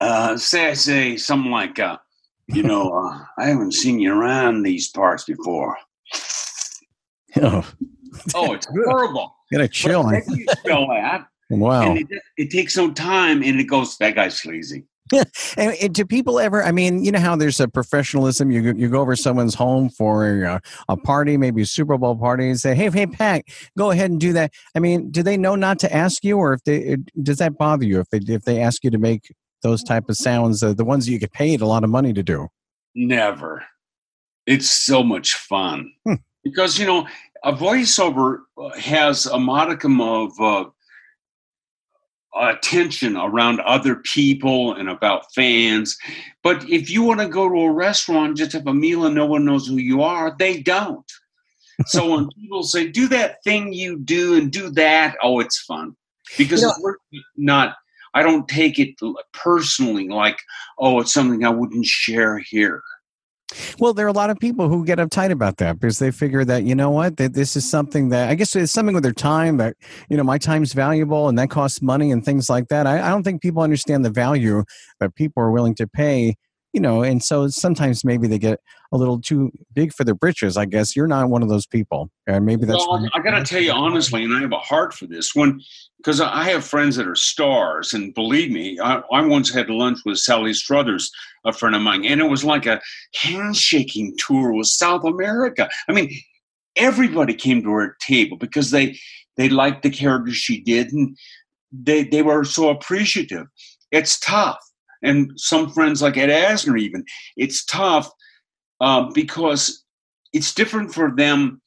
uh, 0.00 0.36
say 0.36 0.68
I 0.68 0.74
say 0.74 1.16
something 1.16 1.50
like, 1.50 1.78
uh, 1.78 1.98
you 2.48 2.62
know, 2.62 2.92
uh, 2.92 3.24
I 3.38 3.46
haven't 3.46 3.72
seen 3.72 4.00
you 4.00 4.12
around 4.12 4.62
these 4.62 4.88
parts 4.88 5.24
before. 5.24 5.76
Oh, 7.40 7.66
oh 8.34 8.52
it's 8.52 8.66
horrible. 8.84 9.34
Get 9.50 9.60
a 9.60 9.68
chill. 9.68 10.04
But 10.04 10.26
you 10.28 10.46
spell 10.50 10.88
that. 10.88 11.26
Wow. 11.50 11.82
And 11.82 11.98
it, 11.98 12.22
it 12.38 12.50
takes 12.50 12.78
no 12.78 12.90
time 12.92 13.42
and 13.42 13.60
it 13.60 13.64
goes, 13.64 13.98
that 13.98 14.14
guy's 14.14 14.38
sleazy. 14.38 14.86
and, 15.56 15.74
and, 15.80 15.94
do 15.94 16.04
people 16.04 16.40
ever? 16.40 16.64
I 16.64 16.72
mean, 16.72 17.04
you 17.04 17.12
know 17.12 17.20
how 17.20 17.36
there's 17.36 17.60
a 17.60 17.68
professionalism. 17.68 18.50
You 18.50 18.72
you 18.74 18.88
go 18.88 19.00
over 19.00 19.14
someone's 19.14 19.54
home 19.54 19.90
for 19.90 20.44
a, 20.44 20.60
a 20.88 20.96
party, 20.96 21.36
maybe 21.36 21.62
a 21.62 21.66
Super 21.66 21.98
Bowl 21.98 22.16
party, 22.16 22.48
and 22.48 22.58
say, 22.58 22.74
"Hey, 22.74 22.90
hey, 22.90 23.06
Pat, 23.06 23.44
go 23.76 23.90
ahead 23.90 24.10
and 24.10 24.18
do 24.18 24.32
that." 24.32 24.52
I 24.74 24.78
mean, 24.78 25.10
do 25.10 25.22
they 25.22 25.36
know 25.36 25.54
not 25.54 25.78
to 25.80 25.94
ask 25.94 26.24
you, 26.24 26.38
or 26.38 26.54
if 26.54 26.64
they 26.64 26.96
does 27.22 27.38
that 27.38 27.58
bother 27.58 27.84
you 27.84 28.00
if 28.00 28.08
they 28.08 28.20
if 28.32 28.44
they 28.44 28.60
ask 28.60 28.82
you 28.84 28.90
to 28.90 28.98
make 28.98 29.34
those 29.62 29.82
type 29.82 30.08
of 30.08 30.16
sounds, 30.16 30.62
uh, 30.62 30.72
the 30.72 30.84
ones 30.84 31.06
that 31.06 31.12
you 31.12 31.18
get 31.18 31.32
paid 31.32 31.60
a 31.60 31.66
lot 31.66 31.84
of 31.84 31.90
money 31.90 32.12
to 32.12 32.22
do? 32.22 32.48
Never. 32.94 33.64
It's 34.46 34.70
so 34.70 35.02
much 35.02 35.34
fun 35.34 35.92
hmm. 36.04 36.14
because 36.42 36.78
you 36.78 36.86
know 36.86 37.06
a 37.44 37.52
voiceover 37.52 38.38
has 38.78 39.26
a 39.26 39.38
modicum 39.38 40.00
of. 40.00 40.32
Uh, 40.40 40.64
attention 42.34 43.16
around 43.16 43.60
other 43.60 43.96
people 43.96 44.74
and 44.74 44.88
about 44.88 45.32
fans. 45.34 45.98
But 46.42 46.68
if 46.68 46.90
you 46.90 47.02
want 47.02 47.20
to 47.20 47.28
go 47.28 47.48
to 47.48 47.60
a 47.60 47.72
restaurant, 47.72 48.36
just 48.36 48.52
have 48.52 48.66
a 48.66 48.74
meal 48.74 49.04
and 49.04 49.14
no 49.14 49.26
one 49.26 49.44
knows 49.44 49.66
who 49.66 49.76
you 49.76 50.02
are, 50.02 50.34
they 50.38 50.60
don't. 50.60 51.10
so 51.86 52.10
when 52.14 52.28
people 52.30 52.62
say, 52.62 52.88
do 52.88 53.08
that 53.08 53.42
thing 53.44 53.72
you 53.72 53.98
do 53.98 54.36
and 54.36 54.50
do 54.50 54.70
that, 54.70 55.16
oh, 55.22 55.40
it's 55.40 55.60
fun. 55.60 55.94
Because 56.38 56.62
you 56.62 56.68
know, 56.68 56.74
we're 56.80 56.96
not, 57.36 57.76
I 58.14 58.22
don't 58.22 58.48
take 58.48 58.78
it 58.78 58.94
personally 59.32 60.08
like, 60.08 60.38
oh, 60.78 61.00
it's 61.00 61.12
something 61.12 61.44
I 61.44 61.50
wouldn't 61.50 61.86
share 61.86 62.38
here. 62.38 62.82
Well, 63.78 63.94
there 63.94 64.06
are 64.06 64.08
a 64.08 64.12
lot 64.12 64.30
of 64.30 64.38
people 64.38 64.68
who 64.68 64.84
get 64.84 64.98
uptight 64.98 65.30
about 65.30 65.56
that 65.58 65.80
because 65.80 65.98
they 65.98 66.10
figure 66.10 66.44
that 66.44 66.64
you 66.64 66.74
know 66.74 66.90
what 66.90 67.16
that 67.16 67.34
this 67.34 67.56
is 67.56 67.68
something 67.68 68.08
that 68.10 68.28
I 68.28 68.34
guess 68.34 68.54
it's 68.56 68.72
something 68.72 68.94
with 68.94 69.04
their 69.04 69.12
time 69.12 69.56
that 69.58 69.76
you 70.08 70.16
know 70.16 70.24
my 70.24 70.38
time's 70.38 70.72
valuable 70.72 71.28
and 71.28 71.38
that 71.38 71.50
costs 71.50 71.82
money 71.82 72.10
and 72.10 72.24
things 72.24 72.48
like 72.48 72.68
that. 72.68 72.86
I, 72.86 73.06
I 73.06 73.08
don't 73.10 73.22
think 73.22 73.42
people 73.42 73.62
understand 73.62 74.04
the 74.04 74.10
value 74.10 74.64
that 75.00 75.14
people 75.14 75.42
are 75.42 75.50
willing 75.50 75.74
to 75.76 75.86
pay 75.86 76.36
you 76.72 76.80
know, 76.80 77.02
and 77.02 77.22
so 77.22 77.48
sometimes 77.48 78.04
maybe 78.04 78.26
they 78.26 78.38
get 78.38 78.60
a 78.92 78.96
little 78.96 79.20
too 79.20 79.52
big 79.74 79.92
for 79.92 80.04
their 80.04 80.14
britches. 80.14 80.56
I 80.56 80.64
guess 80.64 80.96
you're 80.96 81.06
not 81.06 81.28
one 81.28 81.42
of 81.42 81.48
those 81.48 81.66
people, 81.66 82.10
and 82.26 82.46
maybe 82.46 82.64
that's. 82.64 82.86
Well, 82.86 83.06
I 83.14 83.20
got 83.20 83.38
to 83.38 83.44
tell 83.44 83.60
you 83.60 83.72
honestly, 83.72 84.24
and 84.24 84.34
I 84.34 84.40
have 84.40 84.52
a 84.52 84.58
heart 84.58 84.94
for 84.94 85.06
this 85.06 85.34
one 85.34 85.60
because 85.98 86.20
I 86.20 86.44
have 86.44 86.64
friends 86.64 86.96
that 86.96 87.06
are 87.06 87.14
stars, 87.14 87.92
and 87.92 88.14
believe 88.14 88.50
me, 88.50 88.78
I, 88.82 89.02
I, 89.12 89.20
once 89.20 89.52
had 89.52 89.68
lunch 89.68 89.98
with 90.06 90.18
Sally 90.18 90.54
Struthers, 90.54 91.10
a 91.44 91.52
friend 91.52 91.76
of 91.76 91.82
mine, 91.82 92.04
and 92.06 92.20
it 92.20 92.30
was 92.30 92.44
like 92.44 92.64
a 92.64 92.80
handshaking 93.14 94.16
tour 94.18 94.52
with 94.52 94.66
South 94.66 95.04
America. 95.04 95.68
I 95.88 95.92
mean, 95.92 96.10
everybody 96.76 97.34
came 97.34 97.62
to 97.62 97.70
her 97.70 97.96
table 98.00 98.38
because 98.38 98.70
they 98.70 98.98
they 99.36 99.50
liked 99.50 99.82
the 99.82 99.90
character 99.90 100.32
she 100.32 100.62
did, 100.62 100.90
and 100.92 101.18
they 101.70 102.04
they 102.04 102.22
were 102.22 102.44
so 102.44 102.70
appreciative. 102.70 103.46
It's 103.90 104.18
tough 104.18 104.58
and 105.02 105.32
some 105.36 105.70
friends 105.70 106.02
like 106.02 106.16
Ed 106.16 106.30
Asner 106.30 106.78
even. 106.78 107.04
It's 107.36 107.64
tough 107.64 108.10
uh, 108.80 109.10
because 109.12 109.84
it's 110.32 110.54
different 110.54 110.92
for 110.92 111.14
them. 111.14 111.60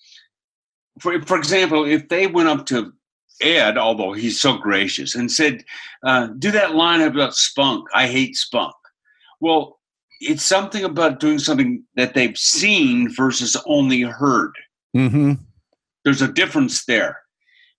For 0.99 1.21
for 1.21 1.37
example, 1.37 1.85
if 1.85 2.07
they 2.09 2.27
went 2.27 2.49
up 2.49 2.65
to 2.67 2.93
Ed, 3.41 3.77
although 3.77 4.13
he's 4.13 4.39
so 4.39 4.57
gracious, 4.57 5.15
and 5.15 5.31
said, 5.31 5.63
uh, 6.05 6.27
"Do 6.39 6.51
that 6.51 6.75
line 6.75 7.01
about 7.01 7.35
spunk. 7.35 7.87
I 7.93 8.07
hate 8.07 8.35
spunk." 8.35 8.73
Well, 9.41 9.79
it's 10.21 10.43
something 10.43 10.83
about 10.83 11.19
doing 11.19 11.39
something 11.39 11.83
that 11.95 12.13
they've 12.13 12.37
seen 12.37 13.13
versus 13.13 13.57
only 13.65 14.01
heard. 14.01 14.53
Mm-hmm. 14.95 15.33
There's 16.05 16.21
a 16.21 16.31
difference 16.31 16.85
there, 16.85 17.21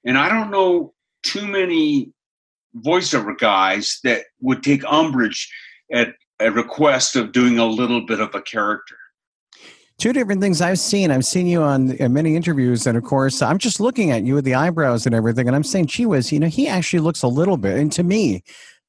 and 0.04 0.18
I 0.18 0.28
don't 0.28 0.50
know 0.50 0.92
too 1.22 1.46
many 1.46 2.12
voiceover 2.84 3.36
guys 3.36 4.00
that 4.04 4.24
would 4.40 4.62
take 4.62 4.84
umbrage 4.84 5.52
at 5.92 6.14
a 6.40 6.50
request 6.50 7.16
of 7.16 7.32
doing 7.32 7.58
a 7.58 7.66
little 7.66 8.04
bit 8.04 8.20
of 8.20 8.34
a 8.34 8.42
character 8.42 8.96
two 9.98 10.12
different 10.12 10.40
things 10.40 10.60
I've 10.60 10.78
seen. 10.78 11.10
I've 11.10 11.24
seen 11.24 11.46
you 11.46 11.62
on 11.62 11.96
many 12.12 12.36
interviews, 12.36 12.86
and 12.86 12.98
of 12.98 13.04
course, 13.04 13.42
I'm 13.42 13.58
just 13.58 13.80
looking 13.80 14.10
at 14.10 14.24
you 14.24 14.34
with 14.34 14.44
the 14.44 14.54
eyebrows 14.54 15.06
and 15.06 15.14
everything, 15.14 15.46
and 15.46 15.56
I'm 15.56 15.64
saying, 15.64 15.86
"Gee 15.86 16.06
whiz, 16.06 16.32
you 16.32 16.40
know, 16.40 16.48
he 16.48 16.68
actually 16.68 17.00
looks 17.00 17.22
a 17.22 17.28
little 17.28 17.56
bit, 17.56 17.78
and 17.78 17.90
to 17.92 18.02
me, 18.02 18.42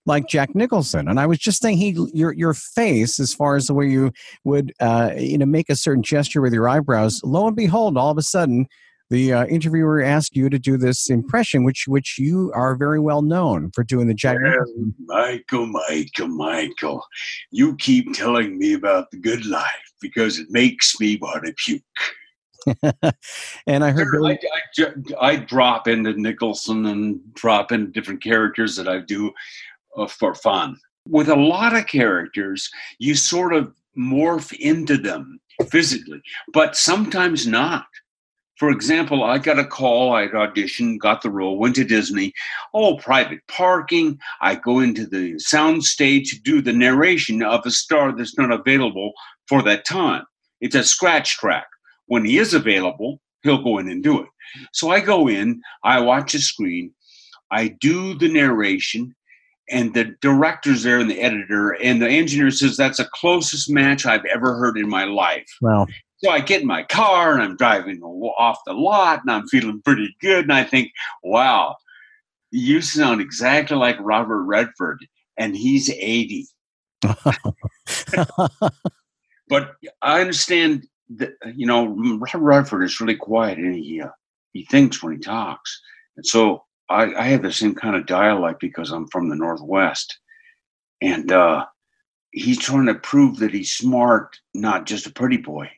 like 0.06 0.28
Jack 0.28 0.54
Nicholson." 0.56 1.08
And 1.08 1.20
I 1.20 1.26
was 1.26 1.40
just 1.40 1.62
saying, 1.62 1.78
he 1.78 1.98
your 2.14 2.34
your 2.34 2.54
face, 2.54 3.20
as 3.20 3.34
far 3.34 3.56
as 3.56 3.68
the 3.68 3.74
way 3.74 3.88
you 3.88 4.12
would, 4.44 4.74
uh, 4.80 5.12
you 5.18 5.38
know, 5.38 5.46
make 5.46 5.70
a 5.70 5.76
certain 5.76 6.04
gesture 6.04 6.42
with 6.42 6.54
your 6.54 6.68
eyebrows. 6.68 7.22
Lo 7.24 7.48
and 7.48 7.56
behold, 7.56 7.98
all 7.98 8.12
of 8.12 8.18
a 8.18 8.24
sudden, 8.24 8.68
the 9.10 9.34
uh, 9.34 9.46
interviewer 9.46 10.02
asked 10.02 10.36
you 10.36 10.50
to 10.50 10.60
do 10.60 10.78
this 10.78 11.10
impression, 11.10 11.64
which 11.64 11.86
which 11.88 12.18
you 12.18 12.52
are 12.54 12.76
very 12.76 13.00
well 13.00 13.22
known 13.22 13.72
for 13.72 13.84
doing 13.84 14.08
the 14.08 14.14
Jack. 14.14 14.38
Well, 14.42 14.66
Michael, 15.06 15.68
Michael, 15.68 16.28
Michael, 16.28 17.04
you 17.52 17.76
keep 17.78 18.14
telling 18.14 18.58
me 18.58 18.74
about 18.74 19.12
the 19.12 19.18
good 19.18 19.46
life 19.46 19.94
because 20.02 20.40
it 20.40 20.48
makes 20.50 21.00
me 21.00 21.18
want 21.22 21.46
to 21.46 21.54
puke. 21.54 21.82
and 23.68 23.84
I 23.84 23.92
heard 23.92 24.12
Billy- 24.12 24.40
I, 24.78 24.84
I, 24.84 25.30
I, 25.30 25.36
drop 25.38 25.88
into 25.88 26.14
Nicholson 26.14 26.86
and 26.88 27.34
drop 27.34 27.72
into 27.72 27.92
different 27.92 28.22
characters 28.22 28.76
that 28.76 28.90
I 28.90 29.00
do 29.00 29.32
uh, 29.96 30.08
for 30.08 30.36
fun. 30.36 30.78
With 31.08 31.30
a 31.30 31.36
lot 31.36 31.76
of 31.76 31.88
characters, 31.88 32.70
you 33.00 33.16
sort 33.16 33.54
of 33.54 33.74
morph 33.98 34.52
into 34.60 34.98
them 34.98 35.40
physically, 35.70 36.22
but 36.52 36.76
sometimes 36.76 37.48
not. 37.48 37.86
For 38.58 38.72
example, 38.72 39.24
I 39.24 39.38
got 39.38 39.60
a 39.60 39.66
call, 39.66 40.14
I 40.14 40.28
auditioned, 40.28 41.00
got 41.00 41.22
the 41.22 41.30
role, 41.30 41.60
went 41.60 41.76
to 41.76 41.84
Disney. 41.84 42.34
Oh, 42.74 42.98
private 42.98 43.40
parking. 43.48 44.18
I 44.42 44.56
go 44.56 44.80
into 44.80 45.06
the 45.06 45.38
sound 45.38 45.84
stage 45.84 46.32
to 46.32 46.42
do 46.42 46.62
the 46.62 46.74
narration 46.74 47.44
of 47.44 47.66
a 47.66 47.72
star 47.72 48.16
that's 48.16 48.38
not 48.38 48.52
available 48.52 49.14
for 49.48 49.62
that 49.64 49.86
time. 49.86 50.24
It's 50.60 50.76
a 50.76 50.84
scratch 50.84 51.38
track. 51.38 51.68
When 52.08 52.26
he 52.26 52.40
is 52.40 52.54
available, 52.54 53.22
he'll 53.44 53.64
go 53.64 53.78
in 53.78 53.90
and 53.90 54.04
do 54.04 54.22
it. 54.22 54.30
So 54.74 54.90
I 54.90 55.02
go 55.02 55.28
in, 55.28 55.62
I 55.84 56.00
watch 56.00 56.34
the 56.34 56.40
screen, 56.40 56.92
I 57.52 57.68
do 57.80 58.16
the 58.16 58.32
narration, 58.32 59.14
and 59.70 59.94
the 59.94 60.16
director's 60.22 60.84
there 60.84 61.00
and 61.00 61.12
the 61.12 61.22
editor, 61.22 61.72
and 61.72 62.02
the 62.02 62.10
engineer 62.10 62.52
says 62.52 62.78
that's 62.78 62.98
the 62.98 63.10
closest 63.14 63.70
match 63.70 64.06
I've 64.06 64.26
ever 64.26 64.58
heard 64.58 64.78
in 64.78 64.90
my 64.90 65.04
life. 65.04 65.48
Wow. 65.62 65.88
So 66.18 66.32
I 66.32 66.40
get 66.40 66.62
in 66.62 66.68
my 66.68 66.84
car 66.84 67.34
and 67.34 67.44
I'm 67.44 67.58
driving 67.58 68.02
off 68.02 68.60
the 68.66 68.74
lot 68.74 69.22
and 69.22 69.32
I'm 69.32 69.48
feeling 69.48 69.82
pretty 69.84 70.16
good. 70.20 70.46
And 70.46 70.54
I 70.54 70.64
think, 70.64 70.92
wow, 71.24 71.76
you 72.52 72.82
sound 72.82 73.22
exactly 73.22 73.78
like 73.78 73.98
Robert 74.00 74.44
Redford 74.44 75.06
and 75.38 75.56
he's 75.56 75.90
80. 75.92 76.48
but 79.48 79.76
I 80.02 80.22
understand 80.22 80.88
that, 81.10 81.34
you 81.56 81.68
know, 81.68 81.88
Robert 81.88 82.40
Redford 82.40 82.84
is 82.84 83.00
really 83.00 83.16
quiet 83.16 83.60
and 83.60 83.76
he, 83.76 84.02
uh, 84.02 84.10
he 84.54 84.66
thinks 84.66 85.04
when 85.04 85.14
he 85.14 85.20
talks. 85.20 85.80
And 86.16 86.26
so 86.26 86.64
I, 86.90 87.14
I 87.14 87.24
have 87.28 87.44
the 87.44 87.52
same 87.52 87.76
kind 87.76 87.96
of 87.96 88.08
dialect 88.08 88.60
because 88.60 88.92
I'm 88.92 89.08
from 89.10 89.30
the 89.30 89.36
Northwest. 89.36 90.18
And 91.00 91.32
uh, 91.32 91.66
he's 92.32 92.58
trying 92.58 92.88
to 92.88 92.96
prove 92.96 93.38
that 93.38 93.54
he's 93.54 93.72
smart, 93.72 94.40
not 94.56 94.88
just 94.88 95.06
a 95.06 95.12
pretty 95.12 95.38
boy. 95.38 95.70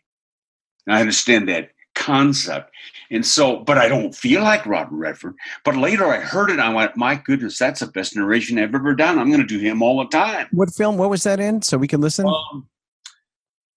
I 0.88 1.02
understand 1.02 1.50
that 1.50 1.72
concept. 1.96 2.72
And 3.12 3.26
so, 3.26 3.58
but 3.58 3.78
I 3.78 3.88
don't 3.88 4.16
feel 4.16 4.42
like 4.42 4.66
Robert 4.66 4.96
Redford. 4.96 5.36
But 5.66 5.76
later 5.76 6.08
I 6.08 6.20
heard 6.20 6.50
it. 6.50 6.60
I 6.60 6.74
went, 6.74 6.96
my 6.96 7.16
goodness, 7.16 7.58
that's 7.58 7.82
the 7.82 7.88
best 7.88 8.16
narration 8.16 8.58
I've 8.58 8.74
ever 8.74 8.96
done. 8.96 9.20
I'm 9.20 9.30
going 9.30 9.42
to 9.42 9.48
do 9.48 9.60
him 9.60 9.82
all 9.82 9.98
the 10.00 10.10
time. 10.10 10.48
What 10.52 10.74
film? 10.74 10.98
What 10.98 11.10
was 11.10 11.24
that 11.24 11.40
in? 11.40 11.62
So 11.62 11.78
we 11.78 11.88
can 11.88 12.02
listen. 12.02 12.26
Um, 12.26 12.68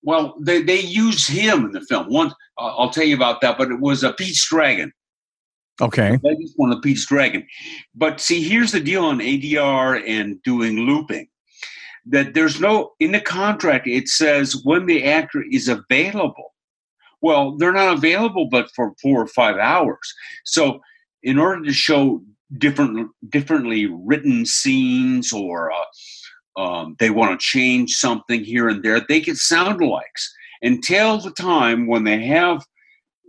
well, 0.03 0.34
they 0.40 0.62
they 0.62 0.80
use 0.80 1.26
him 1.26 1.66
in 1.66 1.72
the 1.72 1.80
film. 1.82 2.07
One, 2.09 2.28
uh, 2.59 2.76
I'll 2.76 2.90
tell 2.90 3.05
you 3.05 3.14
about 3.14 3.40
that. 3.40 3.57
But 3.57 3.70
it 3.70 3.80
was 3.80 4.03
a 4.03 4.12
Pete's 4.12 4.46
Dragon. 4.48 4.92
Okay. 5.80 6.18
One 6.57 6.70
of 6.70 6.76
the 6.76 6.82
Pete's 6.82 7.07
Dragon. 7.07 7.46
But 7.94 8.20
see, 8.20 8.46
here's 8.46 8.72
the 8.72 8.80
deal 8.80 9.05
on 9.05 9.18
ADR 9.18 10.03
and 10.07 10.42
doing 10.42 10.80
looping. 10.80 11.28
That 12.07 12.34
there's 12.34 12.61
no 12.61 12.92
in 13.00 13.12
the 13.12 13.20
contract. 13.20 13.86
It 13.86 14.09
says 14.09 14.61
when 14.64 14.86
the 14.86 15.05
actor 15.05 15.44
is 15.50 15.68
available. 15.68 16.51
Well, 17.22 17.56
they're 17.56 17.72
not 17.72 17.96
available 17.96 18.48
but 18.50 18.70
for 18.74 18.92
four 19.00 19.22
or 19.22 19.28
five 19.28 19.56
hours. 19.56 20.14
So, 20.44 20.80
in 21.22 21.38
order 21.38 21.62
to 21.64 21.72
show 21.72 22.20
different, 22.58 23.08
differently 23.28 23.86
written 23.86 24.44
scenes, 24.44 25.32
or 25.32 25.70
uh, 25.72 26.60
um, 26.60 26.96
they 26.98 27.10
want 27.10 27.38
to 27.38 27.44
change 27.44 27.92
something 27.92 28.42
here 28.42 28.68
and 28.68 28.82
there, 28.82 29.00
they 29.08 29.20
get 29.20 29.36
sound 29.36 29.80
alikes 29.80 30.26
until 30.62 31.18
the 31.18 31.30
time 31.30 31.86
when 31.86 32.04
they 32.04 32.24
have 32.26 32.64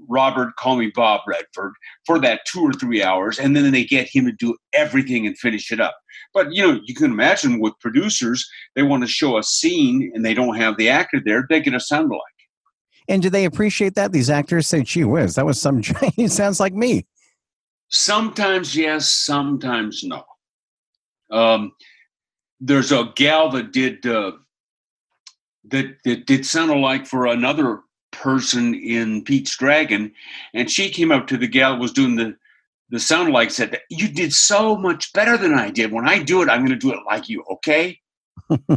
Robert, 0.10 0.56
call 0.58 0.78
me 0.78 0.92
Bob 0.94 1.22
Redford, 1.28 1.74
for 2.06 2.20
that 2.20 2.42
two 2.46 2.62
or 2.62 2.74
three 2.74 3.04
hours, 3.04 3.40
and 3.40 3.56
then 3.56 3.72
they 3.72 3.84
get 3.84 4.10
him 4.10 4.26
to 4.26 4.32
do 4.32 4.56
everything 4.74 5.26
and 5.26 5.38
finish 5.38 5.72
it 5.72 5.80
up. 5.80 5.96
But 6.34 6.54
you 6.54 6.66
know, 6.66 6.80
you 6.86 6.96
can 6.96 7.12
imagine 7.12 7.60
with 7.60 7.80
producers, 7.80 8.48
they 8.76 8.84
want 8.84 9.04
to 9.04 9.08
show 9.08 9.38
a 9.38 9.44
scene 9.44 10.12
and 10.14 10.26
they 10.26 10.34
don't 10.34 10.58
have 10.58 10.78
the 10.78 10.90
actor 10.90 11.22
there, 11.24 11.46
they 11.50 11.62
get 11.62 11.74
a 11.74 11.80
sound 11.80 12.12
alike. 12.12 12.22
And 13.08 13.22
do 13.22 13.30
they 13.30 13.46
appreciate 13.46 13.96
that? 13.96 14.12
These 14.12 14.30
actors 14.30 14.68
say, 14.68 14.84
gee 14.84 15.04
whiz, 15.04 15.36
that 15.36 15.46
was 15.46 15.62
some 15.62 15.82
he 16.16 16.28
sounds 16.28 16.60
like 16.60 16.74
me. 16.74 17.06
Sometimes 17.90 18.76
yes, 18.76 19.12
sometimes 19.12 20.04
no. 20.04 20.24
Um, 21.32 21.74
there's 22.60 22.92
a 22.92 23.12
gal 23.16 23.50
that 23.52 23.72
did 23.72 24.06
uh, 24.06 24.32
that 25.66 25.98
that 26.06 26.26
did 26.26 26.46
sound 26.46 26.72
alike 26.72 27.06
for 27.06 27.28
another 27.28 27.82
person 28.12 28.74
in 28.74 29.24
Pete's 29.24 29.58
Dragon, 29.58 30.14
and 30.54 30.72
she 30.72 30.90
came 30.90 31.12
up 31.12 31.28
to 31.28 31.38
the 31.38 31.48
gal 31.48 31.78
was 31.78 31.92
doing 31.92 32.16
the 32.16 32.36
the 32.90 33.00
sound 33.00 33.30
alike 33.30 33.52
said, 33.52 33.80
"You 33.90 34.08
did 34.08 34.34
so 34.34 34.78
much 34.78 35.12
better 35.14 35.38
than 35.38 35.54
I 35.54 35.70
did. 35.70 35.92
When 35.92 36.08
I 36.08 36.20
do 36.20 36.42
it, 36.42 36.50
I'm 36.50 36.66
going 36.66 36.78
to 36.80 36.88
do 36.88 36.94
it 36.94 37.00
like 37.06 37.28
you, 37.30 37.44
okay?" 37.52 38.00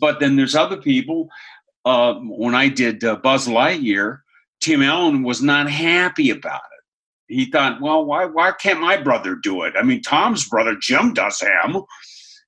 but 0.00 0.20
then 0.20 0.36
there's 0.36 0.54
other 0.54 0.76
people 0.76 1.28
uh, 1.84 2.14
when 2.14 2.54
I 2.54 2.68
did 2.68 3.02
uh, 3.04 3.16
Buzz 3.16 3.46
Lightyear, 3.46 4.18
Tim 4.60 4.82
Allen 4.82 5.22
was 5.22 5.42
not 5.42 5.70
happy 5.70 6.30
about 6.30 6.56
it. 6.56 7.34
He 7.34 7.44
thought, 7.46 7.80
well, 7.80 8.04
why 8.04 8.26
why 8.26 8.52
can't 8.52 8.80
my 8.80 8.96
brother 8.96 9.36
do 9.36 9.62
it? 9.62 9.74
I 9.78 9.82
mean, 9.82 10.02
Tom's 10.02 10.48
brother 10.48 10.76
Jim 10.80 11.14
does 11.14 11.40
him, 11.40 11.82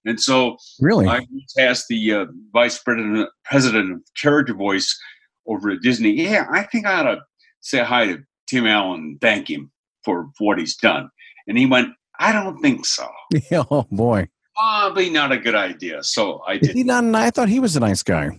and 0.05 0.21
so 0.21 0.57
really, 0.81 1.07
I 1.07 1.27
asked 1.59 1.87
the 1.89 2.13
uh, 2.13 2.27
vice 2.53 2.79
president 2.79 3.29
president 3.45 3.93
of 3.93 4.01
character 4.21 4.55
voice 4.55 4.99
over 5.47 5.71
at 5.71 5.83
Disney. 5.83 6.11
Yeah, 6.11 6.47
I 6.53 6.65
think 6.65 6.87
I 6.87 7.01
ought 7.01 7.15
to 7.15 7.21
say 7.61 7.85
hi 7.85 8.07
to 8.07 8.19
Tim 8.49 8.67
Allen 8.67 9.01
and 9.01 9.21
thank 9.21 9.49
him 9.49 9.71
for, 10.05 10.29
what 10.39 10.59
he's 10.59 10.77
done. 10.77 11.09
And 11.47 11.57
he 11.57 11.67
went, 11.67 11.89
I 12.19 12.33
don't 12.33 12.61
think 12.61 12.85
so. 12.85 13.09
oh 13.53 13.87
boy, 13.91 14.29
probably 14.57 15.11
not 15.11 15.33
a 15.33 15.39
good 15.39 15.55
idea. 15.55 16.03
So 16.03 16.43
I 16.47 16.59
did. 16.59 16.75
he 16.75 16.83
not? 16.83 17.05
I 17.15 17.31
thought 17.31 17.49
he 17.49 17.61
was 17.61 17.77
a 17.77 17.81
nice 17.81 18.03
guy. 18.03 18.39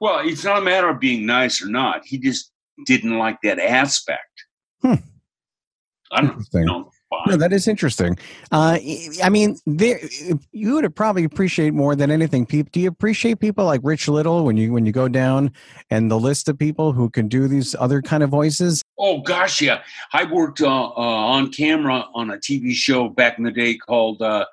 Well, 0.00 0.20
it's 0.26 0.44
not 0.44 0.58
a 0.58 0.64
matter 0.64 0.88
of 0.88 1.00
being 1.00 1.26
nice 1.26 1.62
or 1.62 1.68
not. 1.68 2.02
He 2.04 2.18
just 2.18 2.52
didn't 2.86 3.18
like 3.18 3.38
that 3.42 3.58
aspect. 3.58 4.44
Hmm. 4.82 4.94
I 6.12 6.22
don't 6.22 6.54
know. 6.54 6.90
No, 7.26 7.36
that 7.36 7.52
is 7.54 7.66
interesting. 7.66 8.18
Uh, 8.52 8.78
I 9.22 9.28
mean, 9.30 9.56
there 9.66 9.98
you 10.52 10.74
would 10.74 10.94
probably 10.94 11.24
appreciate 11.24 11.72
more 11.72 11.96
than 11.96 12.10
anything. 12.10 12.44
People, 12.44 12.70
do 12.70 12.80
you 12.80 12.88
appreciate 12.88 13.40
people 13.40 13.64
like 13.64 13.80
Rich 13.82 14.08
Little 14.08 14.44
when 14.44 14.58
you 14.58 14.72
when 14.72 14.84
you 14.84 14.92
go 14.92 15.08
down 15.08 15.52
and 15.90 16.10
the 16.10 16.18
list 16.18 16.48
of 16.48 16.58
people 16.58 16.92
who 16.92 17.08
can 17.08 17.26
do 17.28 17.48
these 17.48 17.74
other 17.78 18.02
kind 18.02 18.22
of 18.22 18.28
voices? 18.28 18.82
Oh 18.98 19.20
gosh, 19.22 19.62
yeah. 19.62 19.80
I 20.12 20.24
worked 20.24 20.60
uh, 20.60 20.66
uh, 20.66 20.90
on 20.96 21.50
camera 21.50 22.04
on 22.14 22.30
a 22.30 22.36
TV 22.36 22.72
show 22.72 23.08
back 23.08 23.38
in 23.38 23.44
the 23.44 23.52
day 23.52 23.76
called 23.76 24.20
uh, 24.20 24.44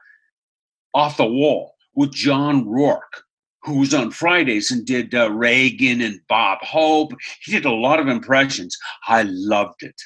Off 0.93 1.18
the 1.18 1.26
Wall 1.26 1.76
with 1.93 2.14
John 2.14 2.66
Roarke, 2.66 3.22
who 3.66 3.80
was 3.80 3.93
on 3.93 4.11
Fridays 4.11 4.72
and 4.72 4.86
did 4.86 5.13
uh, 5.16 5.32
Reagan 5.32 6.01
and 6.01 6.20
Bob 6.30 6.59
Hope. 6.61 7.13
He 7.41 7.51
did 7.51 7.66
a 7.66 7.72
lot 7.72 7.99
of 7.99 8.07
impressions. 8.07 8.78
I 9.07 9.24
loved 9.24 9.84
it. 9.84 9.99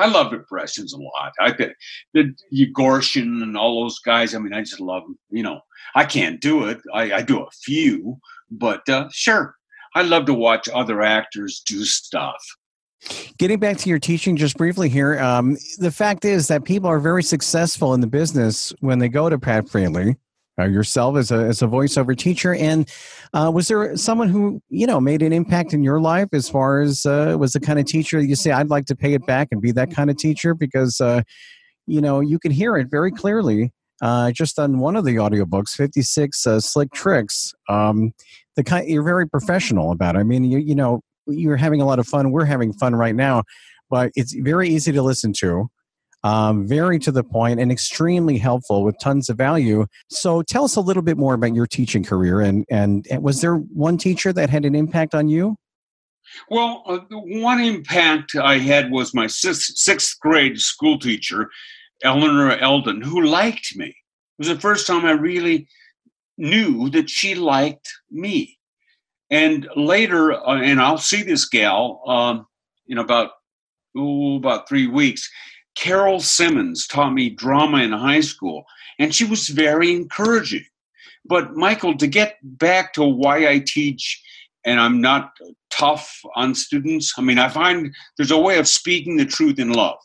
I 0.00 0.06
loved 0.06 0.32
impressions 0.32 0.92
a 0.92 0.98
lot. 0.98 1.32
I 1.40 1.50
did 1.50 2.38
the 2.50 2.72
Gorshin 2.72 3.42
and 3.42 3.56
all 3.56 3.82
those 3.82 3.98
guys. 3.98 4.34
I 4.34 4.38
mean, 4.38 4.52
I 4.52 4.60
just 4.60 4.80
love 4.80 5.02
them. 5.02 5.18
You 5.30 5.42
know, 5.42 5.60
I 5.94 6.04
can't 6.04 6.40
do 6.40 6.66
it. 6.66 6.78
I, 6.94 7.14
I 7.14 7.22
do 7.22 7.40
a 7.40 7.50
few, 7.50 8.18
but 8.50 8.88
uh, 8.88 9.08
sure, 9.12 9.56
I 9.94 10.02
love 10.02 10.26
to 10.26 10.34
watch 10.34 10.68
other 10.72 11.02
actors 11.02 11.62
do 11.66 11.84
stuff. 11.84 12.44
Getting 13.38 13.58
back 13.58 13.76
to 13.78 13.88
your 13.88 13.98
teaching 13.98 14.36
just 14.36 14.56
briefly 14.56 14.88
here, 14.88 15.18
um, 15.20 15.56
the 15.78 15.90
fact 15.90 16.24
is 16.24 16.48
that 16.48 16.64
people 16.64 16.88
are 16.88 16.98
very 16.98 17.22
successful 17.22 17.94
in 17.94 18.00
the 18.00 18.06
business 18.08 18.72
when 18.80 18.98
they 18.98 19.08
go 19.08 19.28
to 19.28 19.38
Pat 19.38 19.68
Fraley, 19.68 20.16
uh, 20.58 20.64
yourself 20.64 21.16
as 21.16 21.30
a, 21.30 21.36
as 21.36 21.62
a 21.62 21.66
voiceover 21.66 22.16
teacher. 22.16 22.54
And 22.54 22.90
uh, 23.32 23.50
was 23.54 23.68
there 23.68 23.96
someone 23.96 24.28
who, 24.28 24.60
you 24.68 24.86
know, 24.86 25.00
made 25.00 25.22
an 25.22 25.32
impact 25.32 25.72
in 25.72 25.82
your 25.82 26.00
life 26.00 26.28
as 26.32 26.48
far 26.48 26.80
as 26.80 27.06
uh, 27.06 27.36
was 27.38 27.52
the 27.52 27.60
kind 27.60 27.78
of 27.78 27.86
teacher 27.86 28.20
you 28.20 28.36
say, 28.36 28.50
I'd 28.50 28.70
like 28.70 28.86
to 28.86 28.96
pay 28.96 29.14
it 29.14 29.26
back 29.26 29.48
and 29.50 29.60
be 29.60 29.72
that 29.72 29.94
kind 29.94 30.10
of 30.10 30.16
teacher? 30.16 30.54
Because, 30.54 31.00
uh, 31.00 31.22
you 31.86 32.00
know, 32.00 32.20
you 32.20 32.38
can 32.38 32.50
hear 32.50 32.76
it 32.76 32.88
very 32.90 33.10
clearly 33.10 33.72
uh, 34.00 34.30
just 34.32 34.58
on 34.58 34.78
one 34.78 34.96
of 34.96 35.04
the 35.04 35.16
audiobooks, 35.16 35.70
56 35.70 36.46
uh, 36.46 36.60
Slick 36.60 36.92
Tricks. 36.92 37.54
Um, 37.68 38.12
the 38.56 38.64
kind, 38.64 38.88
you're 38.88 39.02
very 39.02 39.28
professional 39.28 39.92
about 39.92 40.16
it. 40.16 40.20
I 40.20 40.22
mean, 40.22 40.44
you, 40.44 40.58
you 40.58 40.74
know, 40.74 41.00
you're 41.26 41.56
having 41.56 41.80
a 41.80 41.86
lot 41.86 41.98
of 41.98 42.06
fun. 42.06 42.30
We're 42.30 42.44
having 42.44 42.72
fun 42.72 42.94
right 42.94 43.14
now, 43.14 43.44
but 43.90 44.12
it's 44.14 44.32
very 44.32 44.68
easy 44.68 44.92
to 44.92 45.02
listen 45.02 45.32
to, 45.38 45.68
um, 46.24 46.66
very 46.66 46.98
to 47.00 47.12
the 47.12 47.24
point, 47.24 47.60
and 47.60 47.70
extremely 47.70 48.38
helpful 48.38 48.84
with 48.84 48.98
tons 49.00 49.28
of 49.28 49.36
value. 49.36 49.86
So, 50.10 50.42
tell 50.42 50.64
us 50.64 50.76
a 50.76 50.80
little 50.80 51.02
bit 51.02 51.16
more 51.16 51.34
about 51.34 51.54
your 51.54 51.66
teaching 51.66 52.04
career, 52.04 52.40
and 52.40 52.64
and, 52.70 53.06
and 53.10 53.22
was 53.22 53.40
there 53.40 53.56
one 53.56 53.98
teacher 53.98 54.32
that 54.32 54.50
had 54.50 54.64
an 54.64 54.74
impact 54.74 55.14
on 55.14 55.28
you? 55.28 55.56
Well, 56.50 56.82
uh, 56.86 56.98
the 57.08 57.18
one 57.18 57.60
impact 57.60 58.34
I 58.36 58.58
had 58.58 58.90
was 58.90 59.14
my 59.14 59.26
sixth, 59.26 59.76
sixth 59.76 60.18
grade 60.20 60.58
school 60.58 60.98
teacher, 60.98 61.50
Eleanor 62.02 62.56
Eldon, 62.58 63.00
who 63.02 63.24
liked 63.24 63.76
me. 63.76 63.86
It 63.86 63.94
was 64.38 64.48
the 64.48 64.60
first 64.60 64.86
time 64.86 65.04
I 65.04 65.12
really 65.12 65.68
knew 66.36 66.88
that 66.90 67.10
she 67.10 67.34
liked 67.34 67.88
me. 68.10 68.58
And 69.30 69.68
later, 69.76 70.32
uh, 70.32 70.60
and 70.60 70.80
I'll 70.80 70.98
see 70.98 71.22
this 71.22 71.46
gal 71.46 72.02
um, 72.06 72.46
in 72.86 72.98
about 72.98 73.30
oh, 73.96 74.36
about 74.36 74.68
three 74.68 74.86
weeks. 74.86 75.28
Carol 75.78 76.18
Simmons 76.18 76.88
taught 76.88 77.14
me 77.14 77.30
drama 77.30 77.78
in 77.78 77.92
high 77.92 78.20
school, 78.20 78.64
and 78.98 79.14
she 79.14 79.24
was 79.24 79.48
very 79.48 79.94
encouraging. 79.94 80.64
But 81.24 81.54
Michael, 81.54 81.96
to 81.98 82.08
get 82.08 82.36
back 82.42 82.92
to 82.94 83.04
why 83.04 83.46
I 83.46 83.60
teach, 83.60 84.20
and 84.64 84.80
I'm 84.80 85.00
not 85.00 85.30
tough 85.70 86.20
on 86.34 86.56
students. 86.56 87.14
I 87.16 87.22
mean, 87.22 87.38
I 87.38 87.48
find 87.48 87.94
there's 88.16 88.32
a 88.32 88.40
way 88.40 88.58
of 88.58 88.66
speaking 88.66 89.16
the 89.16 89.24
truth 89.24 89.60
in 89.60 89.72
love. 89.72 89.98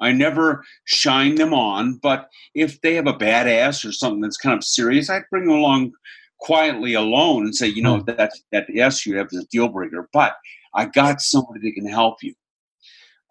I 0.00 0.12
never 0.12 0.64
shine 0.86 1.34
them 1.34 1.52
on, 1.52 1.96
but 1.96 2.30
if 2.54 2.80
they 2.80 2.94
have 2.94 3.06
a 3.06 3.12
bad 3.12 3.46
ass 3.46 3.84
or 3.84 3.92
something 3.92 4.22
that's 4.22 4.38
kind 4.38 4.56
of 4.56 4.64
serious, 4.64 5.10
I 5.10 5.20
bring 5.30 5.44
them 5.44 5.58
along 5.58 5.92
quietly 6.40 6.94
alone 6.94 7.44
and 7.44 7.54
say, 7.54 7.66
you 7.66 7.82
know, 7.82 7.98
hmm. 7.98 8.06
that 8.06 8.32
that 8.52 8.64
yes, 8.70 9.04
you 9.04 9.18
have 9.18 9.28
is 9.32 9.44
a 9.44 9.46
deal 9.48 9.68
breaker, 9.68 10.08
but 10.14 10.32
I 10.74 10.86
got 10.86 11.20
somebody 11.20 11.60
that 11.60 11.74
can 11.74 11.86
help 11.86 12.22
you. 12.22 12.34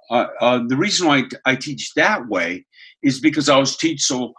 Uh, 0.09 0.27
uh, 0.41 0.59
the 0.67 0.77
reason 0.77 1.07
why 1.07 1.23
I 1.45 1.55
teach 1.55 1.93
that 1.93 2.27
way 2.27 2.65
is 3.03 3.19
because 3.19 3.49
I 3.49 3.57
was 3.57 3.77
teach 3.77 4.01
so 4.01 4.33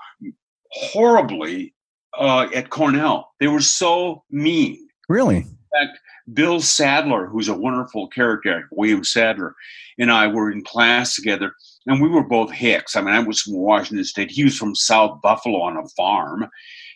horribly 0.72 1.74
uh, 2.18 2.48
at 2.54 2.70
Cornell. 2.70 3.30
They 3.40 3.48
were 3.48 3.60
so 3.60 4.24
mean. 4.30 4.88
Really? 5.08 5.36
In 5.36 5.58
fact, 5.72 5.98
Bill 6.32 6.60
Sadler, 6.60 7.26
who's 7.26 7.48
a 7.48 7.54
wonderful 7.54 8.08
character, 8.08 8.68
William 8.72 9.04
Sadler, 9.04 9.54
and 9.98 10.10
I 10.10 10.26
were 10.26 10.50
in 10.50 10.62
class 10.64 11.14
together, 11.14 11.52
and 11.86 12.00
we 12.00 12.08
were 12.08 12.24
both 12.24 12.50
Hicks. 12.50 12.96
I 12.96 13.00
mean, 13.00 13.14
I 13.14 13.20
was 13.20 13.42
from 13.42 13.54
Washington 13.54 14.04
State. 14.04 14.30
He 14.30 14.44
was 14.44 14.56
from 14.56 14.74
South 14.74 15.20
Buffalo 15.22 15.60
on 15.60 15.76
a 15.76 15.88
farm. 15.90 16.48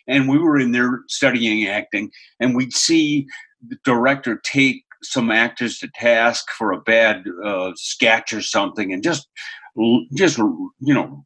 And 0.07 0.29
we 0.29 0.37
were 0.37 0.59
in 0.59 0.71
there 0.71 1.01
studying 1.07 1.67
acting, 1.67 2.11
and 2.39 2.55
we'd 2.55 2.73
see 2.73 3.25
the 3.67 3.77
director 3.83 4.39
take 4.43 4.84
some 5.03 5.31
actors 5.31 5.79
to 5.79 5.89
task 5.95 6.49
for 6.51 6.71
a 6.71 6.81
bad 6.81 7.25
uh, 7.43 7.71
sketch 7.75 8.33
or 8.33 8.41
something, 8.41 8.93
and 8.93 9.03
just, 9.03 9.27
just 10.13 10.37
you 10.37 10.93
know, 10.93 11.25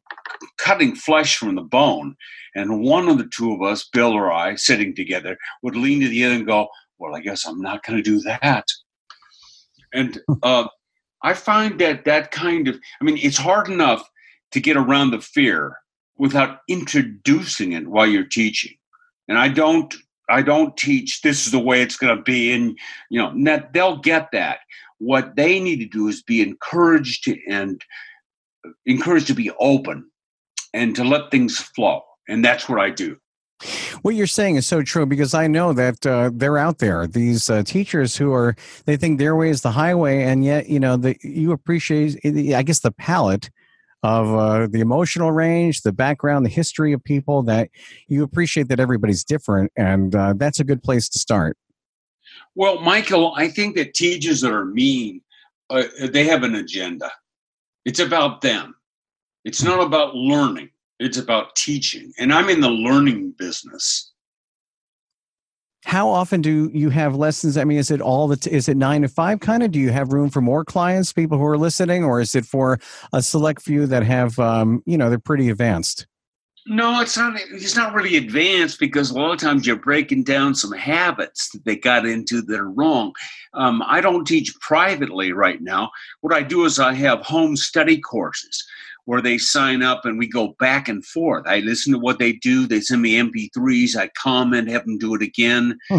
cutting 0.58 0.94
flesh 0.94 1.36
from 1.36 1.54
the 1.54 1.62
bone. 1.62 2.16
And 2.54 2.82
one 2.82 3.08
of 3.08 3.18
the 3.18 3.28
two 3.32 3.52
of 3.52 3.62
us, 3.62 3.88
Bill 3.92 4.12
or 4.12 4.32
I, 4.32 4.56
sitting 4.56 4.94
together, 4.94 5.36
would 5.62 5.76
lean 5.76 6.00
to 6.00 6.08
the 6.08 6.24
other 6.24 6.34
and 6.34 6.46
go, 6.46 6.68
"Well, 6.98 7.14
I 7.14 7.20
guess 7.20 7.46
I'm 7.46 7.60
not 7.60 7.84
going 7.84 7.96
to 7.96 8.02
do 8.02 8.20
that." 8.20 8.66
And 9.92 10.20
uh, 10.42 10.68
I 11.22 11.34
find 11.34 11.78
that 11.80 12.04
that 12.04 12.30
kind 12.30 12.68
of, 12.68 12.78
I 13.00 13.04
mean, 13.04 13.18
it's 13.18 13.36
hard 13.36 13.68
enough 13.68 14.08
to 14.52 14.60
get 14.60 14.76
around 14.76 15.10
the 15.10 15.20
fear 15.20 15.76
without 16.16 16.58
introducing 16.68 17.72
it 17.72 17.86
while 17.86 18.06
you're 18.06 18.24
teaching. 18.24 18.76
And 19.28 19.38
I 19.38 19.48
don't 19.48 19.94
I 20.30 20.42
don't 20.42 20.76
teach 20.76 21.22
this 21.22 21.46
is 21.46 21.52
the 21.52 21.58
way 21.58 21.82
it's 21.82 21.96
going 21.96 22.16
to 22.16 22.22
be, 22.22 22.52
and 22.52 22.78
you 23.10 23.20
know 23.20 23.62
they'll 23.72 23.98
get 23.98 24.30
that. 24.32 24.60
What 24.98 25.36
they 25.36 25.60
need 25.60 25.78
to 25.78 25.86
do 25.86 26.08
is 26.08 26.22
be 26.22 26.42
encouraged 26.42 27.24
to 27.24 27.38
and 27.48 27.82
encouraged 28.86 29.26
to 29.28 29.34
be 29.34 29.50
open 29.58 30.10
and 30.74 30.94
to 30.96 31.04
let 31.04 31.30
things 31.30 31.58
flow, 31.58 32.02
and 32.28 32.44
that's 32.44 32.68
what 32.68 32.80
I 32.80 32.90
do. 32.90 33.16
What 34.02 34.14
you're 34.14 34.26
saying 34.26 34.56
is 34.56 34.66
so 34.66 34.82
true 34.82 35.04
because 35.04 35.34
I 35.34 35.46
know 35.46 35.74
that 35.74 36.06
uh, 36.06 36.30
they're 36.32 36.56
out 36.56 36.78
there. 36.78 37.06
These 37.06 37.50
uh, 37.50 37.62
teachers 37.62 38.16
who 38.16 38.32
are 38.32 38.56
they 38.86 38.96
think 38.96 39.18
their 39.18 39.36
way 39.36 39.50
is 39.50 39.60
the 39.60 39.72
highway, 39.72 40.22
and 40.22 40.44
yet 40.44 40.68
you 40.68 40.80
know 40.80 40.96
the, 40.96 41.16
you 41.22 41.52
appreciate. 41.52 42.18
I 42.54 42.62
guess 42.62 42.80
the 42.80 42.92
palette 42.92 43.50
of 44.02 44.34
uh, 44.34 44.66
the 44.66 44.80
emotional 44.80 45.32
range, 45.32 45.82
the 45.82 45.92
background, 45.92 46.44
the 46.44 46.50
history 46.50 46.92
of 46.92 47.02
people 47.04 47.42
that 47.42 47.70
you 48.08 48.22
appreciate 48.22 48.68
that 48.68 48.80
everybody's 48.80 49.24
different, 49.24 49.72
and 49.76 50.14
uh, 50.14 50.34
that's 50.36 50.60
a 50.60 50.64
good 50.64 50.82
place 50.82 51.08
to 51.10 51.18
start. 51.18 51.56
Well, 52.54 52.80
Michael, 52.80 53.34
I 53.36 53.48
think 53.48 53.76
that 53.76 53.94
teachers 53.94 54.40
that 54.40 54.52
are 54.52 54.64
mean, 54.64 55.20
uh, 55.68 55.84
they 56.10 56.24
have 56.24 56.42
an 56.42 56.54
agenda. 56.54 57.10
It's 57.84 58.00
about 58.00 58.40
them. 58.40 58.74
It's 59.44 59.62
not 59.62 59.80
about 59.80 60.14
learning 60.14 60.70
it's 61.00 61.16
about 61.16 61.56
teaching 61.56 62.12
and 62.18 62.32
i'm 62.32 62.48
in 62.48 62.60
the 62.60 62.70
learning 62.70 63.32
business 63.38 64.09
how 65.84 66.08
often 66.08 66.42
do 66.42 66.70
you 66.74 66.90
have 66.90 67.16
lessons? 67.16 67.56
I 67.56 67.64
mean 67.64 67.78
is 67.78 67.90
it 67.90 68.00
all 68.00 68.28
the 68.28 68.36
t- 68.36 68.50
is 68.50 68.68
it 68.68 68.76
nine 68.76 69.02
to 69.02 69.08
five 69.08 69.40
kind 69.40 69.62
of 69.62 69.70
do 69.70 69.78
you 69.78 69.90
have 69.90 70.12
room 70.12 70.30
for 70.30 70.40
more 70.40 70.64
clients 70.64 71.12
people 71.12 71.38
who 71.38 71.44
are 71.44 71.58
listening 71.58 72.04
or 72.04 72.20
is 72.20 72.34
it 72.34 72.44
for 72.44 72.78
a 73.12 73.22
select 73.22 73.62
few 73.62 73.86
that 73.86 74.02
have 74.02 74.38
um, 74.38 74.82
you 74.86 74.98
know 74.98 75.08
they're 75.08 75.18
pretty 75.18 75.48
advanced? 75.48 76.06
No 76.66 77.00
it's 77.00 77.16
not 77.16 77.40
it's 77.50 77.76
not 77.76 77.94
really 77.94 78.16
advanced 78.16 78.78
because 78.78 79.10
a 79.10 79.14
lot 79.14 79.32
of 79.32 79.38
times 79.38 79.66
you're 79.66 79.76
breaking 79.76 80.24
down 80.24 80.54
some 80.54 80.72
habits 80.72 81.50
that 81.52 81.64
they 81.64 81.76
got 81.76 82.04
into 82.04 82.42
that 82.42 82.60
are 82.60 82.70
wrong. 82.70 83.12
Um, 83.54 83.82
i 83.86 84.00
don't 84.00 84.26
teach 84.26 84.54
privately 84.60 85.32
right 85.32 85.62
now. 85.62 85.90
What 86.20 86.34
i 86.34 86.42
do 86.42 86.66
is 86.66 86.78
i 86.78 86.92
have 86.92 87.20
home 87.22 87.56
study 87.56 87.98
courses 87.98 88.62
where 89.04 89.20
they 89.20 89.38
sign 89.38 89.82
up 89.82 90.04
and 90.04 90.18
we 90.18 90.28
go 90.28 90.54
back 90.58 90.88
and 90.88 91.04
forth. 91.04 91.46
I 91.46 91.60
listen 91.60 91.92
to 91.92 91.98
what 91.98 92.18
they 92.18 92.34
do. 92.34 92.66
They 92.66 92.80
send 92.80 93.02
me 93.02 93.14
MP3s. 93.14 93.96
I 93.96 94.08
comment, 94.16 94.70
have 94.70 94.84
them 94.84 94.98
do 94.98 95.14
it 95.14 95.22
again. 95.22 95.78
Hmm. 95.88 95.98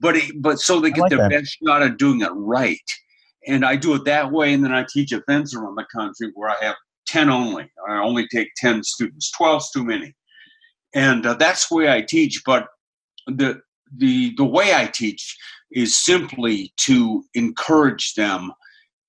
But 0.00 0.16
it, 0.16 0.40
but 0.40 0.60
so 0.60 0.80
they 0.80 0.90
get 0.90 1.02
like 1.02 1.10
their 1.10 1.18
that. 1.18 1.30
best 1.30 1.58
shot 1.62 1.82
at 1.82 1.98
doing 1.98 2.20
it 2.20 2.30
right. 2.30 2.78
And 3.46 3.64
I 3.64 3.76
do 3.76 3.94
it 3.94 4.04
that 4.04 4.30
way. 4.30 4.52
And 4.52 4.62
then 4.62 4.72
I 4.72 4.86
teach 4.88 5.12
events 5.12 5.54
around 5.54 5.76
the 5.76 5.86
country 5.92 6.30
where 6.34 6.50
I 6.50 6.56
have 6.64 6.76
10 7.06 7.28
only. 7.30 7.70
I 7.88 7.98
only 7.98 8.28
take 8.28 8.48
10 8.56 8.84
students. 8.84 9.32
12's 9.38 9.70
too 9.70 9.84
many. 9.84 10.14
And 10.94 11.26
uh, 11.26 11.34
that's 11.34 11.68
the 11.68 11.76
way 11.76 11.90
I 11.90 12.02
teach. 12.02 12.42
But 12.46 12.68
the, 13.26 13.60
the, 13.96 14.34
the 14.36 14.44
way 14.44 14.74
I 14.74 14.86
teach 14.86 15.36
is 15.72 15.96
simply 15.96 16.72
to 16.78 17.24
encourage 17.34 18.14
them 18.14 18.52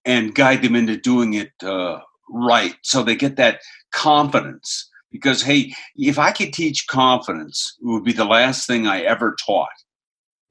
and 0.05 0.36
guide 0.36 0.61
them 0.61 0.75
into 0.75 0.97
doing 0.97 1.36
it 1.36 1.51
uh, 1.63 1.99
right. 2.30 2.75
So 2.84 3.03
they 3.03 3.15
get 3.15 3.36
that 3.38 3.59
confidence 3.91 4.89
because 5.11 5.41
hey 5.41 5.73
if 5.95 6.19
i 6.19 6.32
could 6.32 6.53
teach 6.53 6.88
confidence 6.88 7.75
it 7.82 7.86
would 7.88 8.03
be 8.03 8.13
the 8.13 8.25
last 8.25 8.67
thing 8.67 8.88
i 8.88 9.01
ever 9.01 9.36
taught. 9.45 9.67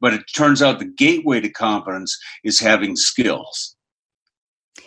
But 0.01 0.15
it 0.15 0.23
turns 0.35 0.63
out 0.63 0.79
the 0.79 0.85
gateway 0.85 1.41
to 1.41 1.51
confidence 1.51 2.17
is 2.45 2.61
having 2.61 2.95
skills. 2.95 3.75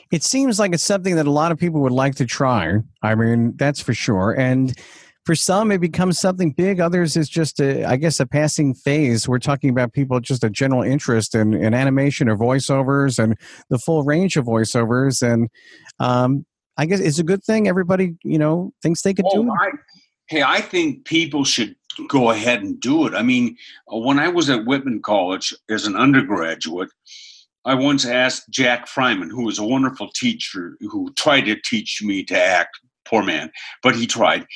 It 0.10 0.24
seems 0.24 0.58
like 0.58 0.74
it's 0.74 0.84
something 0.84 1.18
that 1.18 1.28
a 1.28 1.32
lot 1.32 1.52
of 1.52 1.58
people 1.58 1.82
would 1.82 1.92
like 1.92 2.16
to 2.16 2.26
try. 2.26 2.78
I 3.02 3.16
mean 3.16 3.54
that's 3.58 3.82
for 3.82 3.94
sure. 3.94 4.32
And 4.38 4.78
for 5.26 5.36
some 5.36 5.72
it 5.72 5.80
becomes 5.80 6.20
something 6.20 6.52
big. 6.52 6.80
Others 6.80 7.16
is 7.16 7.30
just 7.30 7.60
a 7.60 7.86
i 7.86 7.96
guess 7.96 8.20
a 8.20 8.26
passing 8.26 8.74
phase. 8.74 9.28
We're 9.28 9.40
talking 9.40 9.70
about 9.70 9.94
people 9.94 10.20
just 10.20 10.44
a 10.44 10.50
general 10.50 10.82
interest 10.82 11.36
in, 11.36 11.54
in 11.54 11.74
animation 11.74 12.28
or 12.28 12.38
voiceovers 12.38 13.20
and 13.22 13.38
the 13.70 13.80
full 13.80 14.04
range 14.04 14.38
of 14.38 14.46
voiceovers. 14.46 15.22
And 15.22 15.50
um, 16.00 16.46
I 16.82 16.86
guess 16.86 17.00
it's 17.00 17.20
a 17.20 17.24
good 17.24 17.44
thing. 17.44 17.68
Everybody, 17.68 18.16
you 18.24 18.40
know, 18.40 18.74
thinks 18.82 19.04
they 19.04 19.14
could 19.14 19.28
oh, 19.28 19.44
do 19.44 19.50
it. 19.50 19.56
I, 19.62 19.70
hey, 20.30 20.42
I 20.42 20.62
think 20.62 21.06
people 21.06 21.44
should 21.46 21.76
go 22.08 22.32
ahead 22.32 22.64
and 22.64 22.80
do 22.80 23.06
it. 23.06 23.14
I 23.14 23.22
mean, 23.22 23.56
uh, 23.94 23.98
when 23.98 24.18
I 24.18 24.30
was 24.30 24.50
at 24.50 24.66
Whitman 24.66 25.04
College 25.04 25.54
as 25.70 25.86
an 25.86 25.96
undergraduate, 25.96 26.90
I 27.66 27.76
once 27.76 28.04
asked 28.04 28.50
Jack 28.50 28.88
Fryman, 28.88 29.30
who 29.30 29.46
was 29.46 29.60
a 29.60 29.64
wonderful 29.64 30.10
teacher 30.16 30.76
who 30.80 31.14
tried 31.14 31.42
to 31.42 31.56
teach 31.64 32.02
me 32.02 32.24
to 32.24 32.36
act. 32.36 32.80
Poor 33.06 33.22
man, 33.22 33.52
but 33.84 33.96
he 33.96 34.08
tried. 34.08 34.48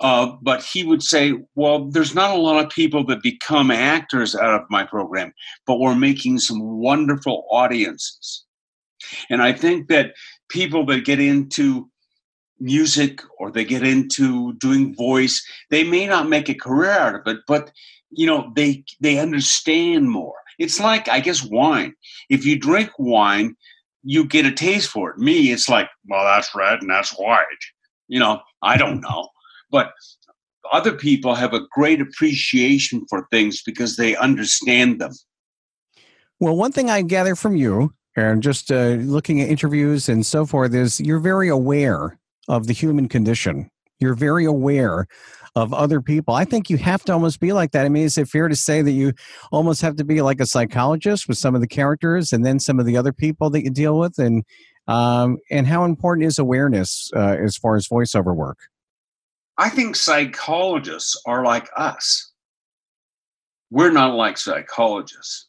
Uh, 0.00 0.36
but 0.40 0.62
he 0.62 0.84
would 0.84 1.02
say, 1.02 1.34
Well, 1.56 1.86
there's 1.86 2.14
not 2.14 2.30
a 2.30 2.38
lot 2.38 2.64
of 2.64 2.70
people 2.70 3.04
that 3.06 3.22
become 3.24 3.72
actors 3.72 4.36
out 4.36 4.54
of 4.54 4.70
my 4.70 4.84
program, 4.84 5.32
but 5.66 5.80
we're 5.80 5.96
making 5.96 6.38
some 6.38 6.60
wonderful 6.78 7.44
audiences. 7.50 8.44
And 9.30 9.42
I 9.42 9.52
think 9.52 9.88
that 9.88 10.14
people 10.52 10.84
that 10.86 11.04
get 11.04 11.18
into 11.18 11.88
music 12.60 13.20
or 13.38 13.50
they 13.50 13.64
get 13.64 13.82
into 13.82 14.52
doing 14.54 14.94
voice 14.94 15.44
they 15.70 15.82
may 15.82 16.06
not 16.06 16.28
make 16.28 16.48
a 16.48 16.54
career 16.54 16.92
out 16.92 17.14
of 17.16 17.22
it 17.26 17.38
but 17.48 17.72
you 18.12 18.26
know 18.26 18.52
they 18.54 18.84
they 19.00 19.18
understand 19.18 20.10
more. 20.10 20.34
It's 20.58 20.78
like 20.78 21.08
i 21.08 21.18
guess 21.18 21.42
wine. 21.42 21.94
If 22.28 22.44
you 22.44 22.58
drink 22.58 22.90
wine 22.98 23.56
you 24.04 24.24
get 24.24 24.46
a 24.46 24.52
taste 24.52 24.90
for 24.90 25.10
it. 25.10 25.18
Me 25.18 25.50
it's 25.50 25.68
like 25.68 25.88
well 26.06 26.24
that's 26.24 26.54
red 26.54 26.80
and 26.82 26.90
that's 26.90 27.12
white. 27.18 27.64
You 28.08 28.20
know 28.20 28.40
i 28.62 28.76
don't 28.76 29.00
know. 29.00 29.28
But 29.70 29.92
other 30.72 30.92
people 30.92 31.34
have 31.34 31.54
a 31.54 31.66
great 31.72 32.00
appreciation 32.00 33.04
for 33.08 33.26
things 33.30 33.62
because 33.62 33.96
they 33.96 34.14
understand 34.16 35.00
them. 35.00 35.12
Well 36.38 36.56
one 36.56 36.72
thing 36.72 36.90
i 36.90 37.02
gather 37.02 37.34
from 37.34 37.56
you 37.56 37.94
and 38.16 38.42
just 38.42 38.70
uh, 38.70 38.96
looking 39.00 39.40
at 39.40 39.48
interviews 39.48 40.08
and 40.08 40.24
so 40.24 40.44
forth 40.44 40.74
is 40.74 41.00
you're 41.00 41.18
very 41.18 41.48
aware 41.48 42.18
of 42.48 42.66
the 42.66 42.72
human 42.72 43.08
condition. 43.08 43.70
You're 43.98 44.14
very 44.14 44.44
aware 44.44 45.06
of 45.54 45.72
other 45.72 46.00
people. 46.00 46.34
I 46.34 46.44
think 46.44 46.70
you 46.70 46.76
have 46.78 47.04
to 47.04 47.12
almost 47.12 47.40
be 47.40 47.52
like 47.52 47.72
that. 47.72 47.84
I 47.84 47.88
mean 47.88 48.04
is 48.04 48.18
it 48.18 48.28
fair 48.28 48.48
to 48.48 48.56
say 48.56 48.82
that 48.82 48.92
you 48.92 49.12
almost 49.50 49.82
have 49.82 49.96
to 49.96 50.04
be 50.04 50.22
like 50.22 50.40
a 50.40 50.46
psychologist 50.46 51.28
with 51.28 51.38
some 51.38 51.54
of 51.54 51.60
the 51.60 51.66
characters 51.66 52.32
and 52.32 52.44
then 52.44 52.58
some 52.58 52.80
of 52.80 52.86
the 52.86 52.96
other 52.96 53.12
people 53.12 53.50
that 53.50 53.62
you 53.62 53.70
deal 53.70 53.98
with? 53.98 54.18
And 54.18 54.44
um, 54.88 55.38
and 55.50 55.66
how 55.66 55.84
important 55.84 56.26
is 56.26 56.38
awareness 56.38 57.10
uh, 57.14 57.36
as 57.38 57.56
far 57.56 57.76
as 57.76 57.86
voiceover 57.86 58.34
work? 58.34 58.58
I 59.58 59.68
think 59.68 59.94
psychologists 59.94 61.20
are 61.26 61.44
like 61.44 61.68
us. 61.76 62.32
We're 63.70 63.92
not 63.92 64.14
like 64.14 64.38
psychologists. 64.38 65.46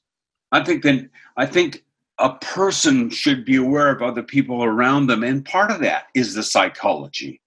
I 0.52 0.64
think 0.64 0.84
that 0.84 1.10
i 1.36 1.46
think 1.46 1.84
a 2.20 2.36
person 2.36 3.10
should 3.10 3.44
be 3.46 3.56
aware 3.56 3.90
of 3.90 4.02
other 4.02 4.24
people 4.24 4.64
around 4.64 5.08
them. 5.08 5.24
And 5.24 5.44
part 5.44 5.72
of 5.72 5.80
that 5.80 6.06
is 6.14 6.34
the 6.34 6.44
psychology. 6.44 7.42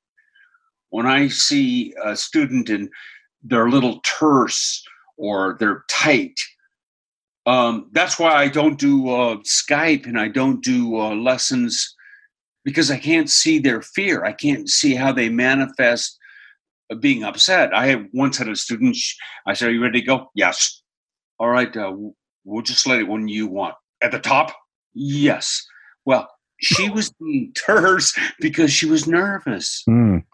When 0.91 1.07
I 1.07 1.29
see 1.29 1.95
a 2.05 2.17
student 2.17 2.69
and 2.69 2.89
they're 3.43 3.67
a 3.67 3.71
little 3.71 4.01
terse 4.01 4.85
or 5.17 5.57
they're 5.61 5.85
tight, 5.89 6.39
um, 7.47 7.89
that's 7.93 8.19
why 8.19 8.35
I 8.35 8.49
don't 8.49 8.79
do 8.79 9.09
uh, 9.09 9.37
Skype 9.37 10.07
and 10.07 10.19
I 10.19 10.29
don't 10.29 10.63
do 10.65 10.99
uh, 10.99 11.15
lessons 11.15 11.95
because 12.65 12.91
I 12.91 12.99
can't 12.99 13.31
see 13.31 13.61
their 13.61 13.83
fear. 13.83 14.25
I 14.25 14.33
can't 14.33 14.69
see 14.69 14.95
how 14.97 15.13
they 15.13 15.29
manifest 15.29 16.19
being 17.01 17.23
upset. 17.23 17.73
I 17.73 17.87
have 17.87 18.07
once 18.13 18.37
had 18.37 18.49
a 18.49 18.57
student, 18.57 18.97
I 19.47 19.55
said, 19.55 19.69
Are 19.69 19.73
you 19.73 19.83
ready 19.83 20.01
to 20.01 20.07
go? 20.07 20.31
Yes. 20.35 20.83
All 21.39 21.49
right, 21.49 21.75
uh, 21.77 21.95
we'll 22.45 22.63
just 22.63 22.87
let 22.87 23.01
it 23.01 23.09
when 23.09 23.29
you 23.29 23.47
want. 23.47 23.75
At 24.03 24.13
the 24.13 24.19
top? 24.19 24.55
Yes. 24.95 25.67
Well, 26.05 26.29
she 26.61 26.89
was 26.91 27.13
being 27.13 27.53
terse 27.55 28.17
because 28.41 28.73
she 28.73 28.87
was 28.87 29.07
nervous. 29.07 29.83
Mm. 29.89 30.25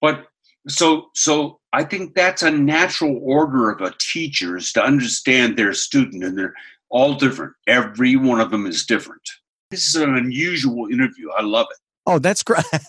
But 0.00 0.26
so 0.68 1.06
so 1.14 1.60
I 1.72 1.84
think 1.84 2.14
that's 2.14 2.42
a 2.42 2.50
natural 2.50 3.18
order 3.22 3.70
of 3.70 3.80
a 3.80 3.94
teacher 3.98 4.56
is 4.56 4.72
to 4.72 4.82
understand 4.82 5.56
their 5.56 5.72
student 5.72 6.24
and 6.24 6.38
they're 6.38 6.54
all 6.90 7.14
different. 7.14 7.54
Every 7.66 8.16
one 8.16 8.40
of 8.40 8.50
them 8.50 8.66
is 8.66 8.84
different. 8.84 9.22
This 9.70 9.88
is 9.88 9.96
an 9.96 10.14
unusual 10.16 10.88
interview. 10.88 11.30
I 11.30 11.42
love 11.42 11.66
it. 11.70 11.78
Oh, 12.04 12.18
that's 12.18 12.42
great. 12.42 12.64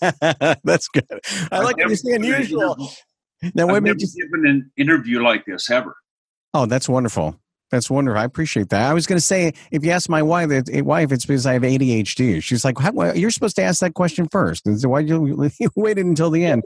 that's 0.64 0.88
good. 0.88 1.06
I 1.10 1.48
I've 1.52 1.64
like 1.64 1.76
to 1.76 1.96
say 1.96 2.12
unusual. 2.12 2.90
Now, 3.54 3.66
what 3.66 3.82
made 3.82 4.00
you 4.00 4.08
given 4.08 4.46
an 4.46 4.70
interview 4.76 5.22
like 5.22 5.44
this 5.46 5.70
ever? 5.70 5.96
Oh, 6.52 6.66
that's 6.66 6.88
wonderful. 6.88 7.38
That's 7.70 7.90
wonderful. 7.90 8.20
I 8.20 8.24
appreciate 8.24 8.68
that. 8.68 8.88
I 8.88 8.94
was 8.94 9.06
going 9.06 9.18
to 9.18 9.24
say, 9.24 9.52
if 9.70 9.84
you 9.84 9.90
ask 9.90 10.08
my 10.08 10.22
wife, 10.22 10.50
wife, 10.68 11.10
it's 11.10 11.26
because 11.26 11.46
I 11.46 11.54
have 11.54 11.62
ADHD. 11.62 12.42
She's 12.42 12.64
like, 12.64 12.76
"You're 13.16 13.30
supposed 13.30 13.56
to 13.56 13.62
ask 13.62 13.80
that 13.80 13.94
question 13.94 14.28
first. 14.28 14.68
So 14.80 14.88
why 14.88 15.00
you, 15.00 15.50
you 15.58 15.70
waited 15.74 16.06
until 16.06 16.30
the 16.30 16.44
end?" 16.44 16.62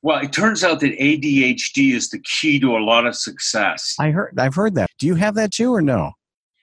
Well, 0.00 0.20
it 0.20 0.32
turns 0.32 0.62
out 0.62 0.80
that 0.80 0.96
ADHD 0.98 1.92
is 1.92 2.10
the 2.10 2.20
key 2.20 2.60
to 2.60 2.76
a 2.76 2.78
lot 2.78 3.04
of 3.04 3.16
success. 3.16 3.94
I 3.98 4.10
heard. 4.10 4.38
I've 4.38 4.54
heard 4.54 4.74
that. 4.76 4.88
Do 4.98 5.06
you 5.06 5.16
have 5.16 5.34
that 5.34 5.52
too, 5.52 5.74
or 5.74 5.82
no? 5.82 6.12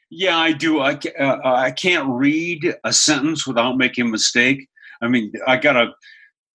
Yeah, 0.09 0.37
I 0.37 0.53
do. 0.53 0.79
I 0.79 0.97
uh, 1.19 1.39
I 1.43 1.71
can't 1.71 2.07
read 2.09 2.75
a 2.83 2.93
sentence 2.93 3.45
without 3.45 3.77
making 3.77 4.05
a 4.05 4.09
mistake. 4.09 4.69
I 5.01 5.09
mean, 5.09 5.33
I 5.45 5.57
got 5.57 5.75
a 5.75 5.91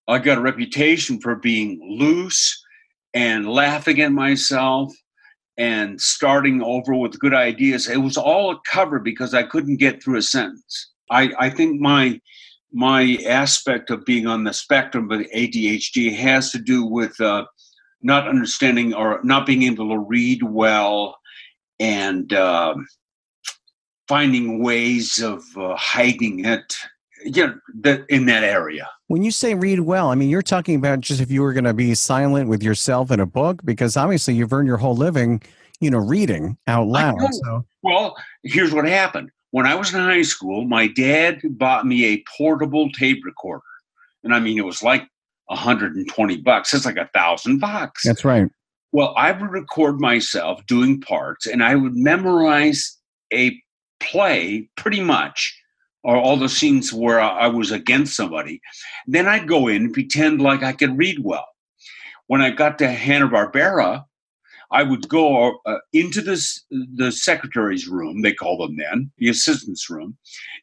I 0.07 0.19
got 0.19 0.39
a 0.39 0.41
reputation 0.41 1.21
for 1.21 1.35
being 1.35 1.79
loose 1.99 2.61
and 3.13 3.47
laughing 3.47 4.01
at 4.01 4.11
myself 4.11 4.93
and 5.61 6.01
starting 6.01 6.59
over 6.63 6.95
with 6.95 7.19
good 7.19 7.35
ideas. 7.35 7.87
It 7.87 7.97
was 7.97 8.17
all 8.17 8.49
a 8.49 8.59
cover 8.67 8.97
because 8.97 9.35
I 9.35 9.43
couldn't 9.43 9.75
get 9.75 10.01
through 10.01 10.17
a 10.17 10.21
sentence. 10.23 10.89
I, 11.11 11.31
I 11.37 11.49
think 11.51 11.79
my 11.79 12.19
my 12.73 13.19
aspect 13.27 13.91
of 13.91 14.03
being 14.05 14.25
on 14.25 14.43
the 14.43 14.53
spectrum 14.53 15.11
of 15.11 15.19
ADHD 15.19 16.15
has 16.15 16.51
to 16.51 16.57
do 16.57 16.83
with 16.83 17.19
uh, 17.21 17.45
not 18.01 18.27
understanding 18.27 18.95
or 18.95 19.19
not 19.23 19.45
being 19.45 19.63
able 19.63 19.89
to 19.89 19.99
read 19.99 20.41
well 20.41 21.17
and 21.79 22.33
uh, 22.33 22.73
finding 24.07 24.63
ways 24.63 25.21
of 25.21 25.43
uh, 25.57 25.75
hiding 25.75 26.45
it 26.45 26.73
you 27.23 27.47
know, 27.47 27.55
that 27.81 28.05
in 28.09 28.25
that 28.25 28.43
area. 28.43 28.89
When 29.07 29.23
you 29.23 29.31
say 29.31 29.53
read 29.55 29.81
well, 29.81 30.09
I 30.09 30.15
mean 30.15 30.29
you're 30.29 30.41
talking 30.41 30.75
about 30.75 31.01
just 31.01 31.21
if 31.21 31.31
you 31.31 31.41
were 31.41 31.53
going 31.53 31.65
to 31.65 31.73
be 31.73 31.93
silent 31.95 32.49
with 32.49 32.63
yourself 32.63 33.11
in 33.11 33.19
a 33.19 33.25
book, 33.25 33.61
because 33.63 33.97
obviously 33.97 34.33
you've 34.35 34.53
earned 34.53 34.67
your 34.67 34.77
whole 34.77 34.95
living, 34.95 35.41
you 35.79 35.89
know, 35.89 35.99
reading 35.99 36.57
out 36.67 36.87
loud. 36.87 37.17
So. 37.31 37.65
Well, 37.83 38.15
here's 38.43 38.73
what 38.73 38.85
happened. 38.85 39.29
When 39.51 39.65
I 39.65 39.75
was 39.75 39.93
in 39.93 39.99
high 39.99 40.21
school, 40.21 40.65
my 40.65 40.87
dad 40.87 41.41
bought 41.43 41.85
me 41.85 42.05
a 42.05 42.23
portable 42.37 42.89
tape 42.91 43.23
recorder, 43.25 43.63
and 44.23 44.33
I 44.33 44.39
mean 44.39 44.57
it 44.57 44.65
was 44.65 44.81
like 44.81 45.07
120 45.47 46.37
bucks. 46.37 46.73
It's 46.73 46.85
like 46.85 46.97
a 46.97 47.09
thousand 47.13 47.59
bucks. 47.59 48.03
That's 48.05 48.23
right. 48.23 48.47
Well, 48.93 49.13
I 49.17 49.31
would 49.31 49.51
record 49.51 49.99
myself 49.99 50.65
doing 50.65 50.99
parts, 51.01 51.47
and 51.47 51.63
I 51.63 51.75
would 51.75 51.95
memorize 51.95 52.97
a 53.33 53.57
play 53.99 54.69
pretty 54.75 55.01
much 55.01 55.57
or 56.03 56.17
all 56.17 56.37
the 56.37 56.49
scenes 56.49 56.91
where 56.91 57.19
I 57.19 57.47
was 57.47 57.71
against 57.71 58.15
somebody. 58.15 58.61
Then 59.07 59.27
I'd 59.27 59.47
go 59.47 59.67
in 59.67 59.85
and 59.85 59.93
pretend 59.93 60.41
like 60.41 60.63
I 60.63 60.73
could 60.73 60.97
read 60.97 61.19
well. 61.19 61.47
When 62.27 62.41
I 62.41 62.49
got 62.49 62.79
to 62.79 62.87
Hanna 62.87 63.27
Barbera, 63.27 64.05
I 64.71 64.83
would 64.83 65.09
go 65.09 65.59
uh, 65.65 65.77
into 65.91 66.21
this 66.21 66.63
the 66.69 67.11
secretary's 67.11 67.87
room. 67.87 68.21
They 68.21 68.33
call 68.33 68.57
them 68.57 68.77
then 68.77 69.11
the 69.17 69.29
assistant's 69.29 69.89
room. 69.89 70.17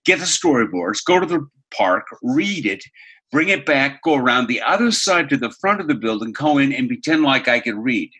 Get 0.04 0.18
the 0.18 0.24
storyboards, 0.24 1.04
go 1.04 1.20
to 1.20 1.26
the 1.26 1.46
park, 1.70 2.06
read 2.22 2.64
it, 2.64 2.82
bring 3.30 3.50
it 3.50 3.66
back, 3.66 4.02
go 4.02 4.14
around 4.14 4.46
the 4.46 4.62
other 4.62 4.90
side 4.90 5.28
to 5.28 5.36
the 5.36 5.50
front 5.60 5.80
of 5.80 5.88
the 5.88 5.94
building, 5.94 6.32
go 6.32 6.56
in 6.56 6.72
and 6.72 6.88
pretend 6.88 7.22
like 7.22 7.48
I 7.48 7.60
could 7.60 7.76
read. 7.76 8.10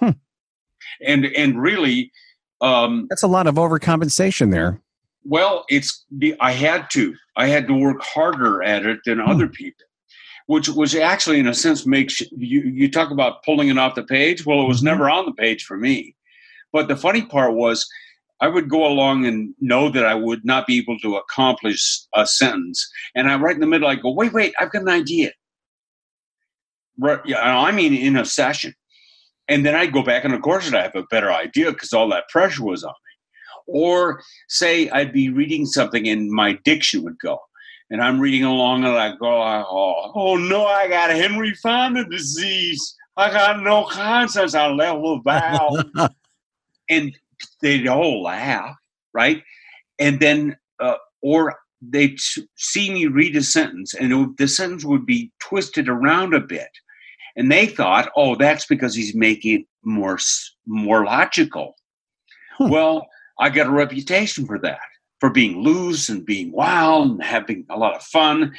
Hmm. 0.00 0.10
And 1.00 1.26
and 1.26 1.62
really, 1.62 2.10
um, 2.60 3.06
that's 3.08 3.22
a 3.22 3.28
lot 3.28 3.46
of 3.46 3.54
overcompensation 3.54 4.50
there. 4.50 4.81
Well, 5.24 5.64
it's 5.68 6.04
I 6.40 6.52
had 6.52 6.88
to. 6.92 7.14
I 7.36 7.46
had 7.46 7.66
to 7.68 7.74
work 7.74 8.02
harder 8.02 8.62
at 8.62 8.84
it 8.84 9.00
than 9.04 9.18
hmm. 9.18 9.28
other 9.28 9.48
people, 9.48 9.86
which 10.46 10.68
was 10.68 10.94
actually, 10.94 11.38
in 11.38 11.46
a 11.46 11.54
sense, 11.54 11.86
makes 11.86 12.20
you. 12.20 12.62
You 12.62 12.90
talk 12.90 13.10
about 13.10 13.42
pulling 13.44 13.68
it 13.68 13.78
off 13.78 13.94
the 13.94 14.04
page. 14.04 14.44
Well, 14.44 14.62
it 14.62 14.68
was 14.68 14.78
mm-hmm. 14.78 14.86
never 14.86 15.10
on 15.10 15.26
the 15.26 15.32
page 15.32 15.64
for 15.64 15.76
me. 15.76 16.14
But 16.72 16.88
the 16.88 16.96
funny 16.96 17.22
part 17.22 17.54
was, 17.54 17.86
I 18.40 18.48
would 18.48 18.68
go 18.68 18.86
along 18.86 19.26
and 19.26 19.54
know 19.60 19.90
that 19.90 20.06
I 20.06 20.14
would 20.14 20.44
not 20.44 20.66
be 20.66 20.78
able 20.78 20.98
to 21.00 21.16
accomplish 21.16 22.00
a 22.14 22.26
sentence, 22.26 22.90
and 23.14 23.30
I 23.30 23.36
right 23.36 23.54
in 23.54 23.60
the 23.60 23.66
middle, 23.66 23.88
I 23.88 23.94
go, 23.94 24.10
"Wait, 24.12 24.32
wait, 24.32 24.54
I've 24.58 24.72
got 24.72 24.82
an 24.82 24.88
idea." 24.88 25.30
Right, 26.98 27.20
yeah, 27.24 27.58
I 27.58 27.72
mean, 27.72 27.94
in 27.94 28.16
a 28.16 28.24
session, 28.24 28.74
and 29.48 29.64
then 29.64 29.74
I'd 29.74 29.92
go 29.92 30.02
back, 30.02 30.24
and 30.24 30.34
of 30.34 30.42
course, 30.42 30.66
I'd 30.68 30.74
have 30.74 30.96
a 30.96 31.04
better 31.04 31.32
idea 31.32 31.72
because 31.72 31.92
all 31.92 32.08
that 32.10 32.28
pressure 32.28 32.64
was 32.64 32.84
on 32.84 32.94
or 33.66 34.22
say 34.48 34.88
I'd 34.90 35.12
be 35.12 35.30
reading 35.30 35.66
something 35.66 36.08
and 36.08 36.30
my 36.30 36.58
diction 36.64 37.02
would 37.04 37.18
go. 37.18 37.38
And 37.90 38.00
I'm 38.00 38.20
reading 38.20 38.44
along 38.44 38.84
and 38.84 38.96
I 38.96 39.14
go, 39.16 39.42
oh, 39.42 40.12
oh 40.14 40.36
no, 40.36 40.64
I 40.64 40.88
got 40.88 41.10
Henry 41.10 41.54
Fonda 41.54 42.04
disease. 42.06 42.96
I 43.16 43.30
got 43.30 43.62
no 43.62 43.84
conscience. 43.84 44.54
I 44.54 44.68
level 44.68 45.20
vowel. 45.20 45.82
and 46.88 47.14
they'd 47.60 47.86
all 47.86 48.22
laugh, 48.22 48.74
right? 49.12 49.42
And 49.98 50.20
then, 50.20 50.56
uh, 50.80 50.96
or 51.20 51.56
they'd 51.82 52.18
see 52.56 52.92
me 52.92 53.06
read 53.06 53.36
a 53.36 53.42
sentence 53.42 53.92
and 53.94 54.16
would, 54.18 54.38
the 54.38 54.48
sentence 54.48 54.84
would 54.84 55.04
be 55.04 55.30
twisted 55.40 55.88
around 55.88 56.34
a 56.34 56.40
bit. 56.40 56.70
And 57.36 57.50
they 57.50 57.66
thought, 57.66 58.10
oh, 58.16 58.36
that's 58.36 58.66
because 58.66 58.94
he's 58.94 59.14
making 59.14 59.60
it 59.60 59.66
more, 59.84 60.18
more 60.66 61.04
logical. 61.04 61.76
Hmm. 62.58 62.70
Well, 62.70 63.06
I 63.38 63.50
got 63.50 63.66
a 63.66 63.70
reputation 63.70 64.46
for 64.46 64.58
that, 64.60 64.80
for 65.20 65.30
being 65.30 65.62
loose 65.62 66.08
and 66.08 66.24
being 66.24 66.52
wild 66.52 67.10
and 67.10 67.22
having 67.22 67.66
a 67.70 67.78
lot 67.78 67.94
of 67.94 68.02
fun. 68.02 68.54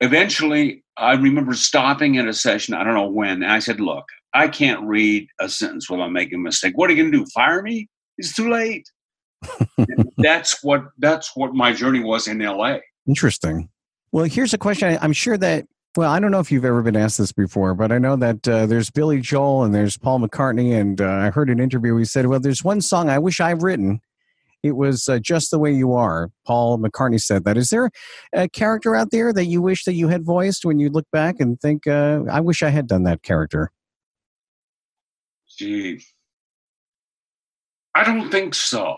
Eventually, 0.00 0.84
I 0.96 1.14
remember 1.14 1.54
stopping 1.54 2.18
at 2.18 2.28
a 2.28 2.32
session, 2.32 2.74
I 2.74 2.84
don't 2.84 2.94
know 2.94 3.08
when, 3.08 3.42
and 3.42 3.52
I 3.52 3.58
said, 3.58 3.80
Look, 3.80 4.04
I 4.34 4.48
can't 4.48 4.82
read 4.84 5.28
a 5.40 5.48
sentence 5.48 5.88
without 5.88 6.12
making 6.12 6.40
a 6.40 6.42
mistake. 6.42 6.76
What 6.76 6.90
are 6.90 6.92
you 6.92 7.02
going 7.02 7.12
to 7.12 7.18
do? 7.18 7.26
Fire 7.32 7.62
me? 7.62 7.88
It's 8.18 8.34
too 8.34 8.50
late. 8.50 8.88
that's 10.18 10.62
what 10.62 10.84
that's 10.98 11.36
what 11.36 11.54
my 11.54 11.72
journey 11.72 12.00
was 12.00 12.28
in 12.28 12.38
LA. 12.38 12.78
Interesting. 13.06 13.68
Well, 14.12 14.24
here's 14.24 14.54
a 14.54 14.58
question. 14.58 14.96
I'm 15.00 15.12
sure 15.12 15.36
that 15.38 15.66
well, 15.96 16.10
I 16.10 16.18
don't 16.18 16.30
know 16.30 16.40
if 16.40 16.50
you've 16.50 16.64
ever 16.64 16.82
been 16.82 16.96
asked 16.96 17.18
this 17.18 17.32
before, 17.32 17.74
but 17.74 17.92
I 17.92 17.98
know 17.98 18.16
that 18.16 18.48
uh, 18.48 18.66
there's 18.66 18.90
Billy 18.90 19.20
Joel 19.20 19.62
and 19.62 19.74
there's 19.74 19.96
Paul 19.96 20.20
McCartney, 20.20 20.78
and 20.78 21.00
uh, 21.00 21.08
I 21.08 21.30
heard 21.30 21.50
an 21.50 21.60
interview 21.60 21.92
where 21.92 22.00
he 22.00 22.04
said, 22.04 22.26
"Well, 22.26 22.40
there's 22.40 22.64
one 22.64 22.80
song 22.80 23.08
I 23.08 23.18
wish 23.18 23.40
I've 23.40 23.62
written. 23.62 24.00
It 24.62 24.72
was 24.72 25.08
uh, 25.08 25.18
just 25.20 25.50
the 25.50 25.58
way 25.58 25.72
you 25.72 25.92
are." 25.92 26.30
Paul 26.46 26.78
McCartney 26.78 27.20
said 27.20 27.44
that. 27.44 27.56
Is 27.56 27.68
there 27.68 27.90
a 28.32 28.48
character 28.48 28.96
out 28.96 29.12
there 29.12 29.32
that 29.32 29.44
you 29.44 29.62
wish 29.62 29.84
that 29.84 29.94
you 29.94 30.08
had 30.08 30.24
voiced 30.24 30.64
when 30.64 30.80
you 30.80 30.90
look 30.90 31.06
back 31.12 31.36
and 31.38 31.60
think, 31.60 31.86
uh, 31.86 32.22
"I 32.30 32.40
wish 32.40 32.62
I 32.64 32.70
had 32.70 32.88
done 32.88 33.04
that 33.04 33.22
character"? 33.22 33.70
Gee, 35.56 36.02
I 37.94 38.02
don't 38.02 38.30
think 38.30 38.56
so. 38.56 38.96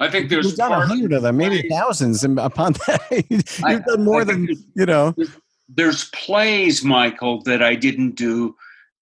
I 0.00 0.08
think 0.08 0.28
there's 0.28 0.46
you've 0.46 0.56
done 0.56 0.72
a 0.72 0.86
hundred 0.86 1.12
of 1.12 1.22
them, 1.22 1.36
maybe 1.36 1.68
thousands. 1.68 2.24
And 2.24 2.38
upon 2.38 2.72
that, 2.86 3.24
you've 3.30 3.64
I, 3.64 3.78
done 3.78 4.04
more 4.04 4.24
than 4.24 4.48
you 4.74 4.86
know 4.86 5.14
there's 5.16 5.30
plays, 5.76 6.84
Michael, 6.84 7.42
that 7.42 7.62
I 7.62 7.74
didn't 7.74 8.12
do, 8.12 8.56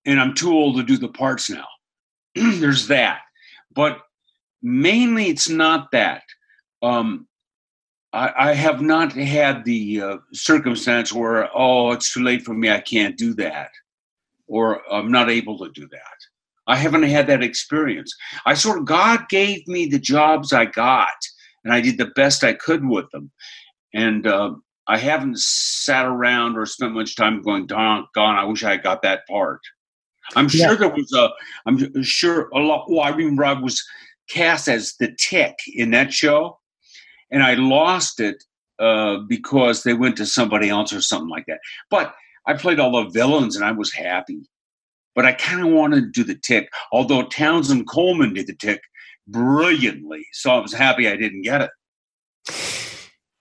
and 0.05 0.21
I'm 0.21 0.35
too 0.35 0.53
old 0.53 0.77
to 0.77 0.83
do 0.83 0.97
the 0.97 1.09
parts 1.09 1.51
now. 1.51 1.67
there's 2.35 2.89
that. 2.89 3.21
But 3.75 4.01
mainly 4.63 5.27
it's 5.29 5.49
not 5.49 5.91
that. 5.93 6.23
Um, 6.83 7.27
I, 8.13 8.33
I, 8.37 8.53
have 8.55 8.81
not 8.81 9.13
had 9.13 9.65
the 9.65 10.01
uh, 10.01 10.17
circumstance 10.33 11.13
where, 11.13 11.49
oh, 11.55 11.93
it's 11.93 12.13
too 12.13 12.23
late 12.23 12.43
for 12.43 12.55
me, 12.55 12.71
I 12.71 12.81
can't 12.81 13.17
do 13.17 13.35
that, 13.35 13.71
or 14.47 14.81
I'm 14.93 15.11
not 15.11 15.31
able 15.31 15.59
to 15.59 15.71
do 15.73 15.89
that. 15.89 16.17
I 16.67 16.77
haven't 16.77 17.05
had 17.05 17.27
that 17.29 17.43
experience. 17.43 18.15
I 18.45 18.55
sort 18.55 18.79
of, 18.79 18.85
God 18.85 19.29
gave 19.29 19.67
me 19.69 19.87
the 19.87 19.99
jobs 19.99 20.53
I 20.53 20.67
got, 20.67 21.17
and 21.65 21.73
I 21.73 21.81
did 21.81 21.99
the 21.99 22.13
best 22.17 22.45
I 22.45 22.55
could 22.55 22.87
with 22.87 23.11
them. 23.11 23.31
And 23.95 24.27
uh, 24.27 24.55
I 24.89 24.99
haven't 24.99 25.39
sat 25.39 26.07
around 26.07 26.57
or 26.57 26.67
spent 26.67 26.95
much 26.95 27.17
time 27.17 27.43
going, 27.43 27.67
Don, 27.67 28.07
gone, 28.15 28.37
I 28.37 28.45
wish 28.45 28.63
I 28.63 28.77
got 28.77 29.03
that 29.03 29.27
part. 29.29 29.61
I'm 30.35 30.49
sure 30.49 30.73
yeah. 30.73 30.75
there 30.75 30.89
was 30.89 31.13
a, 31.13 31.31
I'm 31.67 32.03
sure 32.03 32.49
a 32.55 32.59
lot. 32.59 32.91
Well, 32.91 33.01
I 33.01 33.11
remember 33.11 33.45
I 33.45 33.53
was 33.53 33.85
cast 34.29 34.69
as 34.69 34.95
the 34.99 35.15
tick 35.19 35.55
in 35.75 35.91
that 35.93 36.13
show, 36.13 36.59
and 37.31 37.43
I 37.43 37.55
lost 37.55 38.21
it 38.21 38.43
uh, 38.79 39.19
because 39.29 39.83
they 39.83 39.95
went 39.95 40.17
to 40.17 40.27
somebody 40.27 40.69
else 40.69 40.93
or 40.93 41.01
something 41.01 41.29
like 41.29 41.47
that. 41.47 41.61
But 41.91 42.15
I 42.47 42.55
played 42.55 42.81
all 42.81 42.93
the 42.93 43.11
villains 43.11 43.57
and 43.57 43.65
I 43.65 43.73
was 43.73 43.93
happy. 43.93 44.41
But 45.15 45.27
I 45.27 45.33
kind 45.33 45.67
of 45.67 45.73
wanted 45.73 46.01
to 46.01 46.11
do 46.11 46.25
the 46.25 46.39
tick, 46.39 46.69
although 46.93 47.23
Townsend 47.23 47.89
Coleman 47.89 48.35
did 48.35 48.49
the 48.49 48.55
tick 48.55 48.83
brilliantly. 49.27 50.27
So 50.33 50.51
I 50.51 50.59
was 50.59 50.75
happy 50.75 51.09
I 51.09 51.17
didn't 51.17 51.43
get 51.43 51.63
it 51.63 51.71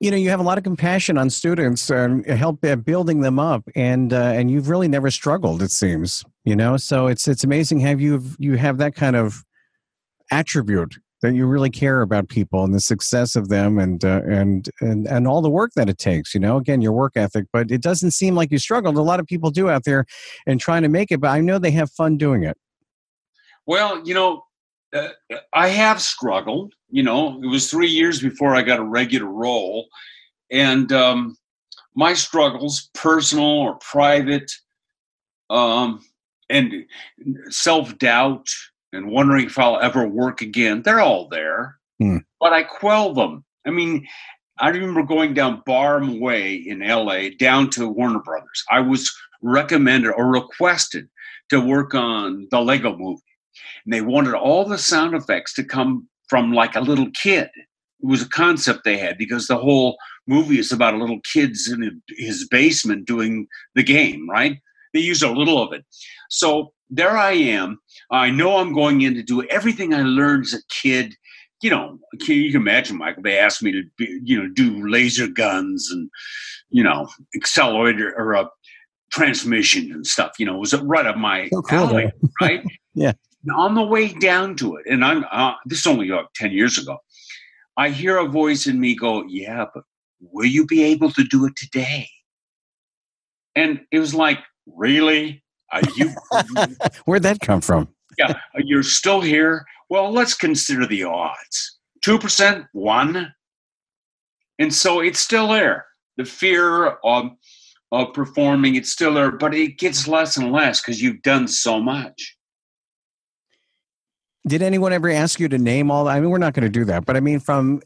you 0.06 0.12
know 0.12 0.18
you 0.18 0.30
have 0.30 0.40
a 0.40 0.44
lot 0.44 0.58
of 0.60 0.64
compassion 0.64 1.18
on 1.18 1.32
students 1.32 1.90
and 1.90 2.24
help 2.28 2.62
building 2.84 3.22
them 3.22 3.40
up 3.40 3.68
and 3.76 4.14
uh, 4.14 4.18
and 4.18 4.52
you've 4.52 4.70
really 4.70 4.88
never 4.88 5.10
struggled 5.10 5.64
it 5.64 5.72
seems 5.72 6.24
you 6.46 6.56
know? 6.56 6.78
So 6.78 7.08
it's 7.08 7.28
it's 7.28 7.44
amazing 7.44 7.80
have 7.82 8.00
you 8.00 8.24
you 8.38 8.56
have 8.56 8.78
that 8.78 8.96
kind 8.96 9.16
of 9.16 9.44
attribute 10.32 10.96
that 11.22 11.34
you 11.34 11.48
really 11.48 11.72
care 11.72 12.02
about 12.02 12.30
people 12.30 12.64
and 12.64 12.74
the 12.74 12.80
success 12.80 13.36
of 13.36 13.50
them 13.50 13.80
and 13.80 14.06
uh, 14.06 14.22
and 14.28 14.70
and 14.80 15.08
and 15.08 15.28
all 15.28 15.42
the 15.42 15.50
work 15.50 15.72
that 15.76 15.90
it 15.90 15.98
takes 15.98 16.34
you 16.34 16.40
know? 16.40 16.58
Again 16.58 16.82
your 16.82 16.94
work 16.94 17.14
ethic 17.16 17.48
but 17.52 17.72
it 17.72 17.82
doesn't 17.82 18.12
seem 18.12 18.36
like 18.36 18.52
you 18.52 18.60
struggled. 18.60 18.96
A 18.96 19.02
lot 19.02 19.20
of 19.20 19.26
people 19.26 19.50
do 19.50 19.70
out 19.70 19.84
there 19.84 20.06
and 20.46 20.62
trying 20.62 20.84
to 20.84 20.90
make 20.90 21.12
it 21.12 21.20
but 21.20 21.32
i 21.32 21.42
know 21.42 21.58
they 21.58 21.72
have 21.72 21.92
fun 21.92 22.16
doing 22.16 22.44
it. 22.44 22.58
Well 23.66 24.08
you 24.08 24.14
know 24.14 24.45
uh, 24.94 25.10
I 25.54 25.68
have 25.70 26.02
struggled. 26.02 26.74
You 26.90 27.04
know, 27.04 27.42
it 27.42 27.48
was 27.48 27.70
three 27.70 27.90
years 27.90 28.22
before 28.22 28.56
I 28.56 28.62
got 28.62 28.80
a 28.80 28.84
regular 28.84 29.28
role, 29.28 29.88
and 30.52 30.92
um, 30.92 31.38
my 31.96 32.14
struggles, 32.14 32.90
personal 32.94 33.46
or 33.46 33.76
private, 33.76 34.52
um, 35.50 36.04
and 36.50 36.86
self 37.50 37.98
doubt, 37.98 38.48
and 38.94 39.10
wondering 39.10 39.46
if 39.46 39.60
I'll 39.60 39.80
ever 39.80 40.08
work 40.08 40.42
again. 40.42 40.82
They're 40.82 41.02
all 41.02 41.28
there, 41.28 41.78
hmm. 42.00 42.18
but 42.40 42.54
I 42.54 42.64
quell 42.64 43.14
them. 43.14 43.44
I 43.66 43.72
mean, 43.72 44.08
I 44.60 44.70
remember 44.70 45.04
going 45.04 45.34
down 45.34 45.64
Barham 45.66 46.20
Way 46.20 46.56
in 46.56 46.80
LA 46.80 47.30
down 47.38 47.70
to 47.72 47.88
Warner 47.88 48.20
Brothers. 48.20 48.64
I 48.70 48.80
was 48.80 49.14
recommended 49.42 50.12
or 50.12 50.28
requested 50.28 51.10
to 51.50 51.60
work 51.60 51.94
on 51.94 52.48
the 52.52 52.62
Lego 52.62 52.96
movie 52.96 53.22
And 53.86 53.94
they 53.94 54.02
wanted 54.02 54.34
all 54.34 54.66
the 54.66 54.78
sound 54.78 55.16
effects 55.16 55.54
to 55.56 55.64
come 55.64 56.08
from 56.30 56.54
like 56.54 56.76
a 56.76 56.82
little 56.82 57.10
kid. 57.12 57.50
It 57.56 58.08
was 58.08 58.22
a 58.22 58.30
concept 58.30 58.84
they 58.84 58.98
had 58.98 59.18
because 59.18 59.48
the 59.48 59.58
whole 59.58 59.98
movie 60.28 60.60
is 60.60 60.72
about 60.72 60.94
a 60.94 60.98
little 60.98 61.20
kid's 61.22 61.72
in 61.72 62.02
his 62.18 62.48
basement 62.48 63.08
doing 63.08 63.48
the 63.76 63.84
game, 63.84 64.30
right? 64.30 64.58
They 64.94 65.00
used 65.00 65.24
a 65.24 65.32
little 65.32 65.62
of 65.62 65.74
it. 65.74 65.86
So 66.30 66.74
there 66.90 67.18
I 67.18 67.32
am. 67.34 67.80
I 68.12 68.30
know 68.30 68.58
I'm 68.58 68.74
going 68.74 69.02
in 69.02 69.14
to 69.16 69.24
do 69.24 69.44
everything 69.44 69.94
I 69.94 70.02
learned 70.02 70.46
as 70.46 70.54
a 70.54 70.64
kid. 70.70 71.16
You 71.62 71.70
know, 71.70 72.00
can 72.22 72.36
you 72.36 72.52
can 72.52 72.62
imagine, 72.62 72.98
Michael. 72.98 73.24
They 73.24 73.40
asked 73.40 73.64
me 73.64 73.72
to, 73.72 73.84
be, 73.98 74.20
you 74.24 74.42
know, 74.42 74.50
do 74.54 74.88
laser 74.88 75.28
guns 75.28 75.90
and, 75.92 76.10
you 76.70 76.84
know, 76.84 77.08
accelerator 77.36 78.14
or 78.18 78.34
a 78.34 78.50
transmission 79.12 79.92
and 79.92 80.06
stuff. 80.06 80.34
You 80.38 80.46
know, 80.46 80.56
it 80.56 80.60
was 80.60 80.80
right 80.82 81.06
up 81.06 81.18
my 81.18 81.50
So 81.50 81.62
cool, 81.62 81.80
alley, 81.80 82.12
right? 82.42 82.64
Yeah. 82.94 83.14
And 83.46 83.56
on 83.56 83.76
the 83.76 83.84
way 83.84 84.10
down 84.10 84.56
to 84.58 84.78
it, 84.78 84.86
and 84.90 85.06
I'm 85.06 85.26
uh, 85.32 85.54
this 85.66 85.80
is 85.80 85.88
only 85.88 86.12
uh, 86.12 86.24
ten 86.36 86.52
years 86.52 86.78
ago. 86.78 86.98
I 87.78 87.90
hear 87.90 88.18
a 88.18 88.28
voice 88.28 88.68
in 88.68 88.80
me 88.80 88.96
go, 88.96 89.24
"Yeah, 89.28 89.66
but 89.74 89.84
will 90.20 90.48
you 90.48 90.66
be 90.66 90.84
able 90.84 91.12
to 91.12 91.24
do 91.24 91.46
it 91.46 91.56
today?" 91.56 92.10
And 93.56 93.82
it 93.92 94.00
was 94.00 94.14
like, 94.16 94.40
"Really? 94.66 95.44
Are 95.72 95.82
you? 95.96 96.12
Where'd 97.06 97.24
that 97.24 97.40
come 97.42 97.62
from? 97.62 97.90
yeah, 98.18 98.40
you're 98.58 98.84
still 98.84 99.22
here. 99.22 99.66
Well, 99.90 100.12
let's 100.12 100.34
consider 100.34 100.88
the 100.88 101.04
odds. 101.04 101.80
Two 102.02 102.18
percent, 102.18 102.66
one, 102.74 103.34
and 104.60 104.74
so 104.74 105.02
it's 105.02 105.20
still 105.20 105.50
there. 105.50 105.86
The 106.18 106.26
fear 106.26 106.98
of 107.04 107.32
of 107.92 108.14
performing, 108.14 108.76
it's 108.76 108.92
still 108.92 109.14
there, 109.14 109.32
but 109.32 109.54
it 109.54 109.78
gets 109.78 110.08
less 110.08 110.38
and 110.38 110.52
less 110.52 110.82
because 110.82 111.02
you've 111.02 111.22
done 111.22 111.48
so 111.48 111.80
much. 111.80 112.35
Did 114.48 114.62
anyone 114.62 114.94
ever 114.94 115.10
ask 115.10 115.40
you 115.40 115.48
to 115.50 115.58
name 115.58 115.90
all? 115.90 116.08
I 116.08 116.20
mean, 116.20 116.30
we're 116.30 116.38
not 116.38 116.54
going 116.54 116.64
to 116.64 116.70
do 116.70 116.86
that, 116.86 117.06
but 117.06 117.18
I 117.18 117.20
mean, 117.20 117.40
from 117.40 117.82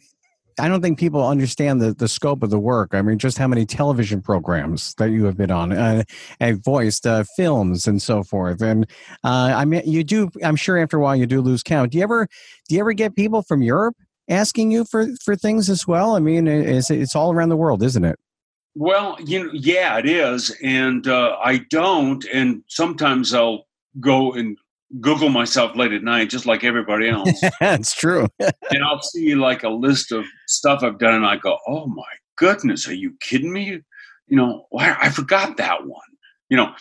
I 0.60 0.68
don't 0.68 0.82
think 0.82 1.00
people 1.00 1.26
understand 1.26 1.82
the, 1.82 1.94
the 1.94 2.08
scope 2.08 2.44
of 2.44 2.50
the 2.50 2.60
work. 2.60 2.94
I 2.94 3.02
mean, 3.02 3.18
just 3.18 3.38
how 3.38 3.48
many 3.48 3.66
television 3.66 4.22
programs 4.22 4.94
that 4.96 5.12
you 5.12 5.26
have 5.26 5.38
been 5.38 5.52
on 5.52 5.72
uh, 5.72 6.04
and 6.40 6.64
voiced, 6.64 7.08
uh, 7.08 7.24
films, 7.36 7.88
and 7.88 8.02
so 8.02 8.24
forth. 8.24 8.62
And 8.62 8.86
uh, 9.24 9.54
I 9.56 9.66
mean, 9.66 9.84
you 9.86 10.04
do. 10.04 10.30
I'm 10.44 10.56
sure 10.56 10.78
after 10.78 10.98
a 10.98 11.00
while 11.00 11.16
you 11.16 11.26
do 11.26 11.42
lose 11.42 11.64
count. 11.64 11.92
Do 11.92 11.98
you 11.98 12.04
ever 12.04 12.28
do 12.68 12.76
you 12.76 12.82
ever 12.82 12.94
get 12.94 13.16
people 13.16 13.42
from 13.42 13.62
Europe 13.62 13.96
asking 14.30 14.72
you 14.72 14.86
for 14.86 15.08
for 15.24 15.36
things 15.36 15.70
as 15.70 15.88
well? 15.88 16.16
I 16.16 16.20
mean, 16.20 16.48
it's 16.48 16.92
it's 16.92 17.16
all 17.16 17.32
around 17.32 17.50
the 17.50 17.58
world, 17.58 17.82
isn't 17.82 18.04
it? 18.04 18.20
Well, 18.76 19.18
you 19.26 19.46
know, 19.46 19.52
yeah, 19.54 19.98
it 19.98 20.06
is, 20.06 20.56
and 20.62 21.08
uh, 21.08 21.38
I 21.44 21.60
don't. 21.70 22.26
And 22.34 22.64
sometimes 22.68 23.34
I'll 23.34 23.66
go 24.00 24.34
and 24.34 24.58
Google 25.00 25.30
myself 25.30 25.76
late 25.76 25.92
at 25.92 26.04
night, 26.04 26.30
just 26.30 26.46
like 26.46 26.64
everybody 26.64 27.10
else. 27.10 27.42
That's 27.60 27.94
true. 27.94 28.28
and 28.40 28.84
I'll 28.84 29.02
see 29.02 29.36
like 29.36 29.64
a 29.64 29.70
list 29.70 30.12
of 30.12 30.26
stuff 30.48 30.84
I've 30.84 31.00
done, 31.00 31.16
and 31.16 31.26
I 31.26 31.38
go, 31.38 31.58
"Oh 31.68 31.88
my 31.88 32.04
goodness, 32.38 32.88
are 32.88 32.94
you 32.94 33.14
kidding 33.22 33.54
me?" 33.54 33.82
You 34.28 34.38
know, 34.38 34.66
why 34.70 34.96
I 35.00 35.10
forgot 35.10 35.58
that 35.58 35.86
one. 35.86 36.02
You 36.50 36.58
know, 36.58 36.74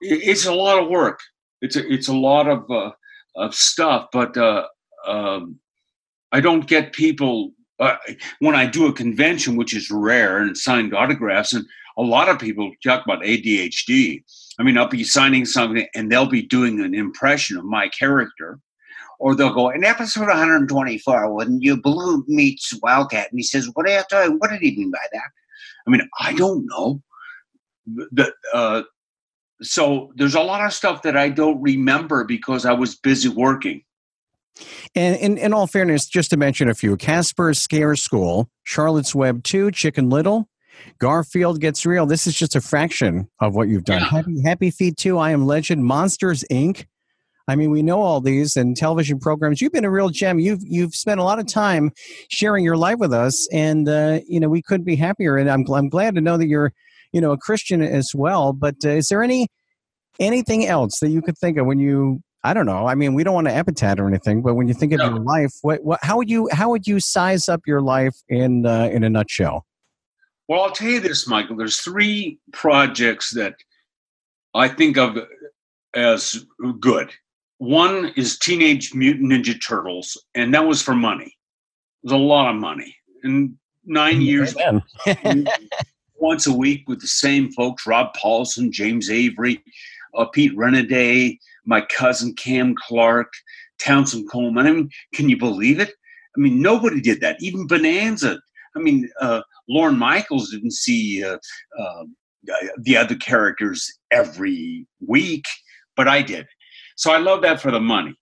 it, 0.00 0.20
it's 0.22 0.46
a 0.46 0.54
lot 0.54 0.82
of 0.82 0.88
work. 0.88 1.20
It's 1.60 1.76
a 1.76 1.90
it's 1.92 2.08
a 2.08 2.14
lot 2.14 2.48
of 2.48 2.70
uh, 2.70 2.90
of 3.36 3.54
stuff, 3.54 4.08
but 4.12 4.36
uh, 4.36 4.66
um, 5.06 5.58
I 6.32 6.40
don't 6.40 6.66
get 6.66 6.92
people 6.92 7.52
uh, 7.80 7.96
when 8.40 8.54
I 8.54 8.66
do 8.66 8.86
a 8.86 8.92
convention, 8.92 9.56
which 9.56 9.74
is 9.74 9.90
rare, 9.90 10.38
and 10.38 10.56
signed 10.56 10.94
autographs, 10.94 11.52
and 11.52 11.64
a 11.96 12.02
lot 12.02 12.28
of 12.28 12.38
people 12.38 12.70
talk 12.84 13.04
about 13.04 13.22
ADHD. 13.22 14.22
I 14.58 14.64
mean, 14.64 14.76
I'll 14.76 14.88
be 14.88 15.04
signing 15.04 15.44
something 15.44 15.86
and 15.94 16.10
they'll 16.10 16.28
be 16.28 16.42
doing 16.42 16.80
an 16.80 16.94
impression 16.94 17.56
of 17.56 17.64
my 17.64 17.88
character. 17.88 18.58
Or 19.20 19.34
they'll 19.34 19.52
go, 19.52 19.70
in 19.70 19.82
episode 19.84 20.28
124, 20.28 21.34
when 21.34 21.60
you 21.60 21.80
Blue 21.80 22.24
meets 22.28 22.72
Wildcat, 22.82 23.28
and 23.30 23.38
he 23.38 23.42
says, 23.42 23.68
What? 23.74 23.88
What 23.88 24.50
did 24.50 24.60
he 24.60 24.76
mean 24.76 24.92
by 24.92 25.06
that? 25.12 25.30
I 25.86 25.90
mean, 25.90 26.08
I 26.20 26.34
don't 26.34 26.64
know. 26.66 27.02
The, 27.86 28.32
uh, 28.54 28.82
so 29.60 30.12
there's 30.14 30.36
a 30.36 30.40
lot 30.40 30.64
of 30.64 30.72
stuff 30.72 31.02
that 31.02 31.16
I 31.16 31.30
don't 31.30 31.60
remember 31.60 32.24
because 32.24 32.64
I 32.64 32.74
was 32.74 32.94
busy 32.94 33.28
working. 33.28 33.82
And 34.94 35.16
in, 35.16 35.38
in 35.38 35.52
all 35.52 35.66
fairness, 35.66 36.06
just 36.06 36.30
to 36.30 36.36
mention 36.36 36.68
a 36.68 36.74
few 36.74 36.96
Casper 36.96 37.54
Scare 37.54 37.96
School, 37.96 38.50
Charlotte's 38.64 39.14
Web 39.14 39.42
2, 39.42 39.70
Chicken 39.72 40.10
Little, 40.10 40.48
Garfield 40.98 41.60
Gets 41.60 41.84
Real. 41.86 42.06
This 42.06 42.26
is 42.26 42.34
just 42.34 42.56
a 42.56 42.60
fraction 42.60 43.28
of 43.40 43.54
what 43.54 43.68
you've 43.68 43.84
done. 43.84 44.00
Yeah. 44.00 44.08
Happy, 44.08 44.42
Happy 44.42 44.70
Feet 44.70 44.96
2, 44.96 45.18
I 45.18 45.30
Am 45.30 45.46
Legend, 45.46 45.84
Monsters 45.84 46.44
Inc. 46.50 46.86
I 47.48 47.56
mean, 47.56 47.70
we 47.70 47.82
know 47.82 48.02
all 48.02 48.20
these 48.20 48.56
and 48.56 48.76
television 48.76 49.18
programs. 49.18 49.60
You've 49.62 49.72
been 49.72 49.86
a 49.86 49.90
real 49.90 50.10
gem. 50.10 50.38
You've 50.38 50.60
you've 50.62 50.94
spent 50.94 51.18
a 51.18 51.22
lot 51.24 51.38
of 51.38 51.46
time 51.46 51.92
sharing 52.28 52.62
your 52.62 52.76
life 52.76 52.98
with 52.98 53.12
us, 53.14 53.48
and 53.50 53.88
uh, 53.88 54.20
you 54.28 54.38
know 54.38 54.50
we 54.50 54.60
couldn't 54.60 54.84
be 54.84 54.96
happier. 54.96 55.38
And 55.38 55.48
I'm 55.50 55.64
I'm 55.72 55.88
glad 55.88 56.14
to 56.16 56.20
know 56.20 56.36
that 56.36 56.46
you're 56.46 56.72
you 57.12 57.22
know 57.22 57.32
a 57.32 57.38
Christian 57.38 57.80
as 57.80 58.10
well. 58.14 58.52
But 58.52 58.74
uh, 58.84 58.90
is 58.90 59.08
there 59.08 59.22
any 59.22 59.48
anything 60.20 60.66
else 60.66 61.00
that 61.00 61.08
you 61.08 61.22
could 61.22 61.38
think 61.38 61.56
of 61.56 61.64
when 61.64 61.78
you 61.78 62.20
I 62.44 62.54
don't 62.54 62.66
know. 62.66 62.86
I 62.86 62.94
mean, 62.94 63.14
we 63.14 63.24
don't 63.24 63.34
want 63.34 63.48
to 63.48 63.54
epitaph 63.54 63.98
or 63.98 64.06
anything, 64.06 64.42
but 64.42 64.54
when 64.54 64.68
you 64.68 64.74
think 64.74 64.92
of 64.92 64.98
No. 64.98 65.06
your 65.08 65.18
life, 65.18 65.50
what, 65.62 65.82
what 65.82 66.00
how 66.02 66.18
would 66.18 66.28
you 66.30 66.48
how 66.52 66.68
would 66.70 66.86
you 66.86 67.00
size 67.00 67.48
up 67.48 67.62
your 67.66 67.80
life 67.80 68.14
in 68.28 68.66
uh, 68.66 68.90
in 68.92 69.04
a 69.04 69.10
nutshell? 69.10 69.64
Well, 70.48 70.62
I'll 70.62 70.72
tell 70.72 70.88
you 70.88 71.00
this, 71.00 71.28
Michael. 71.28 71.56
There's 71.56 71.80
three 71.80 72.38
projects 72.52 73.30
that 73.34 73.54
I 74.54 74.68
think 74.68 74.96
of 74.96 75.18
as 75.94 76.46
good. 76.80 77.12
One 77.58 78.12
is 78.16 78.38
Teenage 78.38 78.94
Mutant 78.94 79.30
Ninja 79.30 79.60
Turtles, 79.62 80.16
and 80.34 80.54
that 80.54 80.66
was 80.66 80.80
for 80.80 80.94
money. 80.94 81.26
It 81.26 82.04
was 82.04 82.12
a 82.12 82.16
lot 82.16 82.54
of 82.54 82.60
money. 82.60 82.96
And 83.24 83.56
nine 83.84 84.22
years 84.22 84.56
Amen. 85.06 85.46
once 86.16 86.46
a 86.46 86.52
week 86.52 86.88
with 86.88 87.00
the 87.00 87.06
same 87.06 87.52
folks 87.52 87.86
Rob 87.86 88.14
Paulsen, 88.16 88.70
James 88.70 89.10
Avery, 89.10 89.62
uh, 90.14 90.24
Pete 90.26 90.56
Renaday, 90.56 91.36
my 91.66 91.82
cousin 91.82 92.34
Cam 92.34 92.74
Clark, 92.74 93.32
Townsend 93.78 94.30
Coleman. 94.30 94.66
I 94.66 94.72
mean, 94.72 94.90
can 95.14 95.28
you 95.28 95.36
believe 95.36 95.80
it? 95.80 95.90
I 96.36 96.40
mean, 96.40 96.62
nobody 96.62 97.00
did 97.00 97.20
that. 97.20 97.36
Even 97.40 97.66
Bonanza. 97.66 98.40
I 98.78 98.82
mean, 98.82 99.08
uh, 99.20 99.42
Lauren 99.68 99.98
Michaels 99.98 100.50
didn't 100.50 100.72
see 100.72 101.24
uh, 101.24 101.38
uh, 101.78 102.04
the 102.78 102.96
other 102.96 103.16
characters 103.16 103.92
every 104.10 104.86
week, 105.06 105.44
but 105.96 106.08
I 106.08 106.22
did. 106.22 106.46
So 106.96 107.12
I 107.12 107.18
love 107.18 107.42
that 107.42 107.60
for 107.60 107.70
the 107.70 107.80
money. 107.80 108.14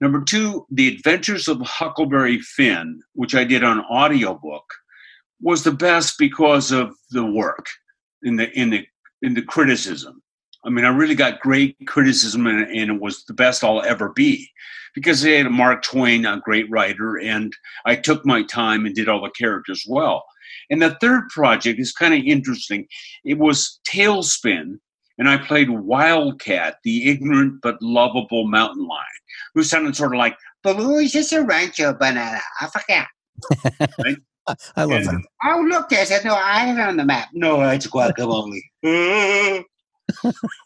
Number 0.00 0.22
two, 0.22 0.66
The 0.70 0.88
Adventures 0.88 1.48
of 1.48 1.60
Huckleberry 1.60 2.40
Finn, 2.40 3.00
which 3.14 3.34
I 3.34 3.44
did 3.44 3.62
on 3.62 3.84
audiobook, 3.84 4.64
was 5.40 5.62
the 5.64 5.72
best 5.72 6.18
because 6.18 6.72
of 6.72 6.94
the 7.10 7.24
work 7.24 7.66
in 8.22 8.36
the 8.36 8.50
in 8.58 8.70
the 8.70 8.86
in 9.22 9.34
the 9.34 9.42
criticism. 9.42 10.22
I 10.64 10.70
mean, 10.70 10.84
I 10.84 10.88
really 10.88 11.14
got 11.14 11.40
great 11.40 11.76
criticism, 11.86 12.46
and, 12.46 12.62
and 12.62 12.90
it 12.90 13.00
was 13.00 13.24
the 13.24 13.34
best 13.34 13.62
I'll 13.62 13.82
ever 13.82 14.10
be 14.10 14.48
because 14.94 15.22
they 15.22 15.38
had 15.38 15.50
Mark 15.50 15.82
Twain, 15.82 16.24
a 16.26 16.40
great 16.44 16.70
writer, 16.70 17.16
and 17.18 17.52
I 17.84 17.96
took 17.96 18.24
my 18.24 18.42
time 18.44 18.86
and 18.86 18.94
did 18.94 19.08
all 19.08 19.22
the 19.22 19.30
characters 19.30 19.84
well. 19.88 20.24
And 20.70 20.80
the 20.80 20.96
third 21.00 21.28
project 21.28 21.78
is 21.80 21.92
kind 21.92 22.14
of 22.14 22.20
interesting. 22.24 22.86
It 23.24 23.38
was 23.38 23.80
TaleSpin, 23.88 24.78
and 25.18 25.28
I 25.28 25.36
played 25.36 25.70
Wildcat, 25.70 26.76
the 26.84 27.08
ignorant 27.10 27.60
but 27.62 27.76
lovable 27.82 28.46
mountain 28.46 28.86
lion, 28.86 29.04
who 29.54 29.62
sounded 29.62 29.96
sort 29.96 30.14
of 30.14 30.18
like 30.18 30.36
Baloo 30.62 30.96
is 30.96 31.12
just 31.12 31.32
a 31.32 31.42
rancho 31.42 31.92
banana. 31.94 32.40
I 32.60 32.68
forgot. 32.68 33.06
I 34.76 34.84
love 34.84 34.90
And- 34.92 35.06
that. 35.06 35.22
Oh, 35.44 35.66
look, 35.68 35.88
there's 35.88 36.10
a 36.10 36.22
no, 36.24 36.34
I 36.34 36.60
have 36.60 36.88
on 36.88 36.96
the 36.96 37.04
map. 37.04 37.28
No, 37.34 37.60
it's 37.68 37.86
guacamole. 37.86 38.60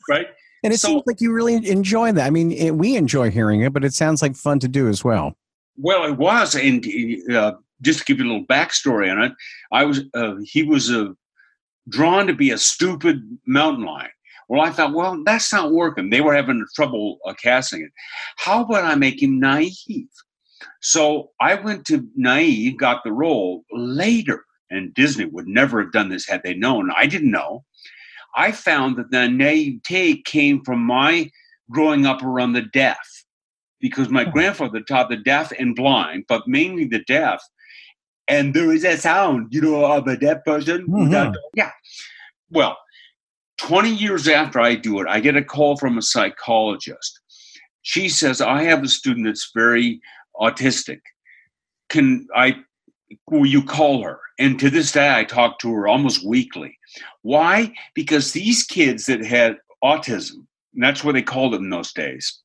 right. 0.09 0.27
And 0.65 0.73
it 0.73 0.79
So- 0.79 0.89
seems 0.89 1.03
like 1.07 1.21
you 1.21 1.33
really 1.33 1.55
enjoy 1.69 2.13
that. 2.13 2.27
I 2.27 2.31
mean, 2.31 2.53
it, 2.53 2.73
we 2.73 2.97
enjoy 2.97 3.31
hearing 3.31 3.61
it, 3.61 3.73
but 3.73 3.85
it 3.85 3.95
sounds 3.95 4.23
like 4.23 4.37
fun 4.37 4.59
to 4.61 4.69
do 4.69 4.89
as 4.89 5.05
well. 5.05 5.37
Well, 5.77 6.05
it 6.05 6.17
was, 6.17 6.55
and 6.57 6.85
uh, 7.33 7.53
just 7.83 8.01
to 8.01 8.05
give 8.05 8.19
you 8.19 8.25
a 8.25 8.29
little 8.31 8.47
backstory 8.47 9.11
on 9.13 9.23
it, 9.23 9.33
I 9.71 9.85
was 9.85 10.01
uh, 10.15 10.35
he 10.43 10.65
was 10.65 10.91
uh, 10.91 11.11
drawn 11.89 12.27
to 12.27 12.35
be 12.35 12.51
a 12.51 12.59
stupid 12.59 13.23
mountain 13.47 13.85
lion. 13.85 14.11
Well, 14.49 14.63
I 14.63 14.71
thought, 14.71 14.95
well, 14.95 15.23
that's 15.25 15.53
not 15.53 15.73
working. 15.73 16.11
They 16.11 16.21
were 16.23 16.35
having 16.35 16.65
trouble 16.75 17.19
uh, 17.27 17.35
casting 17.35 17.83
it. 17.83 17.91
How 18.39 18.65
about 18.65 18.85
I 18.85 18.95
make 18.95 19.23
him 19.23 19.39
naive? 19.39 20.09
So 20.81 21.31
I 21.41 21.55
went 21.55 21.85
to 21.87 22.09
naive, 22.17 22.79
got 22.79 23.05
the 23.05 23.13
role 23.13 23.65
later, 23.71 24.45
and 24.71 24.93
Disney 24.95 25.27
would 25.27 25.47
never 25.47 25.81
have 25.83 25.93
done 25.93 26.09
this 26.09 26.27
had 26.27 26.43
they 26.43 26.55
known. 26.55 26.91
I 26.97 27.07
didn't 27.07 27.31
know. 27.31 27.65
I 28.37 28.53
found 28.53 28.97
that 28.97 29.11
the 29.11 29.29
naivete 29.29 30.23
came 30.23 30.63
from 30.65 30.81
my 30.81 31.31
growing 31.71 32.07
up 32.07 32.23
around 32.23 32.53
the 32.53 32.63
deaf 32.63 32.99
because 33.81 34.09
my 34.09 34.25
grandfather 34.25 34.81
taught 34.81 35.09
the 35.09 35.17
deaf 35.17 35.53
and 35.59 35.75
blind, 35.75 36.25
but 36.29 36.47
mainly 36.49 36.85
the 36.85 37.01
deaf. 37.05 37.43
And 38.27 38.53
there 38.55 38.73
is 38.73 38.85
a 38.85 38.97
sound, 38.97 39.49
you 39.51 39.61
know, 39.61 39.85
of 39.85 40.07
a 40.07 40.17
deaf 40.17 40.45
person. 40.45 40.87
Mhm. 40.87 41.11
does- 41.33 41.37
Yeah. 41.55 41.71
Well, 42.51 42.77
20 43.59 43.91
years 43.91 44.29
after 44.29 44.61
I 44.61 44.75
do 44.75 45.01
it, 45.01 45.09
I 45.09 45.21
get 45.21 45.37
a 45.37 45.43
call 45.45 45.77
from 45.77 45.99
a 45.99 46.03
psychologist. 46.03 47.21
she 47.83 48.09
says, 48.11 48.43
I 48.43 48.65
have 48.65 48.83
a 48.83 48.89
student 48.89 49.25
that's 49.25 49.51
very 49.55 49.99
autistic. 50.39 51.01
Can 51.89 52.27
I, 52.37 52.57
you 53.31 53.63
call 53.63 54.03
her? 54.03 54.21
And 54.39 54.59
to 54.61 54.71
this 54.71 54.93
day, 54.93 55.15
I 55.15 55.25
talk 55.25 55.59
to 55.61 55.73
her 55.73 55.89
almost 55.89 56.27
weekly. 56.27 56.77
Why? 57.23 57.73
Because 57.95 58.33
these 58.33 58.65
kids 58.65 59.07
that 59.07 59.25
had 59.25 59.57
autism, 59.83 60.47
that's 60.75 61.03
what 61.03 61.13
they 61.13 61.23
called 61.23 61.55
it 61.55 61.61
in 61.61 61.71
those 61.71 61.93
days, 61.93 62.41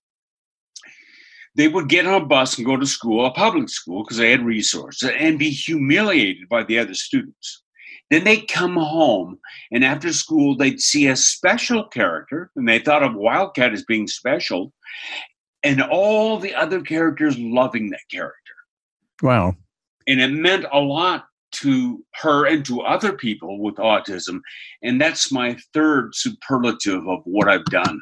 they 1.55 1.67
would 1.67 1.87
get 1.87 2.07
on 2.07 2.21
a 2.21 2.25
bus 2.25 2.57
and 2.57 2.65
go 2.65 2.77
to 2.77 2.85
school, 2.85 3.25
a 3.25 3.31
public 3.31 3.69
school, 3.69 4.03
because 4.03 4.17
they 4.17 4.31
had 4.31 4.45
resources, 4.45 5.11
and 5.17 5.37
be 5.37 5.51
humiliated 5.51 6.49
by 6.49 6.63
the 6.63 6.79
other 6.79 6.95
students. 6.95 7.61
Then 8.09 8.23
they'd 8.23 8.47
come 8.47 8.75
home, 8.75 9.39
and 9.71 9.83
after 9.83 10.11
school, 10.13 10.55
they'd 10.55 10.81
see 10.81 11.07
a 11.07 11.15
special 11.15 11.87
character, 11.87 12.51
and 12.55 12.67
they 12.67 12.79
thought 12.79 13.03
of 13.03 13.15
Wildcat 13.15 13.73
as 13.73 13.85
being 13.85 14.07
special, 14.07 14.73
and 15.61 15.81
all 15.81 16.39
the 16.39 16.53
other 16.55 16.81
characters 16.81 17.37
loving 17.37 17.89
that 17.91 18.01
character. 18.11 18.53
Wow. 19.21 19.55
And 20.07 20.21
it 20.21 20.31
meant 20.31 20.65
a 20.71 20.79
lot 20.79 21.25
to 21.53 22.03
her 22.15 22.45
and 22.47 22.65
to 22.65 22.81
other 22.81 23.13
people 23.13 23.59
with 23.59 23.75
autism. 23.75 24.39
And 24.81 24.99
that's 24.99 25.31
my 25.31 25.55
third 25.73 26.15
superlative 26.15 27.07
of 27.07 27.19
what 27.25 27.47
I've 27.47 27.65
done. 27.65 28.01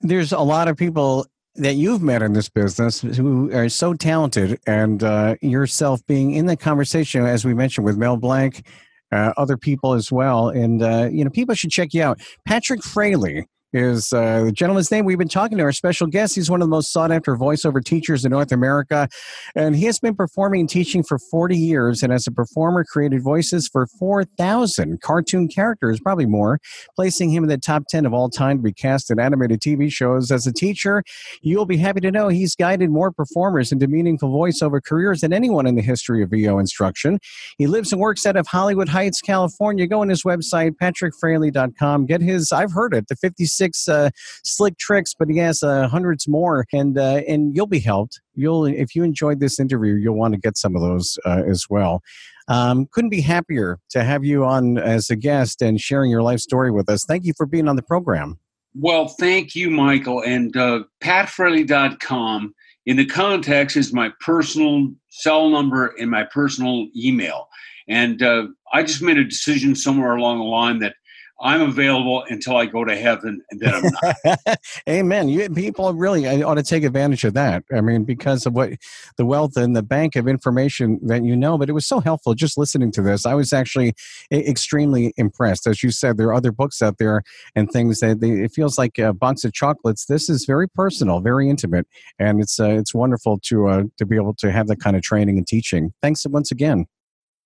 There's 0.00 0.32
a 0.32 0.40
lot 0.40 0.68
of 0.68 0.76
people 0.76 1.26
that 1.56 1.74
you've 1.74 2.02
met 2.02 2.22
in 2.22 2.32
this 2.32 2.48
business 2.48 3.00
who 3.00 3.52
are 3.52 3.68
so 3.68 3.94
talented, 3.94 4.58
and 4.66 5.04
uh, 5.04 5.36
yourself 5.40 6.04
being 6.06 6.32
in 6.32 6.46
the 6.46 6.56
conversation, 6.56 7.24
as 7.26 7.44
we 7.44 7.54
mentioned, 7.54 7.84
with 7.84 7.96
Mel 7.96 8.16
Blanc, 8.16 8.66
uh, 9.12 9.32
other 9.36 9.56
people 9.56 9.92
as 9.92 10.10
well. 10.10 10.48
And, 10.48 10.82
uh, 10.82 11.08
you 11.12 11.22
know, 11.22 11.30
people 11.30 11.54
should 11.54 11.70
check 11.70 11.94
you 11.94 12.02
out. 12.02 12.20
Patrick 12.44 12.82
Fraley 12.82 13.46
is 13.74 14.12
uh, 14.12 14.44
the 14.44 14.52
gentleman's 14.52 14.90
name. 14.90 15.04
We've 15.04 15.18
been 15.18 15.28
talking 15.28 15.58
to 15.58 15.64
our 15.64 15.72
special 15.72 16.06
guest. 16.06 16.36
He's 16.36 16.48
one 16.48 16.62
of 16.62 16.68
the 16.68 16.70
most 16.70 16.92
sought 16.92 17.10
after 17.10 17.36
voiceover 17.36 17.84
teachers 17.84 18.24
in 18.24 18.30
North 18.30 18.52
America. 18.52 19.08
And 19.56 19.74
he 19.74 19.86
has 19.86 19.98
been 19.98 20.14
performing 20.14 20.60
and 20.60 20.70
teaching 20.70 21.02
for 21.02 21.18
40 21.18 21.56
years. 21.58 22.02
And 22.02 22.12
as 22.12 22.26
a 22.28 22.30
performer, 22.30 22.84
created 22.84 23.22
voices 23.22 23.68
for 23.68 23.88
4,000 23.98 25.00
cartoon 25.00 25.48
characters, 25.48 25.98
probably 25.98 26.26
more, 26.26 26.60
placing 26.94 27.32
him 27.32 27.42
in 27.42 27.48
the 27.48 27.58
top 27.58 27.82
10 27.88 28.06
of 28.06 28.14
all 28.14 28.30
time 28.30 28.58
to 28.58 28.62
be 28.62 28.72
cast 28.72 29.10
in 29.10 29.18
animated 29.18 29.60
TV 29.60 29.92
shows. 29.92 30.30
As 30.30 30.46
a 30.46 30.52
teacher, 30.52 31.02
you'll 31.42 31.66
be 31.66 31.76
happy 31.76 32.00
to 32.00 32.12
know 32.12 32.28
he's 32.28 32.54
guided 32.54 32.90
more 32.90 33.10
performers 33.10 33.72
into 33.72 33.88
meaningful 33.88 34.30
voiceover 34.30 34.80
careers 34.82 35.22
than 35.22 35.32
anyone 35.32 35.66
in 35.66 35.74
the 35.74 35.82
history 35.82 36.22
of 36.22 36.30
VO 36.30 36.60
instruction. 36.60 37.18
He 37.58 37.66
lives 37.66 37.92
and 37.92 38.00
works 38.00 38.24
out 38.24 38.36
of 38.36 38.46
Hollywood 38.46 38.88
Heights, 38.88 39.20
California. 39.20 39.88
Go 39.88 40.02
on 40.02 40.08
his 40.08 40.22
website, 40.22 40.76
patrickfraley.com. 40.80 42.06
Get 42.06 42.20
his, 42.20 42.52
I've 42.52 42.70
heard 42.70 42.94
it, 42.94 43.08
the 43.08 43.16
56 43.16 43.63
six 43.64 43.88
uh, 43.88 44.10
slick 44.42 44.78
tricks, 44.78 45.14
but 45.18 45.28
he 45.28 45.38
has 45.38 45.62
uh, 45.62 45.88
hundreds 45.88 46.28
more, 46.28 46.66
and 46.72 46.98
uh, 46.98 47.22
and 47.28 47.54
you'll 47.56 47.66
be 47.66 47.80
helped. 47.80 48.20
You'll 48.34 48.66
if 48.66 48.94
you 48.94 49.02
enjoyed 49.02 49.40
this 49.40 49.58
interview, 49.58 49.94
you'll 49.94 50.16
want 50.16 50.34
to 50.34 50.40
get 50.40 50.56
some 50.56 50.76
of 50.76 50.82
those 50.82 51.18
uh, 51.24 51.42
as 51.46 51.66
well. 51.70 52.02
Um, 52.48 52.86
couldn't 52.92 53.10
be 53.10 53.22
happier 53.22 53.78
to 53.90 54.04
have 54.04 54.24
you 54.24 54.44
on 54.44 54.76
as 54.76 55.08
a 55.08 55.16
guest 55.16 55.62
and 55.62 55.80
sharing 55.80 56.10
your 56.10 56.22
life 56.22 56.40
story 56.40 56.70
with 56.70 56.90
us. 56.90 57.04
Thank 57.04 57.24
you 57.24 57.32
for 57.36 57.46
being 57.46 57.68
on 57.68 57.76
the 57.76 57.82
program. 57.82 58.38
Well, 58.74 59.08
thank 59.08 59.54
you, 59.54 59.70
Michael. 59.70 60.22
And 60.22 60.54
uh, 60.56 60.82
patfraley.com 61.02 62.54
in 62.86 62.96
the 62.96 63.06
context 63.06 63.76
is 63.76 63.92
my 63.94 64.10
personal 64.20 64.90
cell 65.08 65.48
number 65.48 65.94
and 65.98 66.10
my 66.10 66.24
personal 66.24 66.88
email. 66.94 67.48
And 67.88 68.22
uh, 68.22 68.48
I 68.74 68.82
just 68.82 69.00
made 69.00 69.16
a 69.16 69.24
decision 69.24 69.74
somewhere 69.74 70.16
along 70.16 70.38
the 70.38 70.44
line 70.44 70.80
that 70.80 70.96
I'm 71.40 71.62
available 71.62 72.24
until 72.28 72.56
I 72.56 72.66
go 72.66 72.84
to 72.84 72.96
heaven, 72.96 73.42
and 73.50 73.60
then 73.60 73.74
I'm 73.74 74.14
not. 74.24 74.58
Amen. 74.88 75.28
You, 75.28 75.50
people 75.50 75.92
really 75.92 76.42
ought 76.42 76.54
to 76.54 76.62
take 76.62 76.84
advantage 76.84 77.24
of 77.24 77.34
that. 77.34 77.64
I 77.74 77.80
mean, 77.80 78.04
because 78.04 78.46
of 78.46 78.54
what 78.54 78.70
the 79.16 79.26
wealth 79.26 79.56
and 79.56 79.74
the 79.74 79.82
bank 79.82 80.14
of 80.14 80.28
information 80.28 81.00
that 81.02 81.24
you 81.24 81.34
know. 81.34 81.58
But 81.58 81.68
it 81.68 81.72
was 81.72 81.86
so 81.86 82.00
helpful 82.00 82.34
just 82.34 82.56
listening 82.56 82.92
to 82.92 83.02
this. 83.02 83.26
I 83.26 83.34
was 83.34 83.52
actually 83.52 83.94
extremely 84.32 85.12
impressed. 85.16 85.66
As 85.66 85.82
you 85.82 85.90
said, 85.90 86.18
there 86.18 86.28
are 86.28 86.34
other 86.34 86.52
books 86.52 86.80
out 86.80 86.98
there 86.98 87.22
and 87.56 87.70
things 87.70 87.98
that 88.00 88.20
they, 88.20 88.30
it 88.30 88.52
feels 88.52 88.78
like 88.78 88.98
a 88.98 89.12
box 89.12 89.44
of 89.44 89.52
chocolates. 89.52 90.06
This 90.06 90.28
is 90.28 90.44
very 90.44 90.68
personal, 90.68 91.20
very 91.20 91.50
intimate, 91.50 91.86
and 92.18 92.40
it's 92.40 92.60
uh, 92.60 92.68
it's 92.68 92.94
wonderful 92.94 93.38
to 93.40 93.68
uh, 93.68 93.82
to 93.98 94.06
be 94.06 94.16
able 94.16 94.34
to 94.34 94.52
have 94.52 94.68
that 94.68 94.80
kind 94.80 94.94
of 94.94 95.02
training 95.02 95.38
and 95.38 95.46
teaching. 95.46 95.92
Thanks 96.00 96.24
once 96.26 96.52
again. 96.52 96.86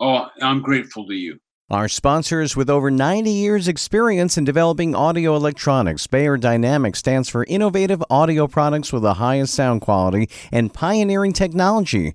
Oh, 0.01 0.28
I'm 0.43 0.61
grateful 0.62 1.07
to 1.07 1.14
you. 1.14 1.41
Our 1.70 1.88
sponsors 1.88 2.56
with 2.56 2.70
over 2.70 2.90
90 2.90 3.30
years 3.30 3.68
experience 3.68 4.38
in 4.38 4.44
developing 4.44 4.94
audio 4.94 5.36
electronics, 5.36 6.06
Beyerdynamic 6.06 6.96
stands 6.96 7.28
for 7.28 7.44
innovative 7.44 8.02
audio 8.08 8.46
products 8.46 8.90
with 8.90 9.02
the 9.02 9.14
highest 9.14 9.52
sound 9.52 9.82
quality 9.82 10.30
and 10.50 10.72
pioneering 10.72 11.34
technology. 11.34 12.14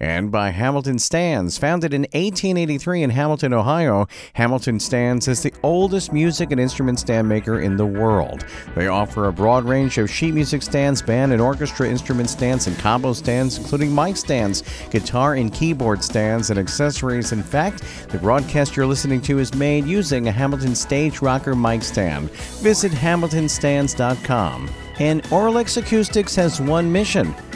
and 0.00 0.32
by 0.32 0.50
Hamilton 0.50 0.98
Stands. 0.98 1.58
Founded 1.58 1.92
in 1.92 2.02
1883 2.02 3.02
in 3.02 3.10
Hamilton, 3.10 3.52
Ohio, 3.52 4.06
Hamilton 4.32 4.80
Stands 4.80 5.28
is 5.28 5.42
the 5.42 5.52
oldest 5.62 6.12
music 6.12 6.50
and 6.50 6.60
instrument 6.60 6.98
stand 6.98 7.28
maker 7.28 7.60
in 7.60 7.76
the 7.76 7.86
world. 7.86 8.46
They 8.74 8.88
offer 8.88 9.26
a 9.26 9.32
broad 9.32 9.64
range 9.64 9.98
of 9.98 10.10
sheet 10.10 10.32
music 10.32 10.62
stands, 10.62 11.02
band 11.02 11.32
and 11.32 11.40
orchestra 11.40 11.88
instrument 11.88 12.30
stands, 12.30 12.66
and 12.66 12.78
combo 12.78 13.12
stands, 13.12 13.58
including 13.58 13.94
mic 13.94 14.16
stands, 14.16 14.62
guitar 14.90 15.34
and 15.34 15.52
keyboard 15.52 16.02
stands, 16.02 16.50
and 16.50 16.58
accessories. 16.58 17.32
In 17.32 17.42
fact, 17.42 17.84
the 18.08 18.18
broadcast 18.18 18.76
you're 18.76 18.86
listening 18.86 19.20
to 19.22 19.38
is 19.38 19.54
made 19.54 19.84
using 19.84 20.28
a 20.28 20.32
Hamilton 20.32 20.74
Stage 20.74 21.20
Rocker 21.20 21.54
mic 21.54 21.82
stand. 21.82 22.30
Visit 22.62 22.92
hamiltonstands.com. 22.92 24.70
And 24.98 25.22
Auralex 25.24 25.78
Acoustics 25.78 26.34
has 26.36 26.60
one 26.60 26.90
mission 26.92 27.34